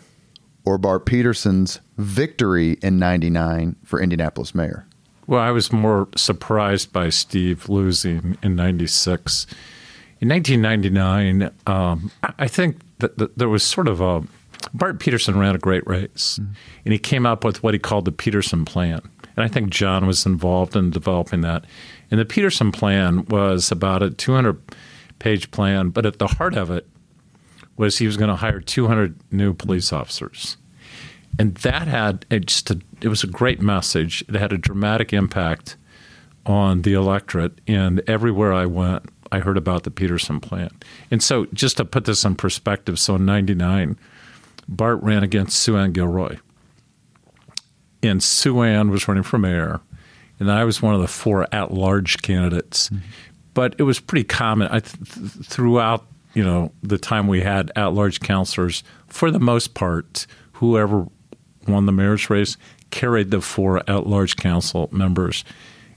or 0.64 0.78
Bart 0.78 1.06
Peterson's 1.06 1.80
victory 1.96 2.78
in 2.82 2.98
'99 2.98 3.76
for 3.84 4.00
Indianapolis 4.00 4.54
mayor? 4.54 4.86
Well, 5.26 5.40
I 5.40 5.50
was 5.50 5.72
more 5.72 6.08
surprised 6.16 6.92
by 6.92 7.08
Steve 7.08 7.68
losing 7.68 8.38
in 8.42 8.54
96. 8.54 9.46
In 10.20 10.28
1999, 10.28 11.50
um, 11.66 12.10
I 12.38 12.46
think 12.46 12.78
that, 12.98 13.18
that, 13.18 13.36
there 13.36 13.48
was 13.48 13.62
sort 13.62 13.88
of 13.88 14.00
a. 14.00 14.22
Bart 14.72 14.98
Peterson 15.00 15.38
ran 15.38 15.54
a 15.54 15.58
great 15.58 15.86
race, 15.86 16.38
mm-hmm. 16.40 16.52
and 16.84 16.92
he 16.92 16.98
came 16.98 17.26
up 17.26 17.44
with 17.44 17.62
what 17.62 17.74
he 17.74 17.78
called 17.78 18.04
the 18.04 18.12
Peterson 18.12 18.64
Plan. 18.64 19.00
And 19.36 19.44
I 19.44 19.48
think 19.48 19.70
John 19.70 20.06
was 20.06 20.24
involved 20.24 20.74
in 20.74 20.90
developing 20.90 21.42
that. 21.42 21.64
And 22.10 22.18
the 22.18 22.24
Peterson 22.24 22.72
Plan 22.72 23.26
was 23.26 23.70
about 23.70 24.02
a 24.02 24.10
200 24.10 24.60
page 25.18 25.50
plan, 25.50 25.90
but 25.90 26.06
at 26.06 26.18
the 26.18 26.26
heart 26.26 26.54
of 26.54 26.70
it 26.70 26.86
was 27.76 27.98
he 27.98 28.06
was 28.06 28.16
going 28.16 28.30
to 28.30 28.36
hire 28.36 28.60
200 28.60 29.20
new 29.30 29.52
police 29.52 29.92
officers 29.92 30.56
and 31.38 31.54
that 31.56 31.86
had 31.88 32.24
just 32.46 32.70
a, 32.70 32.80
it 33.00 33.08
was 33.08 33.22
a 33.22 33.26
great 33.26 33.60
message. 33.60 34.24
It 34.28 34.34
had 34.34 34.52
a 34.52 34.58
dramatic 34.58 35.12
impact 35.12 35.76
on 36.44 36.82
the 36.82 36.94
electorate, 36.94 37.60
and 37.66 38.02
everywhere 38.06 38.52
I 38.52 38.66
went, 38.66 39.04
I 39.32 39.40
heard 39.40 39.56
about 39.56 39.82
the 39.82 39.90
Peterson 39.90 40.40
plan. 40.40 40.70
And 41.10 41.22
so, 41.22 41.46
just 41.52 41.76
to 41.78 41.84
put 41.84 42.04
this 42.04 42.24
in 42.24 42.36
perspective, 42.36 42.98
so 42.98 43.16
in 43.16 43.26
'99, 43.26 43.98
Bart 44.68 45.02
ran 45.02 45.22
against 45.22 45.58
Sue 45.58 45.76
Ann 45.76 45.92
Gilroy, 45.92 46.38
and 48.02 48.22
Sue 48.22 48.62
Ann 48.62 48.90
was 48.90 49.06
running 49.08 49.24
for 49.24 49.38
mayor, 49.38 49.80
and 50.38 50.50
I 50.50 50.64
was 50.64 50.80
one 50.80 50.94
of 50.94 51.00
the 51.00 51.08
four 51.08 51.46
at-large 51.52 52.22
candidates. 52.22 52.88
Mm-hmm. 52.88 53.06
But 53.56 53.74
it 53.78 53.84
was 53.84 53.98
pretty 53.98 54.24
common 54.24 54.68
I 54.68 54.80
th- 54.80 55.30
throughout, 55.44 56.04
you 56.34 56.44
know, 56.44 56.72
the 56.82 56.98
time 56.98 57.26
we 57.26 57.40
had 57.40 57.72
at-large 57.74 58.20
councilors. 58.20 58.84
For 59.06 59.30
the 59.30 59.40
most 59.40 59.72
part, 59.72 60.26
whoever 60.52 61.06
won 61.66 61.86
the 61.86 61.92
mayor's 61.92 62.28
race 62.28 62.58
carried 62.90 63.30
the 63.30 63.40
four 63.40 63.78
at-large 63.88 64.36
council 64.36 64.90
members, 64.92 65.42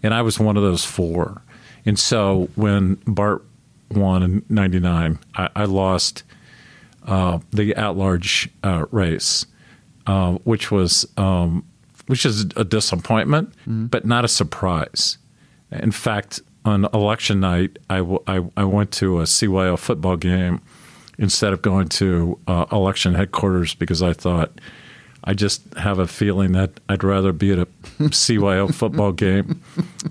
and 0.01 0.13
I 0.13 0.21
was 0.21 0.39
one 0.39 0.55
of 0.55 0.63
those 0.63 0.85
four. 0.85 1.41
And 1.85 1.99
so 1.99 2.47
when 2.55 2.95
Bart 3.05 3.43
won 3.91 4.23
in 4.23 4.45
'99, 4.47 5.19
I, 5.35 5.49
I, 5.53 5.65
lost 5.65 6.23
uh, 7.05 7.39
the 7.51 7.75
at-large 7.75 8.49
uh, 8.63 8.85
race, 8.91 9.45
uh, 10.07 10.35
which 10.45 10.71
was 10.71 11.05
um, 11.17 11.65
which 12.07 12.25
is 12.25 12.45
a 12.55 12.63
disappointment, 12.63 13.51
mm-hmm. 13.63 13.87
but 13.87 14.05
not 14.05 14.23
a 14.23 14.29
surprise. 14.29 15.17
In 15.71 15.91
fact, 15.91 16.39
on 16.69 16.85
election 16.93 17.39
night, 17.39 17.77
I, 17.89 17.97
w- 17.97 18.23
I, 18.27 18.43
I 18.55 18.63
went 18.63 18.91
to 18.93 19.19
a 19.19 19.23
CYO 19.23 19.77
football 19.77 20.15
game 20.15 20.61
instead 21.17 21.51
of 21.51 21.61
going 21.61 21.89
to 21.89 22.39
uh, 22.47 22.65
election 22.71 23.13
headquarters 23.13 23.75
because 23.75 24.01
I 24.01 24.13
thought 24.13 24.51
I 25.23 25.33
just 25.33 25.61
have 25.73 25.99
a 25.99 26.07
feeling 26.07 26.53
that 26.53 26.79
I'd 26.87 27.03
rather 27.03 27.33
be 27.33 27.51
at 27.51 27.59
a 27.59 27.67
CYO 27.99 28.73
football 28.73 29.11
game 29.11 29.61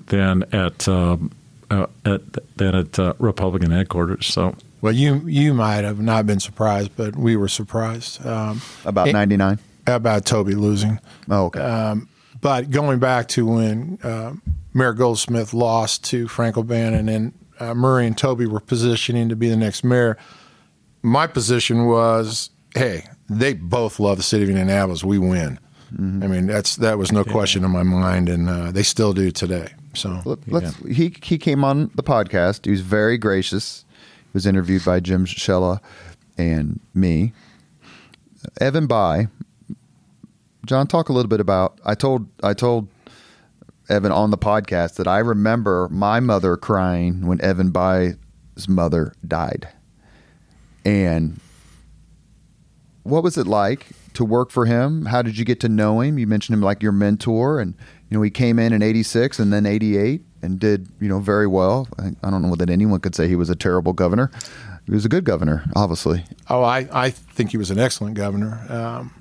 than 0.06 0.44
at, 0.52 0.86
um, 0.86 1.30
uh, 1.70 1.86
at 2.04 2.20
than 2.56 2.74
at 2.74 2.98
uh, 2.98 3.14
Republican 3.18 3.70
headquarters. 3.70 4.26
So. 4.26 4.54
Well, 4.80 4.92
you 4.92 5.16
you 5.26 5.54
might 5.54 5.82
have 5.82 5.98
not 5.98 6.24
been 6.26 6.38
surprised, 6.38 6.92
but 6.96 7.16
we 7.16 7.36
were 7.36 7.48
surprised 7.48 8.24
um, 8.24 8.62
about 8.84 9.08
ninety 9.12 9.36
nine 9.36 9.58
about 9.88 10.24
Toby 10.24 10.54
losing. 10.54 11.00
Oh, 11.28 11.46
okay. 11.46 11.60
Um, 11.60 12.08
but 12.40 12.70
going 12.70 12.98
back 12.98 13.28
to 13.28 13.46
when 13.46 13.98
uh, 14.02 14.34
Mayor 14.74 14.92
Goldsmith 14.92 15.54
lost 15.54 16.04
to 16.04 16.28
Frank 16.28 16.56
O'Bannon 16.56 17.08
and 17.08 17.32
uh, 17.60 17.74
Murray 17.74 18.06
and 18.06 18.16
Toby 18.16 18.46
were 18.46 18.60
positioning 18.60 19.28
to 19.28 19.36
be 19.36 19.48
the 19.48 19.56
next 19.56 19.82
mayor, 19.84 20.16
my 21.02 21.26
position 21.26 21.86
was, 21.86 22.50
hey, 22.74 23.04
they 23.28 23.54
both 23.54 23.98
love 23.98 24.16
the 24.16 24.22
city 24.22 24.44
of 24.44 24.50
Indianapolis. 24.50 25.04
We 25.04 25.18
win. 25.18 25.58
Mm-hmm. 25.92 26.22
I 26.22 26.26
mean, 26.26 26.46
that's 26.46 26.76
that 26.76 26.98
was 26.98 27.12
no 27.12 27.24
yeah. 27.26 27.32
question 27.32 27.64
in 27.64 27.70
my 27.70 27.82
mind, 27.82 28.28
and 28.28 28.48
uh, 28.48 28.70
they 28.70 28.82
still 28.82 29.14
do 29.14 29.30
today. 29.30 29.68
So 29.94 30.38
yeah. 30.46 30.70
he 30.90 31.14
he 31.22 31.38
came 31.38 31.64
on 31.64 31.90
the 31.94 32.02
podcast. 32.02 32.66
He 32.66 32.70
was 32.70 32.82
very 32.82 33.16
gracious. 33.16 33.84
He 34.24 34.30
was 34.34 34.46
interviewed 34.46 34.84
by 34.84 35.00
Jim 35.00 35.24
Shella 35.24 35.80
and 36.36 36.78
me. 36.94 37.32
Evan 38.60 38.86
Bayh 38.86 39.30
John, 40.68 40.86
talk 40.86 41.08
a 41.08 41.14
little 41.14 41.30
bit 41.30 41.40
about. 41.40 41.80
I 41.86 41.94
told 41.94 42.28
I 42.42 42.52
told 42.52 42.88
Evan 43.88 44.12
on 44.12 44.30
the 44.30 44.36
podcast 44.36 44.96
that 44.96 45.08
I 45.08 45.18
remember 45.18 45.88
my 45.90 46.20
mother 46.20 46.58
crying 46.58 47.26
when 47.26 47.40
Evan 47.40 47.70
Bayh's 47.70 48.68
mother 48.68 49.14
died, 49.26 49.66
and 50.84 51.40
what 53.02 53.22
was 53.22 53.38
it 53.38 53.46
like 53.46 53.86
to 54.12 54.26
work 54.26 54.50
for 54.50 54.66
him? 54.66 55.06
How 55.06 55.22
did 55.22 55.38
you 55.38 55.46
get 55.46 55.58
to 55.60 55.70
know 55.70 56.00
him? 56.00 56.18
You 56.18 56.26
mentioned 56.26 56.52
him 56.52 56.62
like 56.62 56.82
your 56.82 56.92
mentor, 56.92 57.60
and 57.60 57.72
you 58.10 58.18
know 58.18 58.20
he 58.20 58.28
came 58.28 58.58
in 58.58 58.74
in 58.74 58.82
'86 58.82 59.38
and 59.38 59.50
then 59.50 59.64
'88 59.64 60.20
and 60.42 60.58
did 60.58 60.86
you 61.00 61.08
know 61.08 61.20
very 61.20 61.46
well. 61.46 61.88
I, 61.98 62.10
I 62.22 62.30
don't 62.30 62.42
know 62.42 62.54
that 62.56 62.68
anyone 62.68 63.00
could 63.00 63.14
say 63.14 63.26
he 63.26 63.36
was 63.36 63.48
a 63.48 63.56
terrible 63.56 63.94
governor. 63.94 64.30
He 64.84 64.92
was 64.92 65.06
a 65.06 65.08
good 65.08 65.24
governor, 65.24 65.64
obviously. 65.74 66.26
Oh, 66.50 66.62
I, 66.62 66.88
I 66.92 67.08
think 67.08 67.52
he 67.52 67.56
was 67.56 67.70
an 67.70 67.78
excellent 67.78 68.16
governor. 68.16 68.60
Um, 68.68 69.14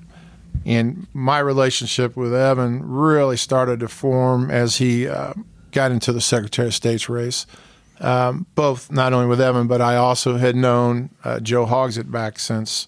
and 0.66 1.06
my 1.12 1.38
relationship 1.38 2.16
with 2.16 2.34
Evan 2.34 2.82
really 2.82 3.36
started 3.36 3.80
to 3.80 3.88
form 3.88 4.50
as 4.50 4.76
he 4.76 5.08
uh, 5.08 5.34
got 5.72 5.90
into 5.90 6.12
the 6.12 6.20
Secretary 6.20 6.68
of 6.68 6.74
State's 6.74 7.08
race. 7.08 7.46
Um, 8.00 8.46
both 8.54 8.92
not 8.92 9.12
only 9.12 9.26
with 9.26 9.40
Evan, 9.40 9.66
but 9.66 9.80
I 9.80 9.96
also 9.96 10.36
had 10.36 10.54
known 10.54 11.10
uh, 11.24 11.40
Joe 11.40 11.66
Hogsett 11.66 12.10
back 12.10 12.38
since 12.38 12.86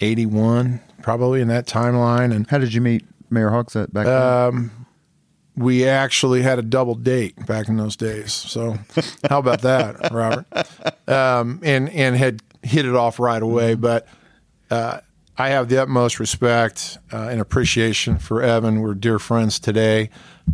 '81, 0.00 0.80
probably 1.02 1.40
in 1.40 1.48
that 1.48 1.66
timeline. 1.66 2.34
And 2.34 2.48
how 2.48 2.58
did 2.58 2.74
you 2.74 2.80
meet 2.80 3.04
Mayor 3.30 3.50
Hogsett 3.50 3.92
back 3.92 4.06
then? 4.06 4.22
Um, 4.22 4.86
we 5.56 5.86
actually 5.86 6.42
had 6.42 6.58
a 6.58 6.62
double 6.62 6.94
date 6.96 7.46
back 7.46 7.68
in 7.68 7.76
those 7.76 7.96
days. 7.96 8.32
So 8.32 8.76
how 9.28 9.38
about 9.38 9.62
that, 9.62 10.12
Robert? 10.12 10.46
Um, 11.06 11.60
and 11.62 11.90
and 11.90 12.16
had 12.16 12.40
hit 12.62 12.86
it 12.86 12.94
off 12.94 13.20
right 13.20 13.42
away. 13.42 13.74
But 13.74 14.08
uh, 14.70 15.00
I 15.36 15.48
have 15.48 15.68
the 15.68 15.82
utmost 15.82 16.20
respect 16.20 16.98
uh, 17.12 17.28
and 17.28 17.40
appreciation 17.40 18.18
for 18.18 18.40
Evan. 18.40 18.80
We're 18.80 18.94
dear 18.94 19.18
friends 19.18 19.58
today. 19.58 20.10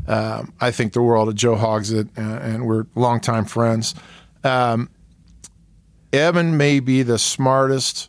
Um, 0.06 0.54
I 0.60 0.70
think 0.70 0.94
the 0.94 1.02
world 1.02 1.28
of 1.28 1.34
Joe 1.34 1.56
Hogsett, 1.56 2.08
uh, 2.16 2.20
and 2.20 2.66
we're 2.66 2.86
longtime 2.94 3.44
friends. 3.44 3.94
Um, 4.42 4.88
Evan 6.12 6.56
may 6.56 6.80
be 6.80 7.02
the 7.02 7.18
smartest 7.18 8.08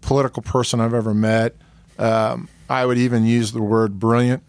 political 0.00 0.42
person 0.42 0.80
I've 0.80 0.94
ever 0.94 1.12
met. 1.12 1.56
Um, 1.98 2.48
I 2.70 2.86
would 2.86 2.98
even 2.98 3.24
use 3.26 3.50
the 3.52 3.62
word 3.62 3.98
brilliant. 3.98 4.44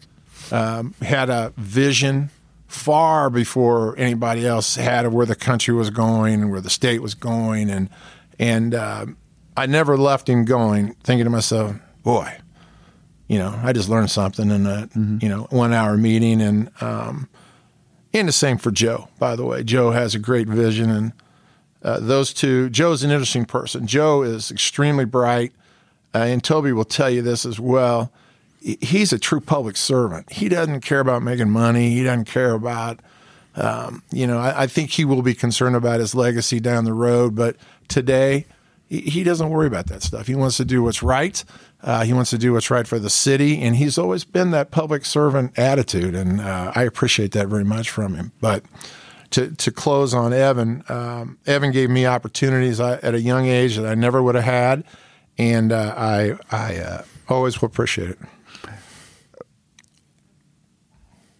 Um, 0.52 0.94
had 1.02 1.30
a 1.30 1.54
vision 1.58 2.30
far 2.68 3.30
before 3.30 3.98
anybody 3.98 4.46
else 4.46 4.76
had 4.76 5.06
of 5.06 5.14
where 5.14 5.26
the 5.26 5.36
country 5.36 5.74
was 5.74 5.90
going 5.90 6.36
and 6.36 6.52
where 6.52 6.62
the 6.62 6.70
state 6.70 7.02
was 7.02 7.16
going, 7.16 7.70
and 7.70 7.90
and 8.38 8.76
um, 8.76 9.18
I 9.58 9.66
never 9.66 9.98
left 9.98 10.30
him 10.30 10.46
going, 10.46 10.94
thinking 11.04 11.26
to 11.26 11.32
myself, 11.32 11.76
boy, 12.04 12.32
you 13.28 13.40
know, 13.40 13.60
I 13.64 13.74
just 13.74 13.90
learned 13.90 14.12
something 14.12 14.52
in 14.52 14.68
a 14.68 14.88
mm-hmm. 14.88 15.18
you 15.22 15.28
know 15.28 15.48
one 15.50 15.74
hour 15.74 15.98
meeting, 15.98 16.42
and 16.42 16.70
um, 16.80 17.28
and 18.14 18.28
the 18.28 18.32
same 18.32 18.58
for 18.58 18.72
Joe. 18.72 19.10
By 19.20 19.36
the 19.36 19.44
way, 19.44 19.64
Joe 19.64 19.92
has 19.92 20.16
a 20.16 20.20
great 20.20 20.48
vision, 20.48 20.90
and 20.90 21.14
uh, 21.84 22.00
those 22.00 22.34
two. 22.34 22.70
Joe's 22.70 23.04
an 23.04 23.12
interesting 23.12 23.46
person. 23.46 23.88
Joe 23.88 24.22
is 24.22 24.52
extremely 24.52 25.06
bright, 25.06 25.52
uh, 26.14 26.20
and 26.20 26.44
Toby 26.44 26.72
will 26.72 26.86
tell 26.86 27.10
you 27.10 27.24
this 27.24 27.46
as 27.46 27.60
well. 27.60 28.12
He's 28.62 29.12
a 29.12 29.20
true 29.20 29.40
public 29.42 29.76
servant. 29.76 30.32
He 30.32 30.50
doesn't 30.50 30.82
care 30.82 31.00
about 31.00 31.24
making 31.24 31.50
money. 31.50 31.92
He 31.92 32.04
doesn't 32.04 32.26
care 32.26 32.54
about, 32.54 33.00
um, 33.56 34.04
you 34.12 34.28
know. 34.28 34.38
I, 34.38 34.64
I 34.64 34.68
think 34.68 34.92
he 34.92 35.04
will 35.04 35.22
be 35.22 35.34
concerned 35.34 35.76
about 35.76 36.00
his 36.00 36.16
legacy 36.16 36.60
down 36.60 36.86
the 36.86 36.94
road, 36.94 37.36
but 37.36 37.56
today 37.88 38.46
he 38.90 39.24
doesn't 39.24 39.50
worry 39.50 39.68
about 39.68 39.88
that 39.88 40.02
stuff. 40.02 40.28
He 40.28 40.36
wants 40.36 40.58
to 40.58 40.66
do 40.66 40.82
what's 40.84 41.04
right. 41.04 41.44
Uh, 41.82 42.04
he 42.04 42.14
wants 42.14 42.30
to 42.30 42.38
do 42.38 42.54
what's 42.54 42.72
right 42.72 42.88
for 42.88 43.00
the 43.00 43.10
city, 43.10 43.62
and 43.62 43.76
he's 43.76 43.98
always 43.98 44.24
been 44.24 44.52
that 44.52 44.72
public 44.72 45.06
servant 45.06 45.58
attitude, 45.60 46.16
and 46.16 46.40
uh, 46.40 46.72
I 46.74 46.84
appreciate 46.84 47.34
that 47.34 47.48
very 47.48 47.66
much 47.66 47.90
from 47.90 48.16
him. 48.16 48.32
But 48.40 48.64
to 49.32 49.52
to 49.52 49.72
close 49.72 50.14
on 50.14 50.34
Evan, 50.34 50.84
um, 50.90 51.38
Evan 51.46 51.72
gave 51.72 51.90
me 51.90 52.06
opportunities 52.06 52.80
at 52.80 53.14
a 53.14 53.20
young 53.20 53.46
age 53.46 53.76
that 53.76 53.86
I 53.86 53.96
never 53.96 54.24
would 54.24 54.36
have 54.36 54.44
had, 54.46 54.84
and 55.38 55.72
uh, 55.72 55.94
I 55.98 56.38
I 56.50 56.78
uh, 56.78 57.04
always 57.28 57.62
will 57.62 57.68
appreciate 57.68 58.12
it. 58.12 58.20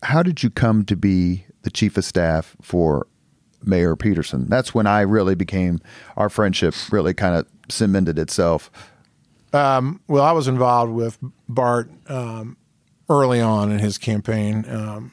How 0.04 0.22
did 0.22 0.44
you 0.44 0.50
come 0.50 0.86
to 0.86 0.96
be 0.96 1.46
the 1.64 1.72
chief 1.72 1.98
of 1.98 2.06
staff 2.06 2.56
for 2.62 3.08
Mayor 3.68 3.96
Peterson. 3.96 4.48
That's 4.48 4.74
when 4.74 4.88
I 4.88 5.02
really 5.02 5.36
became 5.36 5.80
our 6.16 6.30
friendship 6.30 6.74
really 6.92 7.14
kind 7.14 7.36
of 7.36 7.48
cemented 7.70 8.18
itself. 8.18 8.72
Um, 9.54 10.02
well, 10.08 10.24
I 10.24 10.32
was 10.32 10.48
involved 10.48 10.94
with 10.94 11.18
Bart 11.48 11.90
um, 12.08 12.58
early 13.10 13.42
on 13.42 13.72
in 13.72 13.80
his 13.80 13.98
campaign. 13.98 14.66
Um, 14.70 15.12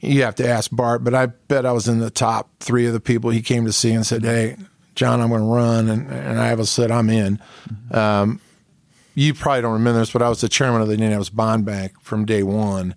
you 0.00 0.22
have 0.22 0.34
to 0.36 0.48
ask 0.48 0.70
Bart, 0.70 1.04
but 1.04 1.14
I 1.14 1.26
bet 1.26 1.66
I 1.66 1.72
was 1.72 1.88
in 1.88 1.98
the 1.98 2.10
top 2.10 2.50
three 2.60 2.86
of 2.86 2.92
the 2.92 3.00
people 3.00 3.30
he 3.30 3.42
came 3.42 3.64
to 3.64 3.72
see 3.72 3.92
and 3.92 4.06
said, 4.06 4.22
"Hey, 4.22 4.56
John, 4.94 5.20
I'm 5.20 5.28
going 5.28 5.42
to 5.42 5.46
run," 5.46 5.88
and, 5.88 6.10
and 6.10 6.38
I 6.38 6.60
said, 6.62 6.90
"I'm 6.90 7.10
in." 7.10 7.40
Mm-hmm. 7.90 8.36
you 9.14 9.34
probably 9.34 9.62
don't 9.62 9.72
remember 9.72 10.00
this, 10.00 10.12
but 10.12 10.22
I 10.22 10.28
was 10.28 10.40
the 10.40 10.48
chairman 10.48 10.82
of 10.82 10.88
the 10.88 10.94
Indianapolis 10.94 11.30
Bond 11.30 11.64
Bank 11.64 12.00
from 12.00 12.24
day 12.24 12.42
one 12.42 12.94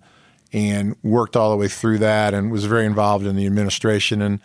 and 0.52 0.96
worked 1.02 1.36
all 1.36 1.50
the 1.50 1.56
way 1.56 1.68
through 1.68 1.98
that 1.98 2.34
and 2.34 2.50
was 2.50 2.64
very 2.64 2.86
involved 2.86 3.26
in 3.26 3.36
the 3.36 3.46
administration. 3.46 4.20
And 4.20 4.40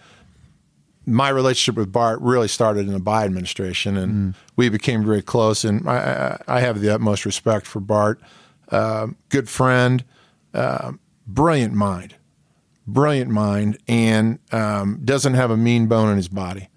my 1.05 1.29
relationship 1.29 1.77
with 1.77 1.91
Bart 1.91 2.19
really 2.21 2.47
started 2.47 2.87
in 2.87 2.93
the 2.93 2.99
Bayh 2.99 3.25
administration, 3.25 3.97
and 3.97 4.33
mm. 4.33 4.37
we 4.55 4.69
became 4.69 5.05
very 5.05 5.21
close. 5.21 5.63
And 5.63 5.87
I, 5.87 6.39
I, 6.47 6.59
have 6.61 6.81
the 6.81 6.89
utmost 6.93 7.25
respect 7.25 7.67
for 7.67 7.79
Bart. 7.79 8.19
Uh, 8.69 9.07
good 9.29 9.47
friend, 9.47 10.03
uh, 10.53 10.93
brilliant 11.27 11.73
mind, 11.73 12.15
brilliant 12.87 13.29
mind, 13.29 13.77
and 13.87 14.39
um, 14.51 15.01
doesn't 15.03 15.35
have 15.35 15.51
a 15.51 15.57
mean 15.57 15.85
bone 15.87 16.09
in 16.09 16.17
his 16.17 16.27
body, 16.27 16.69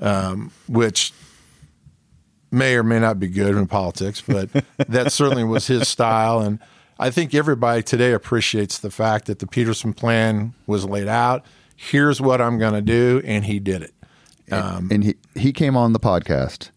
um, 0.00 0.50
which 0.66 1.12
may 2.50 2.74
or 2.74 2.82
may 2.82 2.98
not 2.98 3.20
be 3.20 3.28
good 3.28 3.54
in 3.54 3.66
politics, 3.66 4.20
but 4.26 4.50
that 4.88 5.12
certainly 5.12 5.44
was 5.44 5.66
his 5.66 5.86
style. 5.86 6.40
And 6.40 6.58
I 6.98 7.10
think 7.10 7.34
everybody 7.34 7.82
today 7.82 8.12
appreciates 8.12 8.78
the 8.78 8.90
fact 8.90 9.26
that 9.26 9.38
the 9.38 9.46
Peterson 9.46 9.92
plan 9.92 10.54
was 10.66 10.84
laid 10.84 11.08
out. 11.08 11.44
Here's 11.76 12.20
what 12.20 12.40
I'm 12.40 12.58
going 12.58 12.72
to 12.72 12.82
do, 12.82 13.22
and 13.24 13.44
he 13.44 13.60
did 13.60 13.82
it. 13.82 13.94
Um, 14.50 14.88
and 14.90 15.04
he, 15.04 15.14
he 15.36 15.52
came 15.52 15.76
on 15.76 15.92
the 15.92 16.00
podcast. 16.00 16.70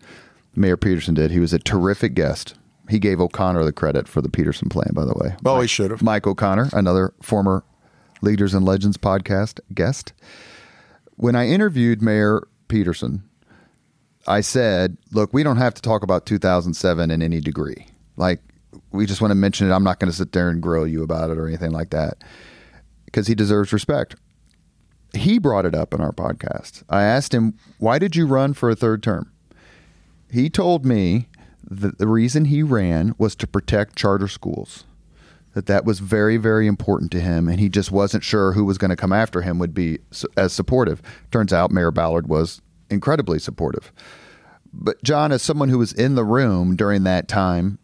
Mayor 0.55 0.78
Peterson 0.78 1.15
did. 1.15 1.32
He 1.32 1.39
was 1.39 1.53
a 1.53 1.59
terrific 1.59 2.13
guest. 2.13 2.55
He 2.89 2.99
gave 2.99 3.19
O'Connor 3.19 3.63
the 3.63 3.72
credit 3.72 4.07
for 4.07 4.22
the 4.22 4.30
Peterson 4.30 4.69
plan, 4.69 4.89
by 4.93 5.05
the 5.05 5.13
way. 5.15 5.36
Oh, 5.45 5.55
Mike, 5.55 5.61
he 5.61 5.67
should 5.67 5.91
have. 5.91 6.03
Mike 6.03 6.28
O'Connor, 6.28 6.69
another 6.74 7.13
former 7.22 7.63
Leaders 8.22 8.53
and 8.53 8.65
Legends 8.65 8.97
podcast 8.97 9.59
guest. 9.74 10.13
When 11.15 11.36
I 11.36 11.47
interviewed 11.47 12.01
Mayor 12.01 12.41
Peterson, 12.67 13.24
I 14.28 14.41
said, 14.41 14.97
look, 15.11 15.34
we 15.34 15.41
don't 15.41 15.57
have 15.57 15.74
to 15.76 15.82
talk 15.82 16.03
about 16.03 16.26
2007 16.26 17.09
in 17.09 17.22
any 17.22 17.39
degree. 17.39 17.88
Like, 18.17 18.41
we 18.91 19.05
just 19.05 19.22
want 19.22 19.32
to 19.32 19.36
mention 19.36 19.69
it. 19.69 19.74
I'm 19.74 19.84
not 19.84 19.99
going 19.99 20.11
to 20.11 20.17
sit 20.17 20.32
there 20.32 20.49
and 20.49 20.61
grill 20.61 20.88
you 20.88 21.03
about 21.03 21.30
it 21.30 21.38
or 21.38 21.47
anything 21.47 21.72
like 21.72 21.89
that 21.91 22.24
because 23.05 23.28
he 23.28 23.36
deserves 23.36 23.74
respect. 23.74 24.15
He 25.13 25.39
brought 25.39 25.65
it 25.65 25.76
up 25.76 25.93
in 25.93 26.01
our 26.01 26.13
podcast. 26.13 26.84
I 26.89 27.03
asked 27.03 27.34
him, 27.34 27.55
why 27.80 27.99
did 27.99 28.15
you 28.15 28.26
run 28.26 28.53
for 28.53 28.69
a 28.69 28.76
third 28.76 29.03
term? 29.03 29.32
He 30.32 30.49
told 30.49 30.86
me 30.86 31.28
that 31.69 31.97
the 31.97 32.07
reason 32.07 32.45
he 32.45 32.63
ran 32.63 33.13
was 33.17 33.36
to 33.36 33.47
protect 33.47 33.97
charter 33.97 34.28
schools. 34.28 34.86
That 35.53 35.65
that 35.65 35.84
was 35.84 35.99
very, 35.99 36.38
very 36.38 36.65
important 36.65 37.11
to 37.11 37.19
him, 37.19 37.49
and 37.49 37.59
he 37.59 37.67
just 37.67 37.91
wasn't 37.91 38.24
sure 38.24 38.53
who 38.53 38.63
was 38.63 38.78
going 38.78 38.89
to 38.89 38.95
come 38.95 39.11
after 39.11 39.41
him 39.41 39.59
would 39.59 39.74
be 39.74 39.99
as 40.38 40.53
supportive. 40.53 41.01
Turns 41.30 41.51
out 41.51 41.72
Mayor 41.72 41.91
Ballard 41.91 42.30
was 42.30 42.61
incredibly 42.89 43.38
supportive. 43.38 43.91
But 44.74 45.03
John, 45.03 45.34
as 45.34 45.41
someone 45.41 45.67
who 45.67 45.78
was 45.78 45.91
in 45.91 46.15
the 46.15 46.24
room 46.24 46.78
during 46.78 47.03
that 47.03 47.28
time, 47.28 47.80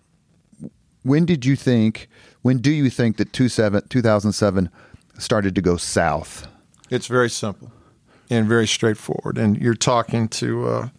when 1.07 1.25
did 1.25 1.45
you 1.45 1.55
think? 1.55 2.09
When 2.41 2.57
do 2.59 2.71
you 2.71 2.89
think 2.89 3.17
that 3.17 3.33
2007 3.33 4.69
started 5.17 5.55
to 5.55 5.61
go 5.61 5.77
south? 5.77 6.47
It's 6.89 7.07
very 7.07 7.29
simple 7.29 7.71
and 8.29 8.47
very 8.47 8.67
straightforward. 8.67 9.37
And 9.37 9.57
you're 9.57 9.73
talking 9.73 10.27
to 10.29 10.67
uh, 10.67 10.89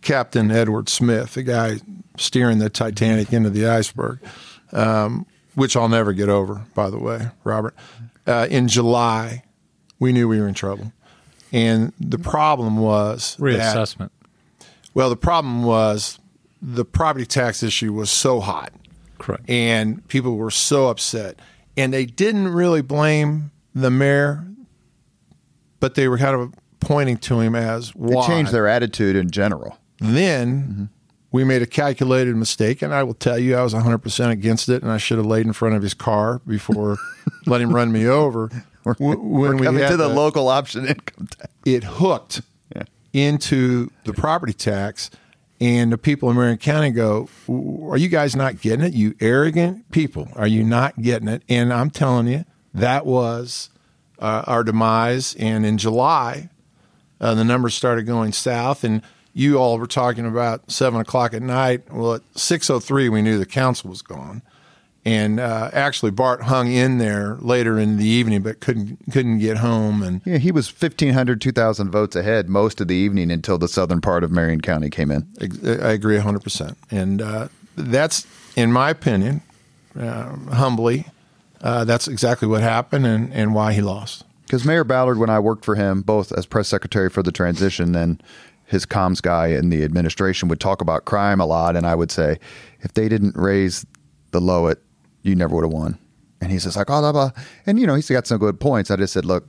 Captain 0.00 0.50
Edward 0.50 0.88
Smith, 0.88 1.34
the 1.34 1.42
guy 1.42 1.78
steering 2.16 2.58
the 2.58 2.70
Titanic 2.70 3.32
into 3.32 3.50
the 3.50 3.66
iceberg, 3.66 4.20
um, 4.72 5.26
which 5.54 5.76
I'll 5.76 5.88
never 5.88 6.12
get 6.12 6.28
over, 6.28 6.66
by 6.74 6.90
the 6.90 6.98
way, 6.98 7.28
Robert. 7.44 7.74
Uh, 8.26 8.46
in 8.50 8.68
July, 8.68 9.42
we 9.98 10.12
knew 10.12 10.28
we 10.28 10.40
were 10.40 10.48
in 10.48 10.54
trouble. 10.54 10.92
And 11.52 11.92
the 11.98 12.18
problem 12.18 12.76
was 12.76 13.36
reassessment. 13.38 14.10
That, 14.58 14.66
well, 14.94 15.10
the 15.10 15.16
problem 15.16 15.62
was 15.62 16.18
the 16.60 16.84
property 16.84 17.26
tax 17.26 17.62
issue 17.62 17.92
was 17.92 18.10
so 18.10 18.40
hot. 18.40 18.72
Correct. 19.18 19.48
And 19.48 20.06
people 20.08 20.36
were 20.36 20.50
so 20.50 20.88
upset. 20.88 21.40
And 21.76 21.92
they 21.92 22.06
didn't 22.06 22.48
really 22.48 22.82
blame 22.82 23.50
the 23.74 23.90
mayor, 23.90 24.46
but 25.80 25.94
they 25.94 26.08
were 26.08 26.18
kind 26.18 26.34
of 26.34 26.52
pointing 26.80 27.18
to 27.18 27.40
him 27.40 27.54
as 27.54 27.94
why. 27.94 28.22
They 28.22 28.26
changed 28.26 28.52
their 28.52 28.66
attitude 28.66 29.16
in 29.16 29.30
general. 29.30 29.78
Then 30.00 30.62
mm-hmm. 30.62 30.84
we 31.32 31.44
made 31.44 31.62
a 31.62 31.66
calculated 31.66 32.36
mistake, 32.36 32.82
and 32.82 32.94
I 32.94 33.02
will 33.02 33.14
tell 33.14 33.38
you, 33.38 33.56
I 33.56 33.62
was 33.62 33.74
100% 33.74 34.30
against 34.30 34.68
it, 34.68 34.82
and 34.82 34.90
I 34.90 34.98
should 34.98 35.18
have 35.18 35.26
laid 35.26 35.46
in 35.46 35.52
front 35.52 35.74
of 35.74 35.82
his 35.82 35.94
car 35.94 36.40
before 36.46 36.96
letting 37.46 37.68
him 37.68 37.74
run 37.74 37.92
me 37.92 38.06
over. 38.06 38.50
We're, 38.84 38.94
when 38.94 39.28
we're 39.28 39.56
we 39.56 39.66
coming 39.66 39.86
to 39.86 39.96
the, 39.96 40.08
the, 40.08 40.14
local 40.14 40.48
option 40.48 40.86
income 40.86 41.26
tax. 41.26 41.52
It 41.64 41.84
hooked 41.84 42.40
yeah. 42.74 42.84
into 43.12 43.90
the 44.04 44.14
property 44.14 44.54
tax, 44.54 45.10
and 45.60 45.92
the 45.92 45.98
people 45.98 46.30
in 46.30 46.36
Marion 46.36 46.58
County 46.58 46.90
go, 46.90 47.28
Are 47.48 47.96
you 47.96 48.08
guys 48.08 48.36
not 48.36 48.60
getting 48.60 48.84
it? 48.84 48.94
You 48.94 49.14
arrogant 49.20 49.90
people, 49.90 50.28
are 50.36 50.46
you 50.46 50.62
not 50.62 51.00
getting 51.00 51.28
it? 51.28 51.42
And 51.48 51.72
I'm 51.72 51.90
telling 51.90 52.28
you, 52.28 52.44
that 52.74 53.06
was 53.06 53.70
uh, 54.18 54.44
our 54.46 54.62
demise. 54.62 55.34
And 55.36 55.66
in 55.66 55.78
July, 55.78 56.50
uh, 57.20 57.34
the 57.34 57.44
numbers 57.44 57.74
started 57.74 58.04
going 58.04 58.32
south, 58.32 58.84
and 58.84 59.02
you 59.32 59.58
all 59.58 59.78
were 59.78 59.86
talking 59.86 60.26
about 60.26 60.70
seven 60.70 61.00
o'clock 61.00 61.34
at 61.34 61.42
night. 61.42 61.92
Well, 61.92 62.14
at 62.14 62.22
six 62.36 62.70
oh 62.70 62.80
three, 62.80 63.08
we 63.08 63.22
knew 63.22 63.38
the 63.38 63.46
council 63.46 63.90
was 63.90 64.02
gone, 64.02 64.42
and 65.08 65.40
uh, 65.40 65.70
actually 65.72 66.10
Bart 66.10 66.42
hung 66.42 66.70
in 66.70 66.98
there 66.98 67.36
later 67.40 67.78
in 67.78 67.96
the 67.96 68.06
evening, 68.06 68.42
but 68.42 68.60
couldn't 68.60 68.98
couldn't 69.10 69.38
get 69.38 69.56
home. 69.56 70.02
And 70.02 70.20
yeah, 70.26 70.36
he 70.36 70.52
was 70.52 70.68
1,500, 70.68 71.40
2,000 71.40 71.90
votes 71.90 72.14
ahead 72.14 72.50
most 72.50 72.78
of 72.82 72.88
the 72.88 72.94
evening 72.94 73.30
until 73.30 73.56
the 73.56 73.68
southern 73.68 74.02
part 74.02 74.22
of 74.22 74.30
Marion 74.30 74.60
County 74.60 74.90
came 74.90 75.10
in. 75.10 75.26
I 75.40 75.92
agree 75.92 76.18
hundred 76.18 76.42
percent, 76.42 76.76
and 76.90 77.22
uh, 77.22 77.48
that's 77.74 78.26
in 78.54 78.70
my 78.70 78.90
opinion, 78.90 79.40
uh, 79.98 80.36
humbly, 80.52 81.06
uh, 81.62 81.84
that's 81.84 82.06
exactly 82.06 82.46
what 82.46 82.60
happened 82.60 83.06
and, 83.06 83.32
and 83.32 83.54
why 83.54 83.72
he 83.72 83.80
lost. 83.80 84.24
Because 84.44 84.66
Mayor 84.66 84.84
Ballard, 84.84 85.18
when 85.18 85.30
I 85.30 85.38
worked 85.38 85.64
for 85.64 85.74
him, 85.74 86.02
both 86.02 86.32
as 86.32 86.44
press 86.44 86.68
secretary 86.68 87.08
for 87.08 87.22
the 87.22 87.32
transition 87.32 87.94
and 87.94 88.22
his 88.66 88.84
comms 88.84 89.22
guy 89.22 89.48
in 89.48 89.70
the 89.70 89.84
administration 89.84 90.48
would 90.48 90.60
talk 90.60 90.82
about 90.82 91.06
crime 91.06 91.40
a 91.40 91.46
lot, 91.46 91.76
and 91.76 91.86
I 91.86 91.94
would 91.94 92.10
say, 92.10 92.38
if 92.80 92.92
they 92.92 93.08
didn't 93.08 93.36
raise 93.36 93.86
the 94.32 94.40
LOIT, 94.40 94.82
you 95.22 95.34
never 95.34 95.54
would 95.54 95.64
have 95.64 95.72
won. 95.72 95.98
And 96.40 96.52
he's 96.52 96.64
just 96.64 96.76
like, 96.76 96.88
oh, 96.90 97.00
blah, 97.00 97.12
blah. 97.12 97.30
and 97.66 97.78
you 97.78 97.86
know, 97.86 97.94
he's 97.94 98.08
got 98.08 98.26
some 98.26 98.38
good 98.38 98.60
points. 98.60 98.90
I 98.90 98.96
just 98.96 99.12
said, 99.12 99.24
look, 99.24 99.46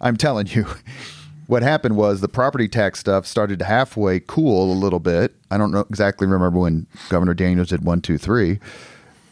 I'm 0.00 0.16
telling 0.16 0.46
you, 0.46 0.66
what 1.46 1.62
happened 1.62 1.96
was 1.96 2.20
the 2.20 2.28
property 2.28 2.68
tax 2.68 3.00
stuff 3.00 3.26
started 3.26 3.58
to 3.58 3.64
halfway 3.64 4.20
cool 4.20 4.72
a 4.72 4.74
little 4.74 5.00
bit. 5.00 5.34
I 5.50 5.58
don't 5.58 5.72
know 5.72 5.80
exactly 5.90 6.26
remember 6.26 6.58
when 6.60 6.86
Governor 7.08 7.34
Daniels 7.34 7.68
did 7.68 7.84
one, 7.84 8.00
two, 8.00 8.18
three, 8.18 8.60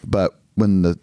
but 0.05 0.41
when 0.57 0.83
the 0.83 0.99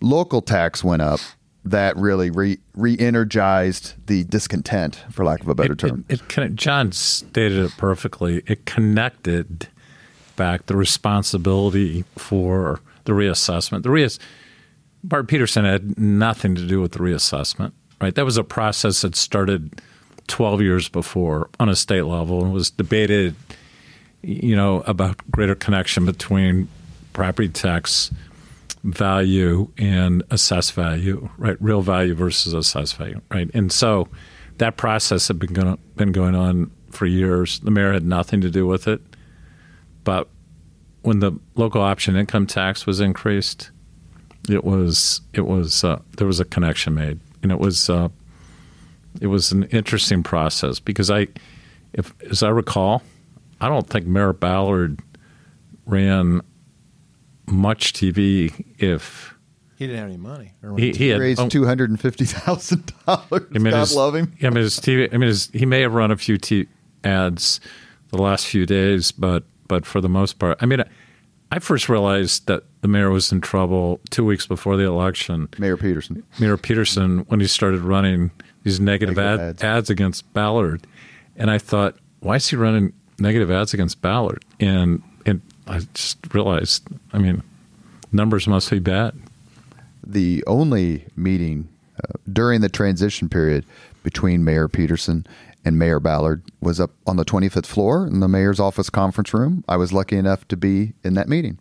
local 0.00 0.42
tax 0.42 0.82
went 0.82 1.02
up, 1.02 1.20
that 1.64 1.96
really 1.96 2.28
re 2.28 2.58
re-energized 2.74 3.94
the 4.08 4.24
discontent, 4.24 5.04
for 5.10 5.24
lack 5.24 5.40
of 5.42 5.48
a 5.48 5.54
better 5.54 5.74
it, 5.74 5.78
term. 5.78 6.04
It, 6.08 6.20
it, 6.36 6.56
John 6.56 6.90
stated 6.90 7.64
it 7.64 7.72
perfectly. 7.76 8.42
It 8.46 8.66
connected 8.66 9.68
back 10.34 10.66
the 10.66 10.76
responsibility 10.76 12.04
for 12.16 12.80
the 13.04 13.12
reassessment. 13.12 13.82
The 13.82 13.90
reass 13.90 14.18
Bart 15.04 15.28
Peterson 15.28 15.64
had 15.64 15.98
nothing 15.98 16.54
to 16.54 16.66
do 16.66 16.80
with 16.80 16.92
the 16.92 17.00
reassessment, 17.00 17.72
right? 18.00 18.14
That 18.14 18.24
was 18.24 18.36
a 18.36 18.44
process 18.44 19.02
that 19.02 19.16
started 19.16 19.80
12 20.28 20.62
years 20.62 20.88
before 20.88 21.50
on 21.58 21.68
a 21.68 21.76
state 21.76 22.02
level 22.02 22.44
and 22.44 22.52
was 22.52 22.70
debated, 22.70 23.34
you 24.22 24.54
know, 24.54 24.82
about 24.86 25.18
greater 25.30 25.54
connection 25.54 26.06
between 26.06 26.68
property 27.12 27.48
tax 27.48 28.12
value 28.84 29.70
and 29.76 30.22
assess 30.30 30.70
value, 30.70 31.28
right? 31.36 31.56
Real 31.60 31.82
value 31.82 32.14
versus 32.14 32.52
assess 32.52 32.92
value, 32.92 33.20
right? 33.30 33.50
And 33.54 33.72
so 33.72 34.08
that 34.58 34.76
process 34.76 35.28
had 35.28 35.38
been 35.38 35.52
going, 35.52 35.78
been 35.96 36.12
going 36.12 36.34
on 36.34 36.70
for 36.90 37.06
years. 37.06 37.58
The 37.60 37.70
mayor 37.70 37.92
had 37.92 38.04
nothing 38.04 38.40
to 38.42 38.50
do 38.50 38.66
with 38.66 38.86
it, 38.86 39.00
but 40.04 40.28
when 41.02 41.18
the 41.18 41.32
local 41.54 41.82
option 41.82 42.16
income 42.16 42.46
tax 42.46 42.86
was 42.86 43.00
increased, 43.00 43.70
it 44.48 44.64
was 44.64 45.20
it 45.32 45.42
was 45.42 45.84
uh, 45.84 46.00
there 46.16 46.26
was 46.26 46.40
a 46.40 46.44
connection 46.44 46.94
made, 46.94 47.20
and 47.42 47.52
it 47.52 47.58
was 47.58 47.90
uh, 47.90 48.08
it 49.20 49.26
was 49.26 49.52
an 49.52 49.64
interesting 49.64 50.22
process 50.22 50.80
because 50.80 51.10
I, 51.10 51.28
if 51.92 52.14
as 52.30 52.42
I 52.42 52.48
recall, 52.48 53.02
I 53.60 53.68
don't 53.68 53.88
think 53.88 54.06
Mayor 54.06 54.32
Ballard 54.32 55.00
ran 55.86 56.40
much 57.46 57.92
TV 57.92 58.64
if 58.78 59.34
he 59.76 59.86
didn't 59.86 59.98
have 59.98 60.08
any 60.08 60.16
money. 60.16 60.52
He, 60.76 60.92
he 60.92 61.08
had, 61.08 61.20
raised 61.20 61.40
oh, 61.40 61.48
two 61.48 61.64
hundred 61.64 61.90
and 61.90 62.00
fifty 62.00 62.24
thousand 62.24 62.92
dollars. 63.06 63.46
I 63.54 63.58
mean, 63.58 63.72
God 63.72 63.80
his, 63.80 63.96
love 63.96 64.14
him. 64.14 64.32
I 64.42 64.50
mean, 64.50 64.62
his 64.62 64.78
TV. 64.78 65.12
I 65.12 65.16
mean, 65.16 65.28
his, 65.28 65.48
he 65.52 65.66
may 65.66 65.80
have 65.80 65.94
run 65.94 66.10
a 66.10 66.16
few 66.16 66.38
t- 66.38 66.68
ads 67.04 67.60
the 68.10 68.20
last 68.20 68.46
few 68.46 68.66
days, 68.66 69.10
but 69.10 69.44
but 69.72 69.86
for 69.86 70.02
the 70.02 70.08
most 70.10 70.38
part, 70.38 70.58
I 70.60 70.66
mean, 70.66 70.84
I 71.50 71.58
first 71.58 71.88
realized 71.88 72.46
that 72.46 72.64
the 72.82 72.88
mayor 72.88 73.10
was 73.10 73.32
in 73.32 73.40
trouble 73.40 74.00
two 74.10 74.22
weeks 74.22 74.46
before 74.46 74.76
the 74.76 74.84
election. 74.84 75.48
Mayor 75.56 75.78
Peterson. 75.78 76.22
Mayor 76.38 76.58
Peterson, 76.58 77.20
when 77.28 77.40
he 77.40 77.46
started 77.46 77.80
running 77.80 78.32
these 78.64 78.80
negative, 78.80 79.16
negative 79.16 79.40
ad, 79.40 79.48
ads. 79.48 79.64
ads 79.64 79.88
against 79.88 80.30
Ballard, 80.34 80.86
and 81.36 81.50
I 81.50 81.56
thought, 81.56 81.96
why 82.20 82.36
is 82.36 82.46
he 82.46 82.56
running 82.56 82.92
negative 83.18 83.50
ads 83.50 83.72
against 83.72 84.02
Ballard? 84.02 84.44
And 84.60 85.02
I 85.66 85.80
just 85.94 86.18
realized, 86.34 86.86
I 87.14 87.18
mean, 87.18 87.42
numbers 88.12 88.46
must 88.46 88.70
be 88.70 88.78
bad. 88.78 89.14
The 90.06 90.44
only 90.46 91.06
meeting 91.16 91.66
uh, 91.96 92.18
during 92.30 92.60
the 92.60 92.68
transition 92.68 93.30
period 93.30 93.64
between 94.02 94.44
Mayor 94.44 94.68
Peterson 94.68 95.26
and 95.64 95.78
Mayor 95.78 96.00
Ballard 96.00 96.42
was 96.60 96.80
up 96.80 96.90
on 97.06 97.16
the 97.16 97.24
25th 97.24 97.66
floor 97.66 98.06
in 98.06 98.20
the 98.20 98.28
mayor's 98.28 98.60
office 98.60 98.90
conference 98.90 99.32
room. 99.32 99.64
I 99.68 99.76
was 99.76 99.92
lucky 99.92 100.16
enough 100.16 100.46
to 100.48 100.56
be 100.56 100.94
in 101.04 101.14
that 101.14 101.28
meeting. 101.28 101.58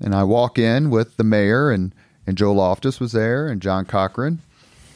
And 0.00 0.14
I 0.14 0.24
walk 0.24 0.58
in 0.58 0.90
with 0.90 1.16
the 1.16 1.24
mayor, 1.24 1.70
and, 1.70 1.94
and 2.26 2.36
Joe 2.36 2.52
Loftus 2.52 3.00
was 3.00 3.12
there, 3.12 3.48
and 3.48 3.62
John 3.62 3.86
Cochran. 3.86 4.40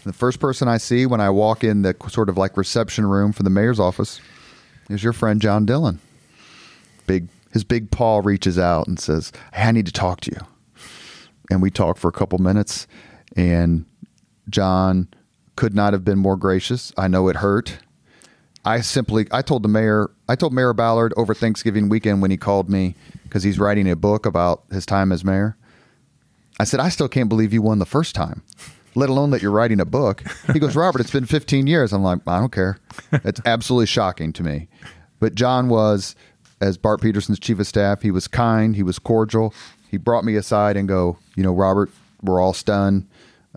The 0.05 0.13
first 0.13 0.41
person 0.41 0.69
I 0.69 0.79
see 0.79 1.07
when 1.07 1.21
I 1.21 1.31
walk 1.31 1.65
in 1.65 1.83
the 1.83 1.95
sort 2.09 2.29
of 2.29 2.37
like 2.37 2.57
reception 2.57 3.07
room 3.07 3.33
for 3.33 3.43
the 3.43 3.51
mayor's 3.51 3.81
office 3.81 4.21
is 4.89 5.03
your 5.03 5.13
friend 5.13 5.41
John 5.41 5.67
Dillon. 5.67 6.01
Big 7.07 7.29
his 7.53 7.65
big 7.65 7.91
paw 7.91 8.21
reaches 8.23 8.59
out 8.59 8.87
and 8.87 8.99
says, 8.99 9.33
hey, 9.53 9.65
I 9.65 9.73
need 9.73 9.87
to 9.87 9.93
talk 9.93 10.21
to 10.21 10.31
you. 10.31 10.47
and 11.51 11.61
we 11.61 11.71
talked 11.71 11.99
for 11.99 12.09
a 12.09 12.13
couple 12.13 12.39
minutes. 12.39 12.87
And 13.37 13.87
John 14.49 15.09
could 15.57 15.75
not 15.75 15.93
have 15.93 16.05
been 16.05 16.19
more 16.19 16.37
gracious. 16.37 16.93
I 16.97 17.09
know 17.09 17.29
it 17.29 17.37
hurt. 17.37 17.79
I 18.65 18.81
simply 18.81 19.27
I 19.31 19.43
told 19.43 19.63
the 19.63 19.69
mayor 19.69 20.11
I 20.29 20.37
told 20.37 20.53
Mayor 20.53 20.73
Ballard 20.73 21.15
over 21.17 21.35
Thanksgiving 21.35 21.89
weekend 21.89 22.21
when 22.23 22.31
he 22.31 22.37
called 22.37 22.69
me 22.69 22.95
because 23.25 23.43
he's 23.43 23.59
writing 23.59 23.91
a 23.91 23.97
book 23.97 24.27
about 24.27 24.65
his 24.71 24.85
time 24.85 25.13
as 25.13 25.25
mayor. 25.25 25.57
I 26.59 26.65
said 26.65 26.81
I 26.81 26.91
still 26.91 27.09
can't 27.09 27.29
believe 27.29 27.53
you 27.53 27.63
won 27.63 27.79
the 27.79 27.87
first 27.87 28.15
time, 28.15 28.43
let 28.95 29.09
alone 29.09 29.31
that 29.31 29.41
you're 29.41 29.51
writing 29.51 29.81
a 29.81 29.87
book. 29.87 30.23
He 30.53 30.59
goes, 30.59 30.77
Robert, 30.77 31.01
it's 31.01 31.11
been 31.11 31.25
15 31.25 31.67
years. 31.67 31.93
I'm 31.93 32.03
like, 32.03 32.21
I 32.27 32.39
don't 32.39 32.53
care. 32.53 32.79
It's 33.13 33.41
absolutely 33.47 33.87
shocking 33.87 34.33
to 34.35 34.43
me. 34.43 34.69
But 35.21 35.35
John 35.35 35.69
was, 35.69 36.15
as 36.61 36.77
Bart 36.77 37.01
Peterson's 37.01 37.39
chief 37.39 37.59
of 37.61 37.67
staff, 37.67 38.03
he 38.03 38.11
was 38.11 38.29
kind, 38.29 38.77
he 38.77 38.83
was 38.83 38.99
cordial. 38.99 39.55
He 39.91 39.97
brought 39.97 40.25
me 40.25 40.37
aside 40.37 40.77
and 40.77 40.87
go, 40.87 41.17
you 41.35 41.43
know, 41.43 41.53
Robert, 41.53 41.91
we're 42.23 42.41
all 42.41 42.53
stunned, 42.53 43.09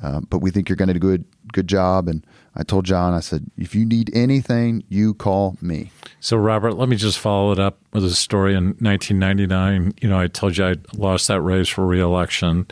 uh, 0.02 0.22
but 0.22 0.40
we 0.40 0.50
think 0.50 0.70
you're 0.70 0.78
going 0.78 0.88
to 0.88 0.94
do 0.94 1.00
good 1.00 1.26
good 1.52 1.68
job. 1.68 2.08
And 2.08 2.26
I 2.56 2.64
told 2.64 2.86
John, 2.86 3.14
I 3.14 3.20
said, 3.20 3.50
if 3.58 3.74
you 3.74 3.84
need 3.86 4.12
anything, 4.16 4.84
you 4.88 5.16
call 5.16 5.58
me. 5.60 5.92
So, 6.20 6.38
Robert, 6.38 6.74
let 6.74 6.88
me 6.88 6.96
just 6.96 7.18
follow 7.18 7.52
it 7.52 7.60
up 7.60 7.80
with 7.94 8.06
a 8.06 8.12
story. 8.12 8.54
In 8.54 8.76
1999, 8.80 9.96
you 10.02 10.10
know, 10.10 10.20
I 10.20 10.28
told 10.28 10.58
you 10.58 10.66
I 10.66 10.76
lost 10.96 11.28
that 11.30 11.42
race 11.42 11.68
for 11.68 11.86
reelection. 11.86 12.68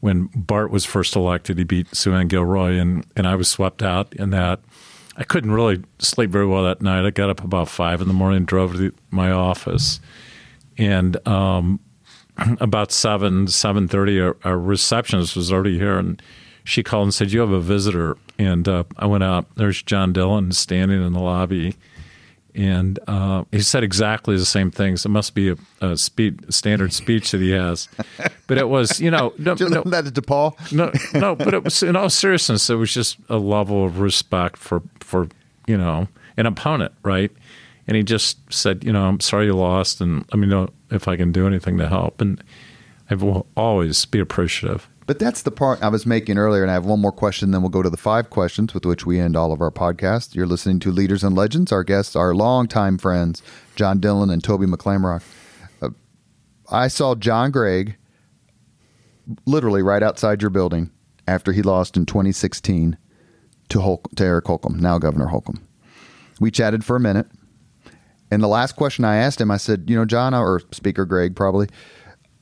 When 0.00 0.26
Bart 0.34 0.70
was 0.70 0.84
first 0.84 1.16
elected, 1.16 1.58
he 1.58 1.64
beat 1.64 1.94
Sue 1.94 2.14
Ann 2.14 2.28
Gilroy, 2.28 2.76
and, 2.76 3.04
and 3.16 3.26
I 3.26 3.34
was 3.34 3.48
swept 3.48 3.82
out 3.82 4.12
in 4.14 4.30
that. 4.30 4.60
I 5.16 5.24
couldn't 5.24 5.50
really 5.50 5.82
sleep 5.98 6.30
very 6.30 6.46
well 6.46 6.62
that 6.62 6.80
night. 6.80 7.04
I 7.04 7.10
got 7.10 7.28
up 7.28 7.42
about 7.42 7.68
five 7.68 8.00
in 8.00 8.06
the 8.06 8.14
morning, 8.14 8.44
drove 8.44 8.72
to 8.72 8.78
the, 8.78 8.94
my 9.10 9.32
office, 9.32 9.98
and 10.76 11.26
um, 11.26 11.80
about 12.60 12.92
seven 12.92 13.48
seven 13.48 13.88
thirty, 13.88 14.20
our, 14.20 14.36
our 14.44 14.56
receptionist 14.56 15.34
was 15.34 15.52
already 15.52 15.76
here, 15.76 15.98
and 15.98 16.22
she 16.62 16.84
called 16.84 17.06
and 17.06 17.14
said, 17.14 17.32
"You 17.32 17.40
have 17.40 17.50
a 17.50 17.58
visitor." 17.60 18.16
And 18.38 18.68
uh, 18.68 18.84
I 18.96 19.06
went 19.06 19.24
out. 19.24 19.46
There's 19.56 19.82
John 19.82 20.12
Dillon 20.12 20.52
standing 20.52 21.04
in 21.04 21.12
the 21.12 21.20
lobby, 21.20 21.74
and 22.54 22.98
uh, 23.06 23.44
he 23.50 23.60
said 23.60 23.82
exactly 23.82 24.36
the 24.36 24.46
same 24.46 24.70
things. 24.70 25.04
It 25.04 25.08
must 25.08 25.34
be 25.34 25.50
a, 25.50 25.56
a 25.80 25.96
speed, 25.96 26.52
standard 26.52 26.92
speech 26.92 27.32
that 27.32 27.40
he 27.40 27.50
has, 27.50 27.88
but 28.46 28.58
it 28.58 28.68
was, 28.68 29.00
you 29.00 29.10
know, 29.10 29.32
no, 29.38 29.54
you 29.54 29.68
no, 29.68 29.82
that 29.82 30.14
to 30.14 30.22
Paul? 30.22 30.56
no, 30.72 30.92
no, 31.14 31.34
but 31.34 31.52
it 31.52 31.64
was 31.64 31.82
in 31.82 31.96
all 31.96 32.10
seriousness, 32.10 32.70
it 32.70 32.76
was 32.76 32.92
just 32.92 33.18
a 33.28 33.38
level 33.38 33.84
of 33.84 33.98
respect 34.00 34.56
for 34.56 34.82
for 35.00 35.28
you 35.66 35.76
know 35.76 36.08
an 36.36 36.46
opponent, 36.46 36.92
right? 37.02 37.32
And 37.86 37.96
he 37.96 38.02
just 38.02 38.38
said, 38.52 38.84
you 38.84 38.92
know, 38.92 39.04
I'm 39.04 39.18
sorry 39.20 39.46
you 39.46 39.54
lost, 39.54 40.00
and 40.00 40.24
let 40.32 40.38
me 40.38 40.46
know 40.46 40.68
if 40.90 41.08
I 41.08 41.16
can 41.16 41.32
do 41.32 41.46
anything 41.46 41.78
to 41.78 41.88
help. 41.88 42.20
And 42.20 42.42
I 43.10 43.14
will 43.14 43.46
always 43.56 44.04
be 44.04 44.20
appreciative. 44.20 44.88
But 45.08 45.18
that's 45.18 45.40
the 45.40 45.50
part 45.50 45.82
I 45.82 45.88
was 45.88 46.04
making 46.04 46.36
earlier, 46.36 46.60
and 46.60 46.70
I 46.70 46.74
have 46.74 46.84
one 46.84 47.00
more 47.00 47.12
question, 47.12 47.50
then 47.50 47.62
we'll 47.62 47.70
go 47.70 47.82
to 47.82 47.88
the 47.88 47.96
five 47.96 48.28
questions 48.28 48.74
with 48.74 48.84
which 48.84 49.06
we 49.06 49.18
end 49.18 49.36
all 49.36 49.52
of 49.52 49.62
our 49.62 49.70
podcasts. 49.70 50.34
You're 50.34 50.46
listening 50.46 50.80
to 50.80 50.92
Leaders 50.92 51.24
and 51.24 51.34
Legends. 51.34 51.72
Our 51.72 51.82
guests 51.82 52.14
are 52.14 52.34
longtime 52.34 52.98
friends, 52.98 53.42
John 53.74 54.00
Dillon 54.00 54.28
and 54.28 54.44
Toby 54.44 54.66
McClamroch. 54.66 55.22
Uh, 55.80 55.88
I 56.70 56.88
saw 56.88 57.14
John 57.14 57.50
Gregg 57.50 57.96
literally 59.46 59.80
right 59.80 60.02
outside 60.02 60.42
your 60.42 60.50
building 60.50 60.90
after 61.26 61.52
he 61.52 61.62
lost 61.62 61.96
in 61.96 62.04
2016 62.04 62.98
to, 63.70 63.80
Holcomb, 63.80 64.14
to 64.14 64.24
Eric 64.24 64.46
Holcomb, 64.46 64.78
now 64.78 64.98
Governor 64.98 65.28
Holcomb. 65.28 65.66
We 66.38 66.50
chatted 66.50 66.84
for 66.84 66.96
a 66.96 67.00
minute. 67.00 67.28
And 68.30 68.42
the 68.42 68.46
last 68.46 68.76
question 68.76 69.06
I 69.06 69.16
asked 69.16 69.40
him, 69.40 69.50
I 69.50 69.56
said, 69.56 69.88
you 69.88 69.96
know, 69.96 70.04
John, 70.04 70.34
or 70.34 70.60
Speaker 70.72 71.06
Gregg 71.06 71.34
probably, 71.34 71.68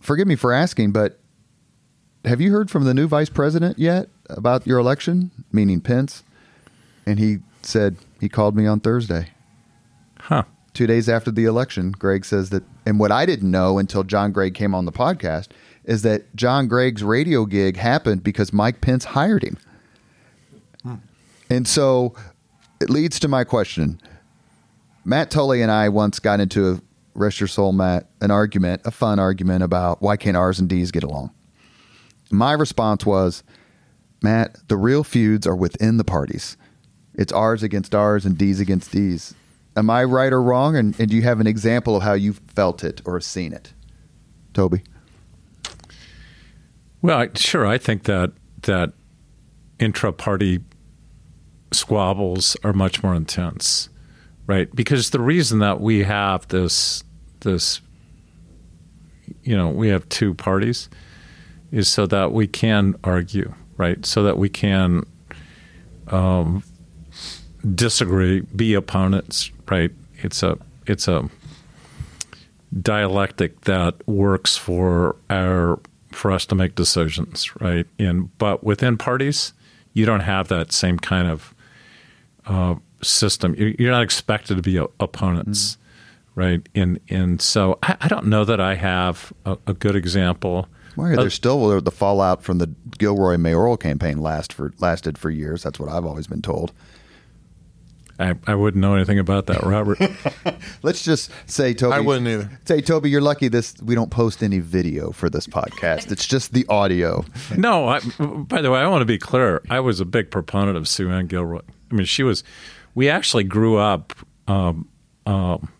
forgive 0.01 0.27
me 0.27 0.35
for 0.35 0.53
asking, 0.53 0.91
but 0.91 1.21
have 2.27 2.41
you 2.41 2.51
heard 2.51 2.70
from 2.70 2.85
the 2.85 2.95
new 2.95 3.07
vice 3.07 3.31
president 3.31 3.79
yet 3.79 4.09
about 4.29 4.66
your 4.66 4.79
election, 4.79 5.31
meaning 5.53 5.81
Pence? 5.81 6.24
And 7.07 7.18
he 7.18 7.39
said 7.62 7.97
he 8.20 8.29
called 8.29 8.57
me 8.57 8.66
on 8.66 8.81
Thursday. 8.81 9.29
Huh. 10.18 10.43
Two 10.74 10.87
days 10.87 11.09
after 11.09 11.31
the 11.31 11.45
election, 11.45 11.93
Gregg 11.93 12.24
says 12.24 12.51
that, 12.51 12.62
and 12.85 12.99
what 12.99 13.12
I 13.12 13.24
didn't 13.24 13.51
know 13.51 13.79
until 13.79 14.03
John 14.03 14.33
Gregg 14.33 14.55
came 14.55 14.74
on 14.74 14.85
the 14.85 14.93
podcast 14.93 15.49
is 15.85 16.03
that 16.03 16.35
John 16.35 16.66
Gregg's 16.66 17.03
radio 17.03 17.47
gig 17.47 17.77
happened 17.77 18.22
because 18.24 18.53
Mike 18.53 18.81
Pence 18.81 19.05
hired 19.05 19.45
him. 19.45 19.57
Hmm. 20.83 20.95
And 21.49 21.66
so 21.66 22.14
it 22.81 22.91
leads 22.91 23.20
to 23.20 23.29
my 23.29 23.45
question. 23.45 24.01
Matt 25.05 25.31
Tully 25.31 25.62
and 25.62 25.70
I 25.70 25.89
once 25.89 26.18
got 26.18 26.41
into 26.41 26.72
a 26.72 26.81
rest 27.14 27.41
your 27.41 27.47
soul, 27.47 27.72
Matt, 27.72 28.09
an 28.20 28.31
argument, 28.31 28.83
a 28.85 28.91
fun 28.91 29.18
argument 29.18 29.62
about 29.62 30.03
why 30.03 30.16
can't 30.16 30.37
R's 30.37 30.59
and 30.59 30.68
D's 30.68 30.91
get 30.91 31.05
along. 31.05 31.31
My 32.31 32.53
response 32.53 33.07
was, 33.07 33.43
Matt, 34.22 34.57
the 34.68 34.77
real 34.77 35.05
feuds 35.05 35.47
are 35.47 35.57
within 35.57 35.97
the 35.97 36.05
parties. 36.05 36.57
It's 37.14 37.33
R's 37.33 37.62
against 37.62 37.95
R's 37.95 38.24
and 38.24 38.37
D's 38.37 38.61
against 38.61 38.93
D's. 38.93 39.35
Am 39.77 39.91
I 39.91 40.05
right 40.05 40.33
or 40.33 40.43
wrong? 40.43 40.77
And, 40.77 40.99
and 40.99 41.11
do 41.11 41.16
you 41.16 41.22
have 41.22 41.41
an 41.41 41.47
example 41.47 41.97
of 41.97 42.03
how 42.03 42.14
you've 42.14 42.41
felt 42.55 42.83
it 42.83 43.03
or 43.05 43.20
seen 43.20 43.53
it? 43.53 43.72
Toby? 44.55 44.83
Well, 47.03 47.18
I, 47.18 47.29
sure. 47.35 47.66
I 47.66 47.79
think 47.79 48.05
that 48.05 48.33
that 48.62 48.93
intra-party 49.79 50.61
squabbles 51.72 52.57
are 52.64 52.72
much 52.72 53.03
more 53.03 53.14
intense, 53.14 53.89
right? 54.47 54.74
Because 54.74 55.11
the 55.11 55.20
reason 55.20 55.59
that 55.59 55.81
we 55.81 56.03
have 56.05 56.49
this 56.49 57.05
this 57.41 57.81
you 59.43 59.57
know 59.57 59.68
we 59.68 59.89
have 59.89 60.09
two 60.09 60.35
parties 60.35 60.89
is 61.73 61.89
so 61.89 62.07
that 62.07 62.33
we 62.33 62.47
can 62.47 62.95
argue, 63.05 63.55
right? 63.77 64.05
So 64.05 64.23
that 64.23 64.39
we 64.39 64.49
can 64.49 65.05
um, 66.09 66.62
disagree, 67.75 68.41
be 68.41 68.75
opponents, 68.75 69.51
right? 69.69 69.91
It's 70.19 70.43
a 70.43 70.59
it's 70.87 71.09
a 71.09 71.29
dialectic 72.81 73.62
that 73.62 74.07
works 74.07 74.57
for 74.57 75.17
our 75.31 75.79
for 76.12 76.33
us 76.33 76.47
to 76.47 76.55
make 76.55 76.75
decisions, 76.75 77.55
right? 77.61 77.87
And 77.99 78.37
but 78.39 78.64
within 78.64 78.97
parties, 78.97 79.53
you 79.93 80.07
don't 80.07 80.21
have 80.21 80.49
that 80.49 80.73
same 80.73 80.99
kind 80.99 81.29
of 81.29 81.55
uh, 82.47 82.77
system. 83.03 83.55
You're 83.57 83.93
not 83.93 84.03
expected 84.03 84.57
to 84.57 84.62
be 84.62 84.77
opponents, 84.77 85.77
mm-hmm. 85.77 86.41
right? 86.41 86.69
And 86.75 87.01
and 87.09 87.41
so 87.43 87.79
I, 87.83 87.97
I, 88.01 88.09
don't 88.09 88.27
know 88.27 88.45
that 88.45 88.61
I 88.61 88.75
have 88.75 89.33
a, 89.45 89.59
a 89.67 89.75
good 89.75 89.97
example. 89.97 90.69
Well, 90.97 91.16
there's 91.16 91.34
still 91.34 91.80
the 91.80 91.90
fallout 91.90 92.42
from 92.42 92.59
the 92.59 92.68
Gilroy 92.99 93.36
mayoral 93.36 93.76
campaign 93.76 94.18
last 94.18 94.53
for 94.53 94.72
lasted 94.78 95.18
for 95.18 95.30
years. 95.30 95.62
That's 95.62 95.78
what 95.78 95.90
I've 95.90 96.05
always 96.07 96.26
been 96.26 96.42
told. 96.42 96.72
I, 98.18 98.34
I 98.47 98.55
wouldn't 98.55 98.80
know 98.80 98.94
anything 98.94 99.18
about 99.18 99.47
that, 99.47 99.62
Robert. 99.62 99.99
Let's 100.82 101.05
just 101.05 101.30
say, 101.47 101.74
Toby. 101.74 101.97
I 101.97 102.01
wouldn't 102.01 102.26
either. 102.26 102.51
Say, 102.64 102.80
Toby, 102.80 103.11
you're 103.11 103.20
lucky. 103.20 103.49
This 103.49 103.74
we 103.82 103.94
don't 103.94 104.11
post 104.11 104.42
any 104.42 104.59
video 104.59 105.12
for 105.12 105.28
this 105.28 105.47
podcast. 105.47 106.11
It's 106.11 106.26
just 106.26 106.55
the 106.55 106.66
audio. 106.68 107.24
No, 107.57 107.88
I, 107.88 108.01
by 108.18 108.62
the 108.62 108.70
way, 108.70 108.80
I 108.80 108.88
want 108.88 109.03
to 109.03 109.07
be 109.07 109.18
clear. 109.18 109.62
I 109.68 109.80
was 109.80 110.01
a 110.01 110.07
big 110.07 110.30
proponent 110.30 110.78
of 110.78 110.88
Sue 110.88 111.11
Ann 111.11 111.26
Gilroy. 111.26 111.61
I 111.90 111.94
mean, 111.94 112.07
she 112.07 112.22
was. 112.22 112.42
We 112.94 113.11
actually 113.11 113.44
grew 113.44 113.76
up 113.76 114.14
um, 114.49 114.88
um, 115.26 115.70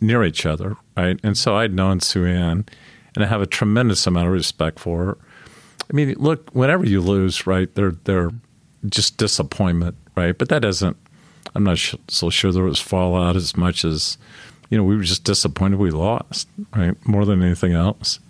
near 0.00 0.22
each 0.22 0.46
other, 0.46 0.76
right? 0.96 1.18
And 1.24 1.36
so 1.36 1.56
I'd 1.56 1.74
known 1.74 1.98
Sue 1.98 2.26
Ann, 2.26 2.66
and 3.14 3.24
I 3.24 3.28
have 3.28 3.42
a 3.42 3.46
tremendous 3.46 4.06
amount 4.06 4.28
of 4.28 4.32
respect 4.32 4.78
for 4.78 5.04
her. 5.04 5.18
I 5.90 5.94
mean, 5.94 6.14
look, 6.18 6.50
whenever 6.50 6.84
you 6.86 7.00
lose, 7.00 7.46
right? 7.46 7.72
They're 7.74 7.92
they're 8.04 8.30
just 8.86 9.16
disappointment, 9.16 9.96
right? 10.16 10.36
But 10.36 10.48
that 10.48 10.62
doesn't 10.62 10.96
I'm 11.54 11.64
not 11.64 11.78
sh- 11.78 11.94
so 12.08 12.30
sure 12.30 12.52
there 12.52 12.62
was 12.64 12.80
fallout 12.80 13.36
as 13.36 13.56
much 13.56 13.84
as, 13.84 14.16
you 14.70 14.78
know, 14.78 14.84
we 14.84 14.96
were 14.96 15.02
just 15.02 15.24
disappointed 15.24 15.78
we 15.78 15.90
lost, 15.90 16.48
right? 16.74 16.94
More 17.06 17.24
than 17.24 17.42
anything 17.42 17.72
else. 17.72 18.20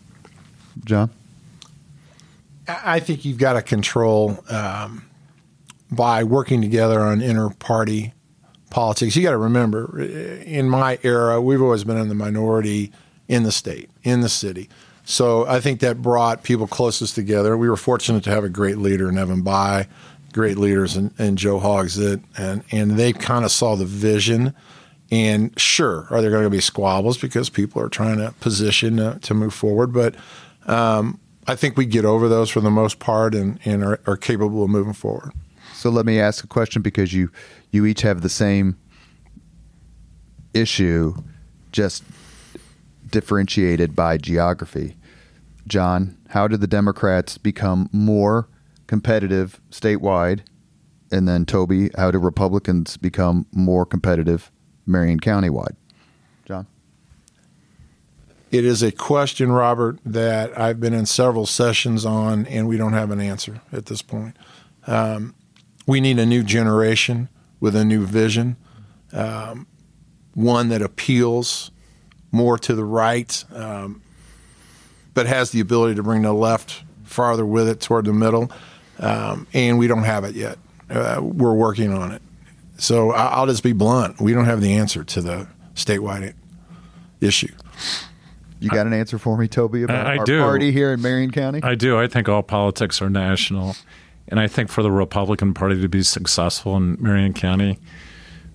John? 0.85 1.11
I 2.67 3.01
think 3.01 3.25
you've 3.25 3.39
got 3.39 3.55
to 3.55 3.63
control 3.63 4.43
um, 4.49 5.05
by 5.91 6.25
working 6.25 6.63
together 6.63 7.01
on 7.01 7.21
inter 7.21 7.51
party 7.51 8.13
politics. 8.71 9.15
You 9.15 9.23
got 9.23 9.33
to 9.33 9.37
remember, 9.37 10.01
in 10.01 10.71
my 10.71 10.99
era, 11.03 11.41
we've 11.41 11.61
always 11.61 11.85
been 11.85 11.99
in 11.99 12.09
the 12.09 12.15
minority 12.15 12.93
in 13.29 13.43
the 13.43 13.53
state, 13.53 13.91
in 14.03 14.21
the 14.21 14.29
city. 14.29 14.69
So 15.05 15.47
I 15.47 15.61
think 15.61 15.81
that 15.81 16.01
brought 16.01 16.43
people 16.43 16.67
closest 16.67 17.15
together. 17.15 17.57
We 17.57 17.69
were 17.69 17.77
fortunate 17.77 18.23
to 18.25 18.31
have 18.31 18.45
a 18.45 18.49
great 18.49 18.79
leader 18.79 19.09
in 19.09 19.19
Evan 19.19 19.43
Bayh, 19.43 19.87
great 20.33 20.59
leaders 20.59 20.97
and, 20.97 21.13
and 21.19 21.37
Joe 21.37 21.59
Hogsett, 21.59 22.23
and 22.37 22.63
and 22.71 22.93
they 22.93 23.13
kind 23.13 23.45
of 23.45 23.51
saw 23.51 23.75
the 23.75 23.85
vision. 23.85 24.55
And 25.11 25.59
sure, 25.61 26.07
are 26.11 26.23
there 26.23 26.31
going 26.31 26.45
to 26.45 26.51
be 26.51 26.61
squabbles 26.61 27.19
because 27.19 27.51
people 27.51 27.83
are 27.83 27.89
trying 27.89 28.17
to 28.19 28.33
position 28.41 28.99
uh, 28.99 29.19
to 29.19 29.35
move 29.35 29.53
forward? 29.53 29.93
But 29.93 30.15
um, 30.67 31.21
I 31.47 31.55
think 31.55 31.77
we 31.77 31.85
get 31.85 32.05
over 32.05 32.29
those 32.29 32.49
for 32.49 32.61
the 32.61 32.71
most 32.71 32.99
part 32.99 33.35
and, 33.35 33.59
and 33.65 33.85
are, 33.85 34.01
are 34.07 34.17
capable 34.17 34.65
of 34.65 34.71
moving 34.71 34.95
forward. 34.95 35.33
So 35.75 35.91
let 35.91 36.07
me 36.07 36.19
ask 36.19 36.45
a 36.45 36.47
question 36.47 36.81
because 36.81 37.13
you 37.13 37.31
you 37.73 37.85
each 37.85 38.03
have 38.03 38.21
the 38.23 38.29
same 38.29 38.79
issue, 40.55 41.15
just 41.73 42.05
differentiated 43.13 43.95
by 43.95 44.19
geography. 44.19 44.97
John, 45.69 46.19
how 46.31 46.49
did 46.49 46.61
the 46.61 46.67
Democrats 46.67 47.39
become 47.39 47.89
more 47.93 48.49
competitive 48.89 49.61
statewide? 49.71 50.41
And 51.13 51.29
then 51.29 51.47
Toby, 51.47 51.91
how 51.97 52.11
do 52.11 52.19
Republicans 52.19 52.97
become 52.97 53.47
more 53.53 53.87
competitive 53.87 54.51
Marion 54.87 55.21
County 55.21 55.51
wide? 55.51 55.77
John? 56.45 56.67
It 58.51 58.65
is 58.65 58.83
a 58.83 58.93
question, 58.93 59.53
Robert, 59.53 59.99
that 60.05 60.59
I've 60.59 60.81
been 60.81 60.95
in 60.95 61.07
several 61.07 61.47
sessions 61.47 62.05
on, 62.05 62.47
and 62.47 62.69
we 62.69 62.77
don't 62.77 62.93
have 62.93 63.11
an 63.11 63.21
answer 63.21 63.61
at 63.73 63.87
this 63.87 64.03
point. 64.03 64.37
Um, 64.87 65.35
we 65.87 66.01
need 66.01 66.19
a 66.19 66.27
new 66.27 66.43
generation 66.43 67.29
with 67.61 67.77
a 67.77 67.85
new 67.85 68.05
vision, 68.05 68.57
um, 69.13 69.67
one 70.35 70.69
that 70.69 70.83
appeals 70.83 71.72
more 72.33 72.59
to 72.59 72.75
the 72.75 72.85
right, 72.85 73.45
um, 73.55 74.03
but 75.15 75.27
has 75.27 75.51
the 75.51 75.61
ability 75.61 75.95
to 75.97 76.03
bring 76.03 76.23
the 76.23 76.33
left 76.33 76.83
farther 77.05 77.47
with 77.47 77.69
it 77.69 77.81
toward 77.81 78.07
the 78.07 78.13
middle. 78.13 78.51
Um, 78.99 79.47
and 79.53 79.79
we 79.79 79.87
don't 79.87 80.05
have 80.05 80.25
it 80.25 80.35
yet. 80.35 80.59
Uh, 80.91 81.21
we're 81.23 81.55
working 81.55 81.93
on 81.93 82.13
it. 82.13 82.23
So 82.79 83.13
I'll 83.13 83.47
just 83.47 83.63
be 83.63 83.73
blunt. 83.73 84.21
We 84.21 84.33
don't 84.33 84.47
have 84.47 84.61
the 84.61 84.75
answer 84.75 85.05
to 85.05 85.21
the 85.21 85.47
statewide 85.75 86.35
issue. 87.21 87.53
You 88.61 88.71
got 88.71 88.87
an 88.87 88.93
answer 88.93 89.19
for 89.19 89.37
me, 89.37 89.49
Toby, 89.49 89.83
about 89.83 90.07
I 90.07 90.19
our 90.19 90.25
do. 90.25 90.41
party 90.41 90.71
here 90.71 90.93
in 90.93 91.03
Marion 91.03 91.31
County? 91.33 91.61
I 91.63 91.75
do. 91.75 91.99
I 91.99 92.07
think 92.07 92.29
all 92.29 92.43
politics 92.43 93.03
are 93.03 93.11
national. 93.11 93.77
And 94.29 94.39
I 94.39 94.47
think 94.47 94.71
for 94.71 94.83
the 94.83 94.91
Republican 94.91 95.53
Party 95.53 95.81
to 95.81 95.89
be 95.89 96.03
successful 96.03 96.77
in 96.77 96.97
Marion 97.01 97.35
County, 97.35 97.79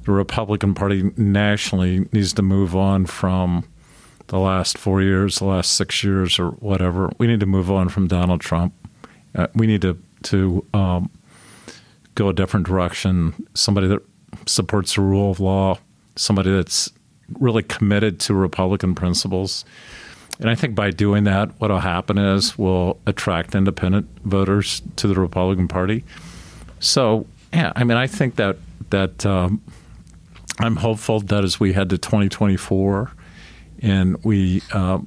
the 0.08 0.14
Republican 0.14 0.74
Party 0.74 1.12
nationally 1.18 2.08
needs 2.14 2.32
to 2.32 2.41
move 2.41 2.78
on 2.78 3.05
from 3.05 3.66
the 4.28 4.39
last 4.39 4.78
four 4.78 5.01
years, 5.01 5.39
the 5.39 5.45
last 5.45 5.74
six 5.74 6.01
years, 6.01 6.39
or 6.39 6.51
whatever. 6.51 7.12
We 7.18 7.28
need 7.28 7.41
to 7.41 7.45
move 7.45 7.70
on 7.70 7.89
from 7.89 8.08
Donald 8.08 8.39
Trump. 8.39 8.74
Uh, 9.36 9.47
we 9.53 9.68
need 9.68 9.82
to 9.82 10.01
to 10.24 10.66
um, 10.74 11.10
go 12.16 12.30
a 12.30 12.34
different 12.34 12.66
direction. 12.66 13.34
Somebody 13.53 13.88
that 13.88 13.99
supports 14.45 14.95
the 14.95 15.01
rule 15.01 15.30
of 15.30 15.41
law. 15.41 15.78
Somebody 16.16 16.51
that's 16.51 16.89
really 17.38 17.64
committed 17.64 18.22
to 18.22 18.34
Republican 18.34 18.95
principles. 18.95 19.66
And 20.39 20.49
I 20.49 20.55
think 20.55 20.74
by 20.74 20.89
doing 20.91 21.26
that, 21.26 21.49
what 21.60 21.70
will 21.70 21.80
happen 21.80 22.18
is 22.18 22.58
we'll 22.58 22.97
attract 23.05 23.55
independent 23.55 24.08
voters 24.24 24.82
to 24.95 25.10
the 25.10 25.20
Republican 25.20 25.68
Party. 25.68 26.05
So, 26.80 27.28
yeah, 27.51 27.74
I 27.76 27.84
mean, 27.84 27.97
I 27.97 28.08
think 28.08 28.38
that 28.38 28.55
that 28.89 29.26
um, 29.26 29.62
I'm 30.60 30.76
hopeful 30.76 31.20
that 31.22 31.43
as 31.43 31.60
we 31.60 31.74
head 31.74 31.89
to 31.91 31.97
2024 31.97 33.12
and 33.82 34.24
we 34.24 34.62
uh, 34.74 34.99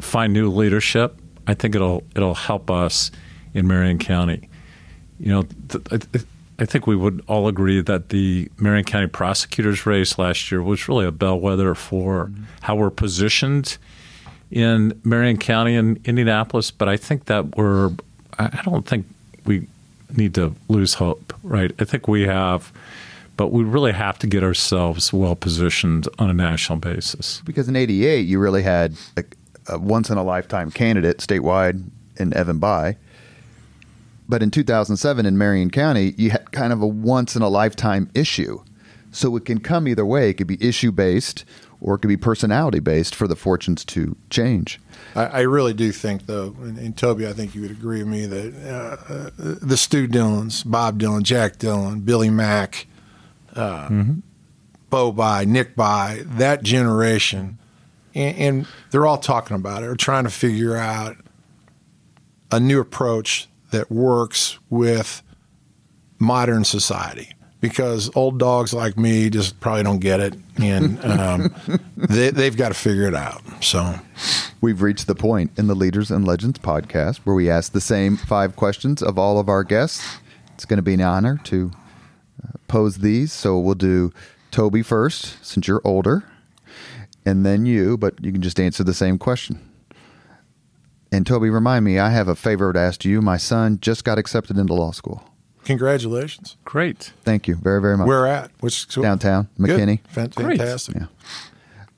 find 0.00 0.32
new 0.32 0.50
leadership, 0.50 1.18
I 1.46 1.54
think 1.54 1.74
it'll 1.74 2.04
it'll 2.14 2.34
help 2.34 2.70
us 2.70 3.10
in 3.54 3.66
Marion 3.66 3.98
County. 3.98 4.48
You 5.18 5.28
know, 5.28 5.42
th- 5.68 5.84
I, 5.90 6.18
I 6.60 6.64
think 6.66 6.86
we 6.86 6.96
would 6.96 7.24
all 7.26 7.48
agree 7.48 7.80
that 7.80 8.10
the 8.10 8.50
Marion 8.58 8.84
County 8.84 9.06
prosecutors 9.06 9.86
race 9.86 10.18
last 10.18 10.50
year 10.50 10.62
was 10.62 10.88
really 10.88 11.06
a 11.06 11.12
bellwether 11.12 11.74
for 11.74 12.26
mm-hmm. 12.26 12.44
how 12.60 12.76
we're 12.76 12.90
positioned 12.90 13.78
in 14.50 15.00
Marion 15.04 15.38
County 15.38 15.74
and 15.74 16.06
Indianapolis. 16.06 16.70
But 16.70 16.88
I 16.88 16.96
think 16.96 17.26
that 17.26 17.56
we're 17.56 17.92
I 18.38 18.60
don't 18.64 18.86
think 18.86 19.06
we 19.46 19.66
need 20.16 20.34
to 20.34 20.54
lose 20.68 20.94
hope, 20.94 21.32
right? 21.42 21.72
I 21.78 21.84
think 21.84 22.08
we 22.08 22.22
have 22.22 22.72
but 23.38 23.52
we 23.52 23.62
really 23.62 23.92
have 23.92 24.18
to 24.18 24.26
get 24.26 24.42
ourselves 24.42 25.12
well 25.12 25.36
positioned 25.36 26.08
on 26.18 26.28
a 26.28 26.34
national 26.34 26.76
basis. 26.80 27.40
Because 27.44 27.68
in 27.68 27.76
88, 27.76 28.26
you 28.26 28.40
really 28.40 28.64
had 28.64 28.96
a, 29.16 29.22
a 29.68 29.78
once 29.78 30.10
in 30.10 30.18
a 30.18 30.24
lifetime 30.24 30.72
candidate 30.72 31.18
statewide 31.18 31.88
in 32.16 32.36
Evan 32.36 32.60
Bayh. 32.60 32.96
But 34.28 34.42
in 34.42 34.50
2007 34.50 35.24
in 35.24 35.38
Marion 35.38 35.70
County, 35.70 36.14
you 36.18 36.30
had 36.30 36.50
kind 36.50 36.72
of 36.72 36.82
a 36.82 36.86
once 36.86 37.36
in 37.36 37.42
a 37.42 37.48
lifetime 37.48 38.10
issue. 38.12 38.60
So 39.12 39.36
it 39.36 39.44
can 39.44 39.60
come 39.60 39.86
either 39.86 40.04
way. 40.04 40.30
It 40.30 40.34
could 40.34 40.48
be 40.48 40.62
issue 40.62 40.90
based 40.90 41.44
or 41.80 41.94
it 41.94 41.98
could 41.98 42.08
be 42.08 42.16
personality 42.16 42.80
based 42.80 43.14
for 43.14 43.28
the 43.28 43.36
fortunes 43.36 43.84
to 43.84 44.16
change. 44.30 44.80
I, 45.14 45.24
I 45.26 45.40
really 45.42 45.74
do 45.74 45.92
think, 45.92 46.26
though, 46.26 46.56
and, 46.60 46.76
and, 46.76 46.96
Toby, 46.96 47.28
I 47.28 47.34
think 47.34 47.54
you 47.54 47.62
would 47.62 47.70
agree 47.70 48.02
with 48.02 48.08
me 48.08 48.26
that 48.26 48.54
uh, 48.66 49.12
uh, 49.14 49.30
the 49.62 49.76
Stu 49.76 50.08
Dillons, 50.08 50.64
Bob 50.64 50.98
Dillon, 50.98 51.22
Jack 51.22 51.58
Dillon, 51.58 52.00
Billy 52.00 52.30
Mack, 52.30 52.88
uh, 53.54 53.88
mm-hmm. 53.88 54.20
Beau 54.90 55.12
Bayh, 55.12 55.46
Nick 55.46 55.76
Bayh, 55.76 56.22
that 56.38 56.62
generation, 56.62 57.58
and, 58.14 58.36
and 58.36 58.66
they're 58.90 59.06
all 59.06 59.18
talking 59.18 59.56
about 59.56 59.82
it 59.82 59.86
or 59.86 59.96
trying 59.96 60.24
to 60.24 60.30
figure 60.30 60.76
out 60.76 61.16
a 62.50 62.58
new 62.58 62.80
approach 62.80 63.48
that 63.70 63.90
works 63.90 64.58
with 64.70 65.22
modern 66.18 66.64
society 66.64 67.32
because 67.60 68.10
old 68.14 68.38
dogs 68.38 68.72
like 68.72 68.96
me 68.96 69.30
just 69.30 69.58
probably 69.60 69.82
don't 69.82 69.98
get 69.98 70.20
it, 70.20 70.34
and 70.56 71.04
um, 71.04 71.54
they, 71.96 72.30
they've 72.30 72.56
got 72.56 72.68
to 72.68 72.74
figure 72.74 73.06
it 73.06 73.14
out. 73.14 73.42
So, 73.62 73.94
we've 74.60 74.82
reached 74.82 75.06
the 75.06 75.14
point 75.14 75.50
in 75.58 75.66
the 75.66 75.74
Leaders 75.74 76.10
and 76.10 76.26
Legends 76.26 76.58
podcast 76.58 77.18
where 77.18 77.34
we 77.34 77.50
ask 77.50 77.72
the 77.72 77.80
same 77.80 78.16
five 78.16 78.56
questions 78.56 79.02
of 79.02 79.18
all 79.18 79.38
of 79.38 79.48
our 79.48 79.64
guests. 79.64 80.18
It's 80.54 80.64
going 80.64 80.78
to 80.78 80.82
be 80.82 80.94
an 80.94 81.00
honor 81.00 81.40
to 81.44 81.70
pose 82.68 82.98
these. 82.98 83.32
So 83.32 83.58
we'll 83.58 83.74
do 83.74 84.12
Toby 84.50 84.82
first, 84.82 85.44
since 85.44 85.66
you're 85.66 85.82
older, 85.84 86.24
and 87.26 87.44
then 87.44 87.66
you, 87.66 87.96
but 87.98 88.14
you 88.24 88.32
can 88.32 88.42
just 88.42 88.60
answer 88.60 88.84
the 88.84 88.94
same 88.94 89.18
question. 89.18 89.60
And 91.10 91.26
Toby, 91.26 91.50
remind 91.50 91.84
me, 91.84 91.98
I 91.98 92.10
have 92.10 92.28
a 92.28 92.34
favor 92.34 92.72
to 92.72 92.78
ask 92.78 93.04
you. 93.04 93.22
My 93.22 93.38
son 93.38 93.78
just 93.80 94.04
got 94.04 94.18
accepted 94.18 94.58
into 94.58 94.74
law 94.74 94.90
school. 94.92 95.24
Congratulations. 95.64 96.56
Great. 96.64 97.12
Thank 97.24 97.48
you 97.48 97.54
very, 97.54 97.80
very 97.80 97.96
much. 97.96 98.06
Where 98.06 98.26
at? 98.26 98.50
Which 98.60 98.86
school? 98.86 99.02
Downtown, 99.02 99.48
McKinney. 99.58 100.00
Good. 100.14 100.34
Fantastic. 100.34 100.96
Yeah. 100.96 101.06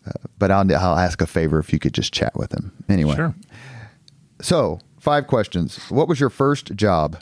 Uh, 0.07 0.13
but 0.39 0.51
I'll, 0.51 0.65
I'll 0.75 0.99
ask 0.99 1.21
a 1.21 1.27
favor 1.27 1.59
if 1.59 1.73
you 1.73 1.79
could 1.79 1.95
just 1.95 2.13
chat 2.13 2.35
with 2.35 2.53
him. 2.53 2.73
Anyway. 2.89 3.15
Sure. 3.17 3.35
So, 4.41 4.81
five 4.99 5.27
questions. 5.27 5.79
What 5.91 6.09
was 6.09 6.19
your 6.19 6.31
first 6.31 6.75
job? 6.75 7.19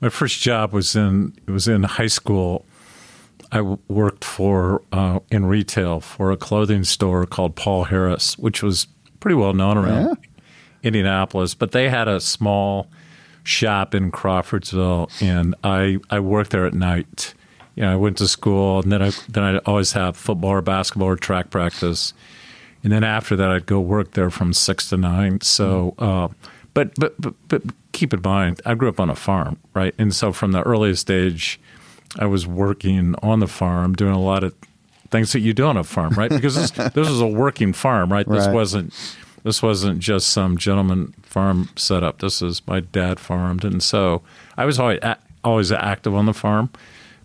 My 0.00 0.08
first 0.08 0.40
job 0.40 0.72
was 0.72 0.94
in 0.94 1.34
it 1.46 1.50
was 1.50 1.68
in 1.68 1.82
high 1.84 2.06
school. 2.06 2.64
I 3.52 3.60
worked 3.60 4.24
for 4.24 4.82
uh, 4.92 5.20
in 5.30 5.46
retail 5.46 6.00
for 6.00 6.32
a 6.32 6.36
clothing 6.36 6.84
store 6.84 7.26
called 7.26 7.54
Paul 7.54 7.84
Harris, 7.84 8.36
which 8.38 8.62
was 8.62 8.86
pretty 9.20 9.36
well 9.36 9.54
known 9.54 9.78
around 9.78 10.06
yeah. 10.06 10.14
Indianapolis. 10.82 11.54
But 11.54 11.72
they 11.72 11.88
had 11.88 12.08
a 12.08 12.20
small 12.20 12.88
shop 13.44 13.94
in 13.94 14.10
Crawfordsville, 14.10 15.10
and 15.20 15.54
I 15.64 15.98
I 16.10 16.20
worked 16.20 16.50
there 16.50 16.66
at 16.66 16.74
night. 16.74 17.34
You 17.74 17.82
know, 17.82 17.92
I 17.92 17.96
went 17.96 18.18
to 18.18 18.28
school, 18.28 18.80
and 18.80 18.92
then 18.92 19.02
I 19.02 19.12
then 19.28 19.44
I'd 19.44 19.58
always 19.64 19.92
have 19.92 20.16
football 20.16 20.50
or 20.50 20.62
basketball 20.62 21.08
or 21.08 21.16
track 21.16 21.50
practice, 21.50 22.12
and 22.82 22.92
then 22.92 23.04
after 23.04 23.36
that 23.36 23.50
I'd 23.50 23.66
go 23.66 23.80
work 23.80 24.12
there 24.12 24.30
from 24.30 24.52
six 24.52 24.90
to 24.90 24.96
nine. 24.96 25.40
So. 25.40 25.94
Uh, 25.98 26.28
but, 26.76 26.94
but 26.96 27.18
but 27.18 27.34
but 27.48 27.62
keep 27.92 28.12
in 28.12 28.20
mind, 28.22 28.60
I 28.66 28.74
grew 28.74 28.90
up 28.90 29.00
on 29.00 29.08
a 29.08 29.16
farm, 29.16 29.56
right? 29.72 29.94
And 29.96 30.14
so 30.14 30.30
from 30.30 30.52
the 30.52 30.62
earliest 30.62 31.10
age, 31.10 31.58
I 32.18 32.26
was 32.26 32.46
working 32.46 33.14
on 33.22 33.40
the 33.40 33.46
farm, 33.46 33.94
doing 33.94 34.12
a 34.12 34.20
lot 34.20 34.44
of 34.44 34.54
things 35.10 35.32
that 35.32 35.40
you 35.40 35.54
do 35.54 35.64
on 35.64 35.78
a 35.78 35.84
farm, 35.84 36.12
right? 36.12 36.28
Because 36.28 36.54
this, 36.54 36.70
this 36.92 37.08
was 37.08 37.22
a 37.22 37.26
working 37.26 37.72
farm, 37.72 38.12
right? 38.12 38.28
This 38.28 38.46
right. 38.46 38.54
wasn't 38.54 38.92
this 39.42 39.62
wasn't 39.62 40.00
just 40.00 40.28
some 40.28 40.58
gentleman 40.58 41.14
farm 41.22 41.70
setup. 41.76 42.18
This 42.18 42.42
is 42.42 42.60
my 42.66 42.80
dad 42.80 43.18
farmed, 43.18 43.64
and 43.64 43.82
so 43.82 44.20
I 44.58 44.66
was 44.66 44.78
always 44.78 45.00
always 45.42 45.72
active 45.72 46.14
on 46.14 46.26
the 46.26 46.34
farm. 46.34 46.68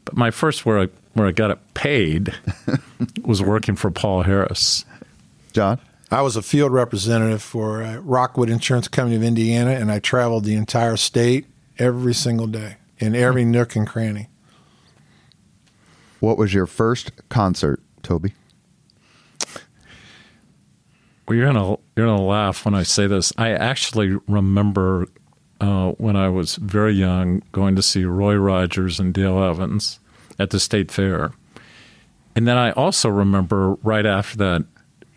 But 0.05 0.15
my 0.15 0.31
first 0.31 0.65
where 0.65 0.79
I 0.79 0.87
where 1.13 1.27
I 1.27 1.33
got 1.33 1.51
it 1.51 1.59
paid 1.73 2.33
was 3.23 3.41
working 3.41 3.75
for 3.75 3.91
Paul 3.91 4.21
Harris. 4.21 4.85
John. 5.51 5.77
I 6.11 6.21
was 6.21 6.35
a 6.35 6.41
field 6.41 6.73
representative 6.73 7.41
for 7.41 7.81
uh, 7.81 7.97
Rockwood 7.99 8.49
Insurance 8.49 8.89
Company 8.89 9.15
of 9.15 9.23
Indiana, 9.23 9.71
and 9.71 9.89
I 9.89 9.99
traveled 9.99 10.43
the 10.43 10.55
entire 10.55 10.97
state 10.97 11.45
every 11.79 12.13
single 12.13 12.47
day 12.47 12.75
in 12.99 13.15
every 13.15 13.45
nook 13.45 13.77
and 13.77 13.87
cranny. 13.87 14.27
What 16.19 16.37
was 16.37 16.53
your 16.53 16.67
first 16.67 17.13
concert, 17.29 17.81
Toby? 18.03 18.33
Well, 21.27 21.37
you're 21.37 21.51
gonna 21.51 21.77
you're 21.95 22.07
gonna 22.07 22.21
laugh 22.21 22.65
when 22.65 22.75
I 22.75 22.83
say 22.83 23.07
this. 23.07 23.31
I 23.37 23.51
actually 23.51 24.17
remember 24.27 25.07
uh, 25.61 25.91
when 25.91 26.17
I 26.17 26.27
was 26.27 26.57
very 26.57 26.93
young 26.93 27.41
going 27.53 27.77
to 27.77 27.81
see 27.81 28.03
Roy 28.03 28.35
Rogers 28.35 28.99
and 28.99 29.13
Dale 29.13 29.41
Evans 29.41 29.99
at 30.37 30.49
the 30.49 30.59
state 30.59 30.91
fair, 30.91 31.31
and 32.35 32.45
then 32.45 32.57
I 32.57 32.71
also 32.71 33.07
remember 33.07 33.75
right 33.75 34.05
after 34.05 34.37
that 34.39 34.65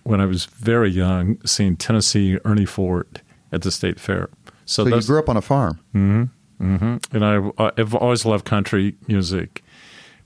when 0.05 0.21
I 0.21 0.27
was 0.27 0.45
very 0.45 0.91
young, 0.91 1.39
seeing 1.45 1.77
Tennessee 1.77 2.39
Ernie 2.45 2.67
Ford 2.67 3.21
at 3.53 3.63
the 3.63 3.71
state 3.71 3.99
fair. 3.99 4.29
So, 4.67 4.85
so 4.85 4.97
you 4.97 5.03
grew 5.03 5.19
up 5.19 5.29
on 5.29 5.37
a 5.37 5.43
farm. 5.43 5.81
Mm-hmm. 5.95 6.75
Mm-hmm. 6.75 7.17
And 7.17 7.25
I, 7.25 7.73
I've 7.77 7.95
always 7.95 8.25
loved 8.25 8.45
country 8.45 8.95
music, 9.09 9.63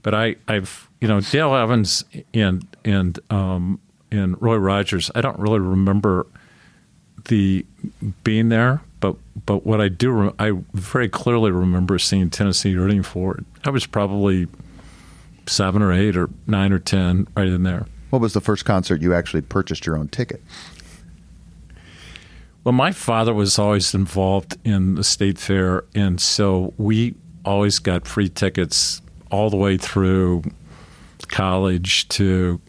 but 0.02 0.14
I, 0.14 0.36
I've 0.46 0.88
you 1.00 1.08
know 1.08 1.20
Dale 1.20 1.54
Evans 1.54 2.04
and 2.34 2.66
and 2.84 3.18
um, 3.30 3.80
and 4.10 4.40
Roy 4.40 4.56
Rogers. 4.56 5.10
I 5.14 5.20
don't 5.20 5.38
really 5.38 5.60
remember 5.60 6.26
the 7.24 7.64
being 8.24 8.50
there, 8.50 8.82
but 9.00 9.16
but 9.46 9.64
what 9.64 9.80
I 9.80 9.88
do, 9.88 10.34
I 10.38 10.52
very 10.74 11.08
clearly 11.08 11.50
remember 11.50 11.98
seeing 11.98 12.30
Tennessee 12.30 12.76
Ernie 12.76 13.02
Ford. 13.02 13.44
I 13.64 13.70
was 13.70 13.86
probably 13.86 14.48
seven 15.46 15.82
or 15.82 15.92
eight 15.92 16.16
or 16.16 16.28
nine 16.46 16.72
or 16.72 16.78
ten, 16.78 17.26
right 17.36 17.48
in 17.48 17.62
there. 17.62 17.86
What 18.10 18.20
was 18.22 18.32
the 18.32 18.40
first 18.40 18.64
concert 18.64 19.02
you 19.02 19.14
actually 19.14 19.42
purchased 19.42 19.86
your 19.86 19.96
own 19.96 20.08
ticket? 20.08 20.42
Well, 22.64 22.72
my 22.72 22.92
father 22.92 23.32
was 23.32 23.58
always 23.58 23.94
involved 23.94 24.58
in 24.64 24.96
the 24.96 25.04
state 25.04 25.38
fair, 25.38 25.84
and 25.94 26.20
so 26.20 26.74
we 26.76 27.14
always 27.44 27.78
got 27.78 28.06
free 28.06 28.28
tickets 28.28 29.00
all 29.30 29.48
the 29.50 29.56
way 29.56 29.76
through 29.76 30.42
college 31.28 32.08
to 32.08 32.60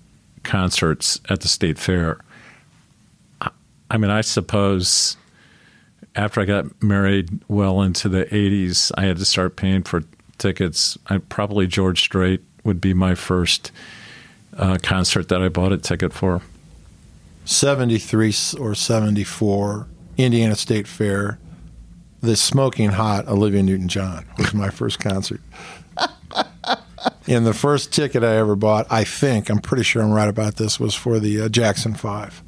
concerts 0.43 1.19
at 1.29 1.41
the 1.41 1.47
state 1.47 1.77
fair. 1.77 2.19
I, 3.91 3.97
mean, 3.97 4.11
I 4.11 4.21
suppose 4.21 5.17
after 6.15 6.41
I 6.41 6.45
got 6.45 6.81
married 6.81 7.41
well 7.47 7.81
into 7.81 8.09
the 8.09 8.25
80s, 8.25 8.91
I 8.97 9.03
had 9.03 9.17
to 9.17 9.25
start 9.25 9.55
paying 9.55 9.83
for 9.83 10.03
tickets. 10.37 10.97
I, 11.07 11.17
probably 11.17 11.67
George 11.67 12.01
Strait 12.01 12.41
would 12.63 12.79
be 12.79 12.93
my 12.93 13.15
first 13.15 13.71
uh, 14.58 14.78
concert 14.82 15.30
that 15.30 15.41
I 15.41 15.50
bought 15.50 15.72
a 15.72 15.78
ticket 15.78 16.14
for. 16.14 16.41
73 17.45 18.34
or 18.60 18.76
74, 18.76 19.88
Indiana 20.18 20.56
State 20.56 20.88
Fair. 20.88 21.39
The 22.22 22.36
Smoking 22.36 22.91
Hot 22.91 23.28
Olivia 23.28 23.64
Newton 23.64 23.88
John 23.88 24.26
was 24.38 24.54
my 24.54 24.70
first 24.70 25.00
concert. 25.00 25.41
and 27.28 27.45
the 27.45 27.54
first 27.54 27.93
ticket 27.93 28.24
I 28.24 28.36
ever 28.36 28.56
bought, 28.56 28.88
I 28.89 29.06
think, 29.06 29.50
I'm 29.50 29.60
pretty 29.60 29.84
sure 29.84 30.04
I'm 30.04 30.12
right 30.12 30.28
about 30.28 30.58
this, 30.58 30.80
was 30.80 30.93
for 30.93 31.20
the 31.20 31.41
uh, 31.41 31.50
Jackson 31.50 31.93
Five. 31.93 32.43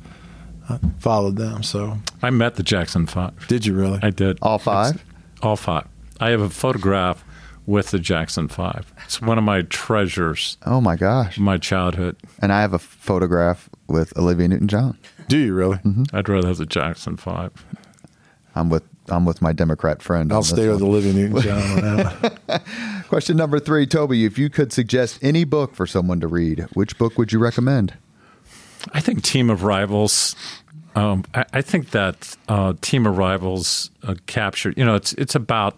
I 0.70 0.80
followed 1.00 1.38
them, 1.38 1.64
so. 1.64 1.98
I 2.22 2.30
met 2.30 2.56
the 2.56 2.64
Jackson 2.64 3.08
Five. 3.08 3.48
Did 3.48 3.66
you 3.66 3.74
really? 3.74 4.00
I 4.04 4.10
did. 4.10 4.38
All 4.42 4.60
five? 4.60 4.96
It's, 4.96 5.04
all 5.42 5.56
five. 5.56 5.88
I 6.20 6.30
have 6.32 6.42
a 6.42 6.50
photograph 6.50 7.24
with 7.66 7.92
the 7.92 8.00
Jackson 8.00 8.48
Five. 8.48 8.94
It's 9.06 9.22
one 9.22 9.38
of 9.38 9.44
my 9.44 9.64
treasures. 9.64 10.58
Oh 10.66 10.82
my 10.82 10.96
gosh! 10.96 11.38
My 11.38 11.58
childhood. 11.58 12.18
And 12.42 12.52
I 12.52 12.62
have 12.62 12.74
a 12.74 12.80
photograph 12.80 13.70
with 13.88 14.18
Olivia 14.18 14.48
Newton-John. 14.48 14.98
Do 15.28 15.38
you 15.38 15.54
really? 15.54 15.78
Mm-hmm. 15.78 16.16
I'd 16.16 16.30
rather 16.30 16.48
have 16.48 16.58
the 16.58 16.66
Jackson 16.66 17.18
Five. 17.18 17.52
I'm 18.56 18.70
with 18.70 18.84
I'm 19.10 19.26
with 19.26 19.42
my 19.42 19.54
Democrat 19.54 20.02
friend. 20.02 20.32
I'll 20.32 20.44
stay 20.44 20.70
with 20.70 20.82
Olivia 20.82 21.14
Newton-John. 21.14 22.62
Question 23.10 23.38
number 23.38 23.60
three, 23.60 23.86
Toby. 23.86 24.26
If 24.26 24.38
you 24.38 24.50
could 24.50 24.72
suggest 24.72 25.20
any 25.22 25.44
book 25.44 25.76
for 25.76 25.86
someone 25.86 26.20
to 26.22 26.28
read, 26.28 26.62
which 26.74 26.98
book 26.98 27.18
would 27.18 27.34
you 27.34 27.40
recommend? 27.40 27.94
I 28.94 29.02
think 29.02 29.24
Team 29.24 29.50
of 29.50 29.64
Rivals. 29.64 30.36
Um, 30.96 31.24
I, 31.34 31.46
I, 31.54 31.62
think 31.62 31.92
that 31.92 32.36
uh, 32.48 32.74
Team 32.82 33.06
of 33.06 33.18
Rivals 33.18 33.92
uh, 34.04 34.16
captured. 34.26 34.78
You 34.78 34.86
know, 34.86 34.96
it's 34.96 35.14
it's 35.14 35.36
about 35.36 35.78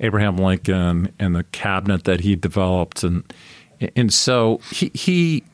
Abraham 0.00 0.36
Lincoln 0.36 1.12
and 1.18 1.36
the 1.36 1.44
cabinet 1.44 2.04
that 2.04 2.20
he 2.20 2.34
developed, 2.34 3.02
and 3.04 3.22
and 3.94 4.12
so 4.12 4.60
he, 4.70 4.90
he 4.94 5.44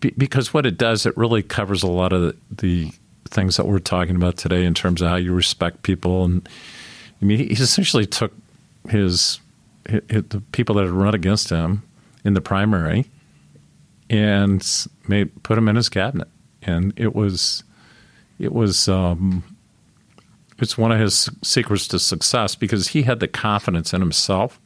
because 0.00 0.52
what 0.52 0.66
it 0.66 0.76
does, 0.76 1.06
it 1.06 1.16
really 1.16 1.42
covers 1.42 1.82
a 1.82 1.88
lot 1.88 2.12
of 2.12 2.22
the, 2.22 2.36
the, 2.50 2.92
things 3.26 3.56
that 3.56 3.66
we're 3.66 3.78
talking 3.78 4.16
about 4.16 4.36
today 4.36 4.64
in 4.64 4.74
terms 4.74 5.00
of 5.00 5.08
how 5.08 5.16
you 5.16 5.32
respect 5.32 5.82
people, 5.82 6.24
and 6.24 6.46
I 7.22 7.24
mean, 7.24 7.38
he 7.38 7.44
essentially 7.46 8.04
took 8.04 8.32
his, 8.90 9.40
his 9.88 10.02
the 10.08 10.42
people 10.52 10.74
that 10.74 10.84
had 10.84 10.90
run 10.90 11.14
against 11.14 11.48
him 11.48 11.82
in 12.24 12.34
the 12.34 12.42
primary 12.42 13.06
and 14.10 14.86
made 15.08 15.42
put 15.42 15.56
him 15.56 15.68
in 15.68 15.76
his 15.76 15.88
cabinet, 15.88 16.28
and 16.60 16.92
it 16.96 17.14
was 17.14 17.64
it 18.38 18.52
was 18.52 18.86
um, 18.88 19.42
it's 20.62 20.78
one 20.78 20.92
of 20.92 21.00
his 21.00 21.28
secrets 21.42 21.88
to 21.88 21.98
success 21.98 22.54
because 22.54 22.88
he 22.88 23.02
had 23.02 23.20
the 23.20 23.28
confidence 23.28 23.92
in 23.92 24.00
himself 24.00 24.60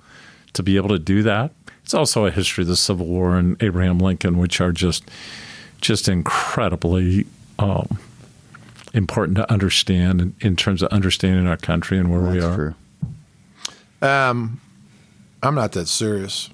to 0.52 0.62
be 0.62 0.76
able 0.76 0.90
to 0.90 0.98
do 0.98 1.22
that. 1.22 1.52
It's 1.82 1.94
also 1.94 2.26
a 2.26 2.30
history 2.30 2.62
of 2.62 2.68
the 2.68 2.76
Civil 2.76 3.06
War 3.06 3.36
and 3.36 3.60
Abraham 3.62 3.98
Lincoln, 3.98 4.38
which 4.38 4.60
are 4.60 4.72
just 4.72 5.04
just 5.80 6.08
incredibly 6.08 7.26
um, 7.58 7.98
important 8.92 9.36
to 9.36 9.50
understand 9.52 10.20
in, 10.20 10.34
in, 10.40 10.56
terms 10.56 10.82
of 10.82 10.88
understanding 10.90 11.46
our 11.46 11.56
country 11.56 11.98
and 11.98 12.10
where 12.10 12.22
That's 12.22 12.34
we 12.34 12.42
are. 12.42 12.54
True. 14.00 14.08
Um, 14.08 14.60
I'm 15.42 15.54
not 15.54 15.72
that 15.72 15.86
serious, 15.86 16.50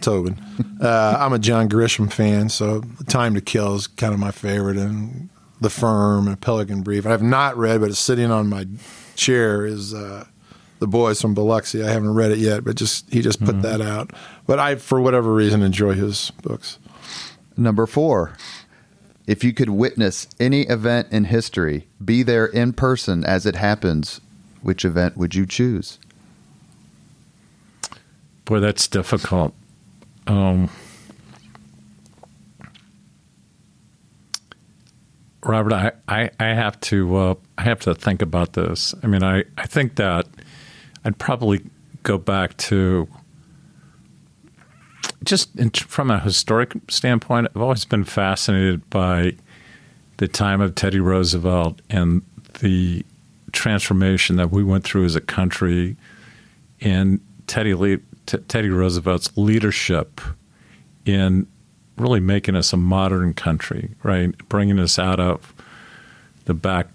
Tobin. 0.00 0.42
Uh, 0.80 1.16
I'm 1.18 1.32
a 1.32 1.38
John 1.38 1.68
Grisham 1.68 2.12
fan, 2.12 2.48
so 2.48 2.82
Time 3.06 3.34
to 3.34 3.40
Kill 3.40 3.76
is 3.76 3.86
kind 3.86 4.12
of 4.12 4.18
my 4.20 4.30
favorite, 4.32 4.76
and 4.76 5.28
The 5.60 5.70
Firm 5.70 6.28
and 6.28 6.40
Pelican 6.40 6.82
Brief. 6.82 7.06
I 7.06 7.10
have 7.10 7.22
not 7.22 7.56
read, 7.56 7.80
but 7.80 7.90
it's 7.90 7.98
sitting 7.98 8.30
on 8.30 8.48
my 8.48 8.66
chair 9.16 9.66
is 9.66 9.92
uh, 9.92 10.26
The 10.78 10.86
Boys 10.86 11.20
from 11.20 11.34
Biloxi. 11.34 11.82
I 11.82 11.90
haven't 11.90 12.14
read 12.14 12.30
it 12.30 12.38
yet, 12.38 12.64
but 12.64 12.76
just 12.76 13.10
he 13.12 13.22
just 13.22 13.40
put 13.40 13.56
mm-hmm. 13.56 13.62
that 13.62 13.80
out. 13.80 14.12
But 14.46 14.58
I, 14.58 14.76
for 14.76 15.00
whatever 15.00 15.34
reason, 15.34 15.62
enjoy 15.62 15.94
his 15.94 16.30
books. 16.42 16.78
Number 17.56 17.86
four. 17.86 18.36
If 19.26 19.44
you 19.44 19.52
could 19.52 19.68
witness 19.68 20.26
any 20.40 20.62
event 20.62 21.08
in 21.10 21.24
history, 21.24 21.86
be 22.02 22.22
there 22.22 22.46
in 22.46 22.72
person 22.72 23.24
as 23.24 23.44
it 23.44 23.56
happens, 23.56 24.22
which 24.62 24.86
event 24.86 25.18
would 25.18 25.34
you 25.34 25.44
choose? 25.44 25.98
Boy, 28.46 28.60
that's 28.60 28.88
difficult. 28.88 29.52
Um, 30.26 30.70
Robert, 35.48 35.72
I, 35.72 35.92
I, 36.06 36.30
I, 36.38 36.48
have 36.48 36.78
to 36.82 37.16
uh, 37.16 37.34
I 37.56 37.62
have 37.62 37.80
to 37.80 37.94
think 37.94 38.20
about 38.20 38.52
this. 38.52 38.94
I 39.02 39.06
mean, 39.06 39.22
I, 39.22 39.44
I 39.56 39.66
think 39.66 39.96
that 39.96 40.26
I'd 41.04 41.18
probably 41.18 41.64
go 42.02 42.18
back 42.18 42.56
to 42.58 43.08
just 45.24 45.56
in, 45.56 45.70
from 45.70 46.10
a 46.10 46.20
historic 46.20 46.72
standpoint. 46.88 47.48
I've 47.54 47.62
always 47.62 47.86
been 47.86 48.04
fascinated 48.04 48.88
by 48.90 49.36
the 50.18 50.28
time 50.28 50.60
of 50.60 50.74
Teddy 50.74 51.00
Roosevelt 51.00 51.80
and 51.88 52.22
the 52.60 53.04
transformation 53.52 54.36
that 54.36 54.50
we 54.50 54.62
went 54.62 54.84
through 54.84 55.06
as 55.06 55.16
a 55.16 55.20
country, 55.20 55.96
and 56.82 57.20
Teddy 57.46 57.98
T- 58.26 58.38
Teddy 58.48 58.68
Roosevelt's 58.68 59.34
leadership 59.36 60.20
in 61.06 61.46
really 62.00 62.20
making 62.20 62.56
us 62.56 62.72
a 62.72 62.76
modern 62.76 63.34
country, 63.34 63.90
right? 64.02 64.36
Bringing 64.48 64.78
us 64.78 64.98
out 64.98 65.20
of 65.20 65.52
the 66.44 66.54
back 66.54 66.88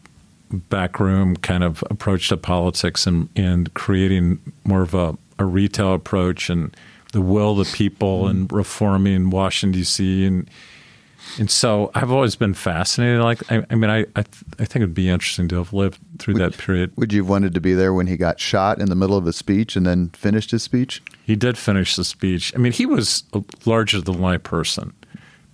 backroom 0.70 1.36
kind 1.38 1.64
of 1.64 1.84
approach 1.90 2.30
to 2.30 2.38
politics 2.38 3.08
and, 3.08 3.28
and 3.36 3.74
creating 3.74 4.40
more 4.64 4.84
of 4.84 4.94
a, 4.94 5.18
a 5.40 5.46
retail 5.46 5.94
approach 5.94 6.50
and 6.50 6.76
the 7.12 7.22
will 7.22 7.60
of 7.60 7.68
the 7.68 7.76
people 7.76 8.28
and 8.28 8.52
reforming 8.52 9.30
Washington 9.30 9.80
D.C. 9.80 10.26
and 10.26 10.50
and 11.40 11.50
so 11.50 11.92
I've 11.96 12.12
always 12.12 12.36
been 12.36 12.54
fascinated. 12.54 13.22
Like, 13.22 13.52
I, 13.52 13.66
I 13.70 13.76
mean, 13.76 13.90
I 13.90 14.00
I, 14.16 14.24
th- 14.24 14.44
I, 14.60 14.66
think 14.66 14.78
it'd 14.78 14.94
be 14.94 15.10
interesting 15.10 15.48
to 15.50 15.58
have 15.58 15.74
lived 15.74 16.00
through 16.20 16.36
would, 16.36 16.44
that 16.44 16.58
period. 16.58 16.92
Would 16.98 17.14
you 17.14 17.22
have 17.22 17.30
wanted 17.30 17.54
to 17.54 17.62
be 17.62 17.74
there 17.74 17.94
when 17.94 18.08
he 18.08 18.18
got 18.18 18.40
shot 18.40 18.80
in 18.80 18.90
the 18.90 18.96
middle 18.96 19.18
of 19.18 19.26
a 19.28 19.34
speech 19.34 19.76
and 19.76 19.86
then 19.86 20.10
finished 20.10 20.52
his 20.52 20.64
speech? 20.64 21.02
He 21.26 21.36
did 21.36 21.58
finish 21.58 21.96
the 21.96 22.04
speech. 22.04 22.54
I 22.56 22.60
mean, 22.60 22.72
he 22.72 22.86
was 22.86 23.24
a 23.34 23.44
larger 23.66 24.02
than 24.02 24.22
life 24.22 24.44
person 24.44 24.94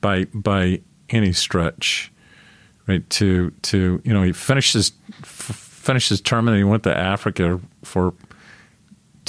by 0.02 0.26
by 0.34 0.82
any 1.10 1.34
stretch, 1.34 2.12
right? 2.88 3.08
To 3.12 3.52
to 3.64 4.02
you 4.04 4.14
know, 4.14 4.24
he 4.24 4.34
finished 4.34 4.74
his 4.74 4.92
f- 5.22 5.56
finished 5.80 6.10
his 6.10 6.22
term 6.22 6.48
and 6.48 6.58
he 6.58 6.64
went 6.64 6.84
to 6.84 6.96
Africa 6.96 7.60
for 7.84 8.14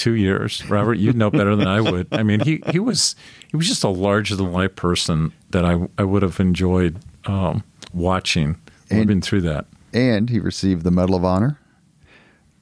two 0.01 0.15
years. 0.15 0.69
Robert, 0.69 0.95
you 0.95 1.13
know 1.13 1.31
better 1.31 1.55
than 1.55 1.69
I 1.69 1.81
would. 1.81 2.09
I 2.11 2.23
mean, 2.23 2.41
he 2.41 2.63
he 2.71 2.79
was 2.79 3.15
he 3.49 3.57
was 3.57 3.69
just 3.69 3.85
a 3.85 3.89
larger 3.89 4.35
than 4.35 4.51
life 4.51 4.75
person 4.75 5.33
that 5.51 5.65
I 5.65 5.89
I 5.99 6.05
would 6.05 6.23
have 6.23 6.41
enjoyed 6.41 6.99
um, 7.27 7.63
watching, 7.93 8.59
and, 8.89 9.01
living 9.01 9.21
through 9.21 9.43
that. 9.43 9.67
And 9.93 10.31
he 10.31 10.41
received 10.41 10.85
the 10.85 10.91
Medal 10.91 11.17
of 11.17 11.25
Honor. 11.25 11.59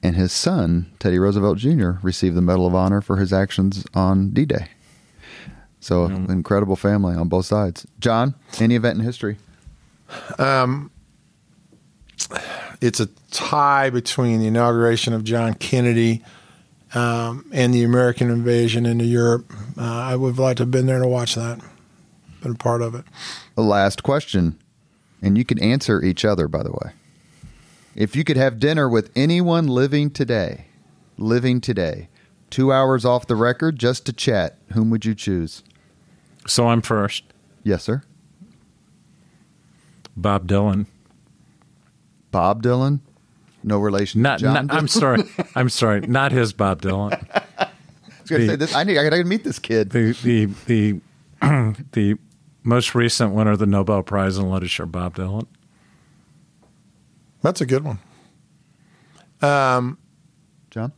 And 0.01 0.15
his 0.15 0.31
son, 0.31 0.89
Teddy 0.99 1.19
Roosevelt 1.19 1.57
Jr., 1.57 1.91
received 2.01 2.35
the 2.35 2.41
Medal 2.41 2.67
of 2.67 2.75
Honor 2.75 3.01
for 3.01 3.17
his 3.17 3.33
actions 3.33 3.85
on 3.93 4.31
D 4.31 4.45
Day. 4.45 4.67
So, 5.81 6.09
mm. 6.09 6.29
incredible 6.29 6.75
family 6.75 7.15
on 7.15 7.29
both 7.29 7.45
sides. 7.45 7.87
John, 7.99 8.35
any 8.59 8.75
event 8.75 8.99
in 8.99 9.05
history? 9.05 9.37
Um, 10.37 10.91
it's 12.81 12.99
a 12.99 13.07
tie 13.31 13.89
between 13.89 14.39
the 14.39 14.47
inauguration 14.47 15.13
of 15.13 15.23
John 15.23 15.53
Kennedy 15.53 16.23
um, 16.93 17.45
and 17.51 17.73
the 17.73 17.83
American 17.83 18.29
invasion 18.29 18.85
into 18.85 19.05
Europe. 19.05 19.51
Uh, 19.77 19.83
I 19.83 20.15
would 20.15 20.29
have 20.29 20.39
liked 20.39 20.57
to 20.57 20.63
have 20.63 20.71
been 20.71 20.85
there 20.85 20.99
to 20.99 21.07
watch 21.07 21.35
that, 21.35 21.59
been 22.41 22.53
a 22.53 22.55
part 22.55 22.81
of 22.81 22.95
it. 22.95 23.05
The 23.55 23.61
last 23.61 24.03
question, 24.03 24.59
and 25.21 25.37
you 25.37 25.45
can 25.45 25.61
answer 25.61 26.03
each 26.03 26.25
other, 26.25 26.47
by 26.47 26.63
the 26.63 26.71
way. 26.71 26.91
If 27.95 28.15
you 28.15 28.23
could 28.23 28.37
have 28.37 28.59
dinner 28.59 28.87
with 28.87 29.11
anyone 29.15 29.67
living 29.67 30.09
today, 30.11 30.65
living 31.17 31.59
today, 31.59 32.07
two 32.49 32.71
hours 32.71 33.05
off 33.05 33.27
the 33.27 33.35
record 33.35 33.77
just 33.77 34.05
to 34.05 34.13
chat, 34.13 34.57
whom 34.73 34.89
would 34.89 35.05
you 35.05 35.13
choose? 35.13 35.63
So 36.47 36.67
I'm 36.67 36.81
first. 36.81 37.23
Yes, 37.63 37.83
sir. 37.83 38.03
Bob 40.15 40.47
Dylan. 40.47 40.85
Bob 42.31 42.63
Dylan? 42.63 42.99
No 43.69 43.77
relation 43.79 44.21
Not, 44.23 44.39
to 44.39 44.45
John. 44.45 44.67
not 44.67 44.75
I'm 44.75 44.87
sorry. 44.87 45.23
I'm 45.55 45.69
sorry. 45.69 46.01
Not 46.01 46.31
his 46.31 46.51
Bob 46.53 46.81
Dylan. 46.81 47.13
I 47.59 47.67
was 48.21 48.29
going 48.29 48.41
to 48.41 48.47
the- 48.47 48.51
say 48.53 48.55
this. 48.55 48.75
I 48.75 48.83
need. 48.83 48.97
I 48.97 49.03
got 49.07 49.15
to 49.15 49.23
meet 49.23 49.43
this 49.43 49.59
kid. 49.59 49.91
The 49.91 50.11
the 50.23 50.45
the 50.65 50.99
the 51.93 52.17
most 52.63 52.95
recent 52.95 53.33
winner 53.33 53.51
of 53.51 53.59
the 53.59 53.65
Nobel 53.67 54.01
Prize 54.03 54.37
in 54.37 54.49
Literature, 54.49 54.85
Bob 54.87 55.15
Dylan. 55.15 55.45
That's 57.41 57.61
a 57.61 57.65
good 57.65 57.83
one. 57.85 57.99
Um, 59.41 59.97
John. 60.71 60.91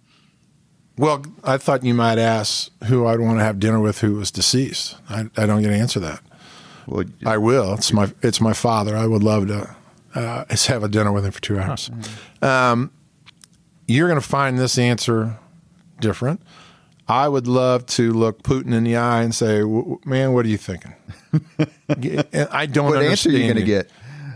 Well, 0.98 1.24
I 1.44 1.58
thought 1.58 1.84
you 1.84 1.94
might 1.94 2.18
ask 2.18 2.72
who 2.86 3.06
I'd 3.06 3.20
want 3.20 3.40
to 3.40 3.44
have 3.44 3.60
dinner 3.60 3.80
with 3.80 4.00
who 4.00 4.16
was 4.16 4.32
deceased. 4.32 4.96
I, 5.10 5.30
I 5.38 5.46
don't 5.46 5.62
get 5.62 5.70
to 5.70 5.76
answer 5.76 6.00
that. 6.00 6.22
Well, 6.88 7.06
I 7.26 7.38
will. 7.38 7.74
It's 7.76 7.94
my 7.94 8.12
it's 8.22 8.42
my 8.42 8.54
father. 8.54 8.96
I 8.98 9.06
would 9.08 9.24
love 9.24 9.48
to 9.48 9.76
uh, 10.16 10.46
just 10.46 10.68
have 10.68 10.84
a 10.84 10.90
dinner 10.90 11.12
with 11.12 11.26
him 11.26 11.32
for 11.32 11.42
two 11.42 11.60
hours. 11.60 11.90
Um, 12.42 12.92
you're 13.88 14.08
going 14.08 14.20
to 14.22 14.28
find 14.28 14.58
this 14.58 14.78
answer 14.78 15.38
different. 16.00 16.42
I 17.08 17.28
would 17.28 17.48
love 17.48 17.86
to 17.88 18.12
look 18.14 18.42
Putin 18.44 18.74
in 18.74 18.84
the 18.86 18.96
eye 18.96 19.22
and 19.24 19.36
say, 19.36 19.60
"W- 19.60 19.80
w- 19.82 20.00
"Man, 20.06 20.34
what 20.34 20.46
are 20.46 20.50
you 20.50 20.58
thinking?" 20.58 20.94
I 21.90 22.66
don't. 22.66 22.86
Know. 22.90 22.96
What 22.98 23.04
answer 23.04 23.30
are 23.30 23.34
you 23.34 23.44
going 23.44 23.56
to 23.56 23.64
get? 23.64 23.90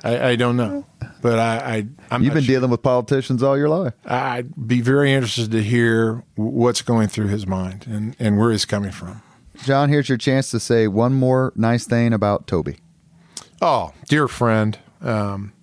I, 0.04 0.30
I 0.30 0.36
don't 0.36 0.56
know, 0.58 0.86
but 1.22 1.40
I, 1.40 1.56
I 1.58 1.88
I'm 2.12 2.22
You've 2.24 2.34
been 2.34 2.44
sure. 2.44 2.56
dealing 2.56 2.70
with 2.70 2.84
politicians 2.84 3.42
all 3.42 3.58
your 3.58 3.70
life. 3.70 3.94
I'd 4.06 4.68
be 4.68 4.82
very 4.82 5.12
interested 5.14 5.52
to 5.52 5.64
hear 5.64 6.24
what's 6.36 6.82
going 6.82 7.08
through 7.08 7.28
his 7.28 7.48
mind 7.48 7.86
and, 7.88 8.16
and 8.20 8.38
where 8.38 8.52
he's 8.52 8.66
coming 8.66 8.92
from. 8.92 9.24
John, 9.64 9.90
here's 9.90 10.08
your 10.10 10.18
chance 10.20 10.52
to 10.52 10.60
say 10.60 10.88
one 10.88 11.14
more 11.14 11.54
nice 11.56 11.86
thing 11.88 12.14
about 12.14 12.46
Toby. 12.46 12.78
Oh, 13.62 13.94
dear 14.08 14.28
friend, 14.28 14.78
um, 15.02 15.54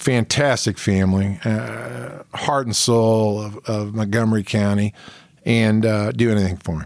fantastic 0.00 0.78
family, 0.78 1.38
uh, 1.44 2.22
heart 2.34 2.66
and 2.66 2.74
soul 2.74 3.40
of, 3.40 3.58
of 3.66 3.94
Montgomery 3.94 4.42
County, 4.42 4.94
and 5.44 5.84
uh, 5.84 6.10
do 6.12 6.30
anything 6.30 6.56
for 6.56 6.78
me. 6.78 6.84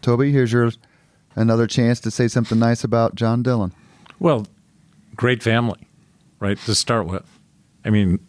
Toby, 0.00 0.30
here's 0.30 0.52
your 0.52 0.70
another 1.34 1.66
chance 1.66 1.98
to 2.00 2.10
say 2.10 2.28
something 2.28 2.58
nice 2.58 2.84
about 2.84 3.16
John 3.16 3.42
Dillon. 3.42 3.72
Well, 4.20 4.46
great 5.16 5.42
family, 5.42 5.88
right? 6.38 6.56
To 6.58 6.74
start 6.74 7.06
with, 7.06 7.26
I 7.84 7.90
mean, 7.90 8.20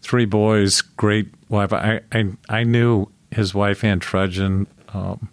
three 0.00 0.24
boys, 0.24 0.80
great 0.80 1.28
wife. 1.48 1.72
I 1.72 2.00
I, 2.12 2.30
I 2.48 2.64
knew 2.64 3.06
his 3.30 3.54
wife 3.54 3.84
Ann 3.84 4.00
Trudgeon. 4.00 4.66
Um, 4.94 5.28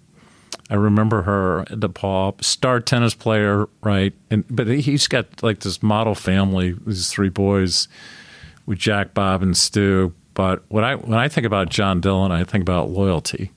I 0.70 0.76
remember 0.76 1.24
her 1.24 1.65
DePauw, 1.70 2.43
star 2.43 2.80
tennis 2.80 3.15
player, 3.15 3.67
right? 3.82 4.13
And 4.30 4.45
but 4.49 4.67
he's 4.67 5.07
got 5.07 5.41
like 5.41 5.59
this 5.59 5.82
model 5.82 6.15
family, 6.15 6.76
these 6.86 7.09
three 7.09 7.30
boys 7.30 7.88
with 8.65 8.78
Jack, 8.78 9.13
Bob, 9.13 9.41
and 9.41 9.57
Stu. 9.57 10.13
But 10.36 10.63
when 10.70 10.84
I 10.84 10.95
when 10.95 11.17
I 11.17 11.28
think 11.28 11.47
about 11.47 11.70
John 11.70 12.01
Dillon, 12.01 12.32
I 12.32 12.43
think 12.43 12.61
about 12.61 12.89
loyalty, 12.89 13.51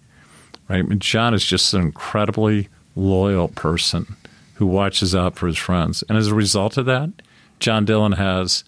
right? 0.69 0.79
I 0.79 0.83
mean, 0.83 1.01
John 1.01 1.35
is 1.35 1.45
just 1.45 1.75
an 1.75 1.83
incredibly 1.83 2.69
loyal 2.97 3.49
person 3.49 4.17
who 4.55 4.67
watches 4.67 5.15
out 5.15 5.37
for 5.37 5.47
his 5.47 5.59
friends, 5.59 6.03
and 6.09 6.17
as 6.17 6.29
a 6.29 6.35
result 6.35 6.79
of 6.79 6.87
that, 6.87 7.11
John 7.61 7.85
Dillon 7.85 8.13
has 8.13 8.65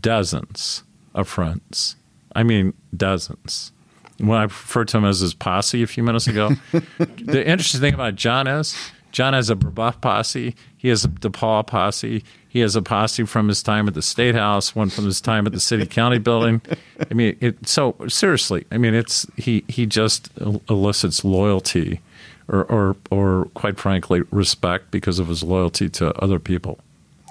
dozens 0.00 0.82
of 1.14 1.28
friends. 1.28 1.94
I 2.34 2.42
mean, 2.42 2.74
dozens. 2.96 3.70
When 4.18 4.38
I 4.38 4.44
referred 4.44 4.88
to 4.88 4.98
him 4.98 5.04
as 5.04 5.20
his 5.20 5.34
posse 5.34 5.82
a 5.82 5.86
few 5.86 6.02
minutes 6.02 6.26
ago, 6.26 6.50
the 6.98 7.44
interesting 7.46 7.80
thing 7.80 7.94
about 7.94 8.14
John 8.14 8.46
is 8.46 8.76
John 9.14 9.32
has 9.32 9.48
a 9.48 9.54
Brebeuf 9.54 10.00
posse. 10.00 10.56
He 10.76 10.88
has 10.88 11.04
a 11.04 11.08
DePauw 11.08 11.68
posse. 11.68 12.24
He 12.48 12.58
has 12.58 12.74
a 12.74 12.82
posse 12.82 13.22
from 13.24 13.46
his 13.46 13.62
time 13.62 13.86
at 13.86 13.94
the 13.94 14.02
State 14.02 14.34
House, 14.34 14.74
one 14.74 14.90
from 14.90 15.04
his 15.04 15.20
time 15.20 15.46
at 15.46 15.52
the 15.52 15.60
City 15.60 15.86
County 15.86 16.18
building. 16.18 16.60
I 17.08 17.14
mean, 17.14 17.36
it, 17.40 17.68
so 17.68 17.94
seriously, 18.08 18.66
I 18.72 18.78
mean, 18.78 18.92
it's 18.92 19.24
he 19.36 19.62
he 19.68 19.86
just 19.86 20.30
elicits 20.68 21.24
loyalty, 21.24 22.00
or 22.48 22.64
or 22.64 22.96
or 23.12 23.44
quite 23.54 23.78
frankly, 23.78 24.22
respect 24.32 24.90
because 24.90 25.20
of 25.20 25.28
his 25.28 25.44
loyalty 25.44 25.88
to 25.90 26.12
other 26.20 26.40
people. 26.40 26.80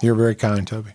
You're 0.02 0.14
very 0.14 0.34
kind, 0.34 0.66
Toby. 0.66 0.92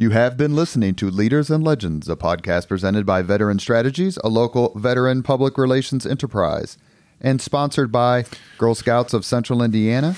You 0.00 0.12
have 0.12 0.38
been 0.38 0.56
listening 0.56 0.94
to 0.94 1.10
Leaders 1.10 1.50
and 1.50 1.62
Legends, 1.62 2.08
a 2.08 2.16
podcast 2.16 2.68
presented 2.68 3.04
by 3.04 3.20
Veteran 3.20 3.58
Strategies, 3.58 4.16
a 4.24 4.30
local 4.30 4.72
veteran 4.74 5.22
public 5.22 5.58
relations 5.58 6.06
enterprise, 6.06 6.78
and 7.20 7.38
sponsored 7.38 7.92
by 7.92 8.24
Girl 8.56 8.74
Scouts 8.74 9.12
of 9.12 9.26
Central 9.26 9.62
Indiana, 9.62 10.16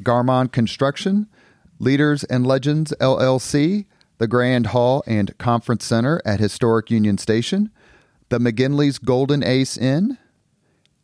Garmong 0.00 0.52
Construction, 0.52 1.28
Leaders 1.78 2.24
and 2.24 2.46
Legends 2.46 2.92
LLC, 3.00 3.86
the 4.18 4.28
Grand 4.28 4.66
Hall 4.66 5.02
and 5.06 5.38
Conference 5.38 5.86
Center 5.86 6.20
at 6.26 6.38
Historic 6.38 6.90
Union 6.90 7.16
Station, 7.16 7.70
the 8.28 8.38
McGinley's 8.38 8.98
Golden 8.98 9.42
Ace 9.42 9.78
Inn, 9.78 10.18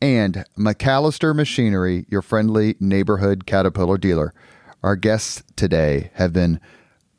and 0.02 0.44
MacAllister 0.54 1.34
Machinery, 1.34 2.04
your 2.10 2.20
friendly 2.20 2.76
neighborhood 2.78 3.46
Caterpillar 3.46 3.96
dealer. 3.96 4.34
Our 4.82 4.96
guests 4.96 5.42
today 5.56 6.10
have 6.16 6.34
been 6.34 6.60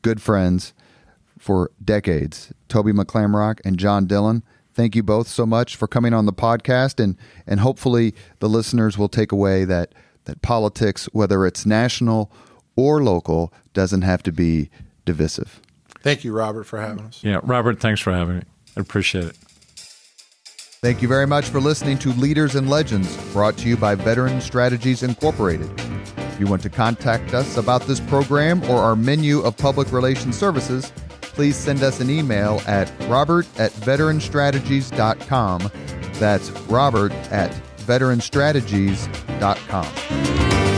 good 0.02 0.22
friends 0.22 0.72
for 1.40 1.70
decades, 1.82 2.52
Toby 2.68 2.92
McClamroch 2.92 3.60
and 3.64 3.78
John 3.78 4.06
Dillon. 4.06 4.44
Thank 4.74 4.94
you 4.94 5.02
both 5.02 5.26
so 5.26 5.46
much 5.46 5.74
for 5.74 5.88
coming 5.88 6.12
on 6.12 6.26
the 6.26 6.32
podcast, 6.32 7.02
and 7.02 7.16
and 7.46 7.58
hopefully 7.58 8.14
the 8.38 8.48
listeners 8.48 8.96
will 8.96 9.08
take 9.08 9.32
away 9.32 9.64
that 9.64 9.94
that 10.26 10.42
politics, 10.42 11.06
whether 11.12 11.44
it's 11.46 11.66
national 11.66 12.30
or 12.76 13.02
local, 13.02 13.52
doesn't 13.72 14.02
have 14.02 14.22
to 14.24 14.32
be 14.32 14.70
divisive. 15.06 15.60
Thank 16.02 16.24
you, 16.24 16.32
Robert, 16.32 16.64
for 16.64 16.78
having 16.80 17.04
us. 17.04 17.24
Yeah, 17.24 17.40
Robert, 17.42 17.80
thanks 17.80 18.00
for 18.00 18.12
having 18.12 18.36
me. 18.36 18.42
I 18.76 18.80
appreciate 18.80 19.24
it. 19.24 19.36
Thank 20.82 21.02
you 21.02 21.08
very 21.08 21.26
much 21.26 21.46
for 21.46 21.60
listening 21.60 21.98
to 21.98 22.10
Leaders 22.12 22.54
and 22.54 22.70
Legends, 22.70 23.14
brought 23.32 23.56
to 23.58 23.68
you 23.68 23.76
by 23.76 23.94
Veteran 23.94 24.40
Strategies 24.40 25.02
Incorporated. 25.02 25.70
If 26.16 26.40
you 26.40 26.46
want 26.46 26.62
to 26.62 26.70
contact 26.70 27.34
us 27.34 27.58
about 27.58 27.82
this 27.82 28.00
program 28.00 28.62
or 28.64 28.76
our 28.78 28.96
menu 28.96 29.40
of 29.40 29.58
public 29.58 29.92
relations 29.92 30.38
services, 30.38 30.90
please 31.32 31.56
send 31.56 31.82
us 31.82 32.00
an 32.00 32.10
email 32.10 32.60
at 32.66 32.92
robert 33.08 33.46
at 33.58 33.72
veteranstrategies.com. 33.72 35.70
That's 36.14 36.50
robert 36.68 37.12
at 37.30 37.50
veteranstrategies.com. 37.78 40.69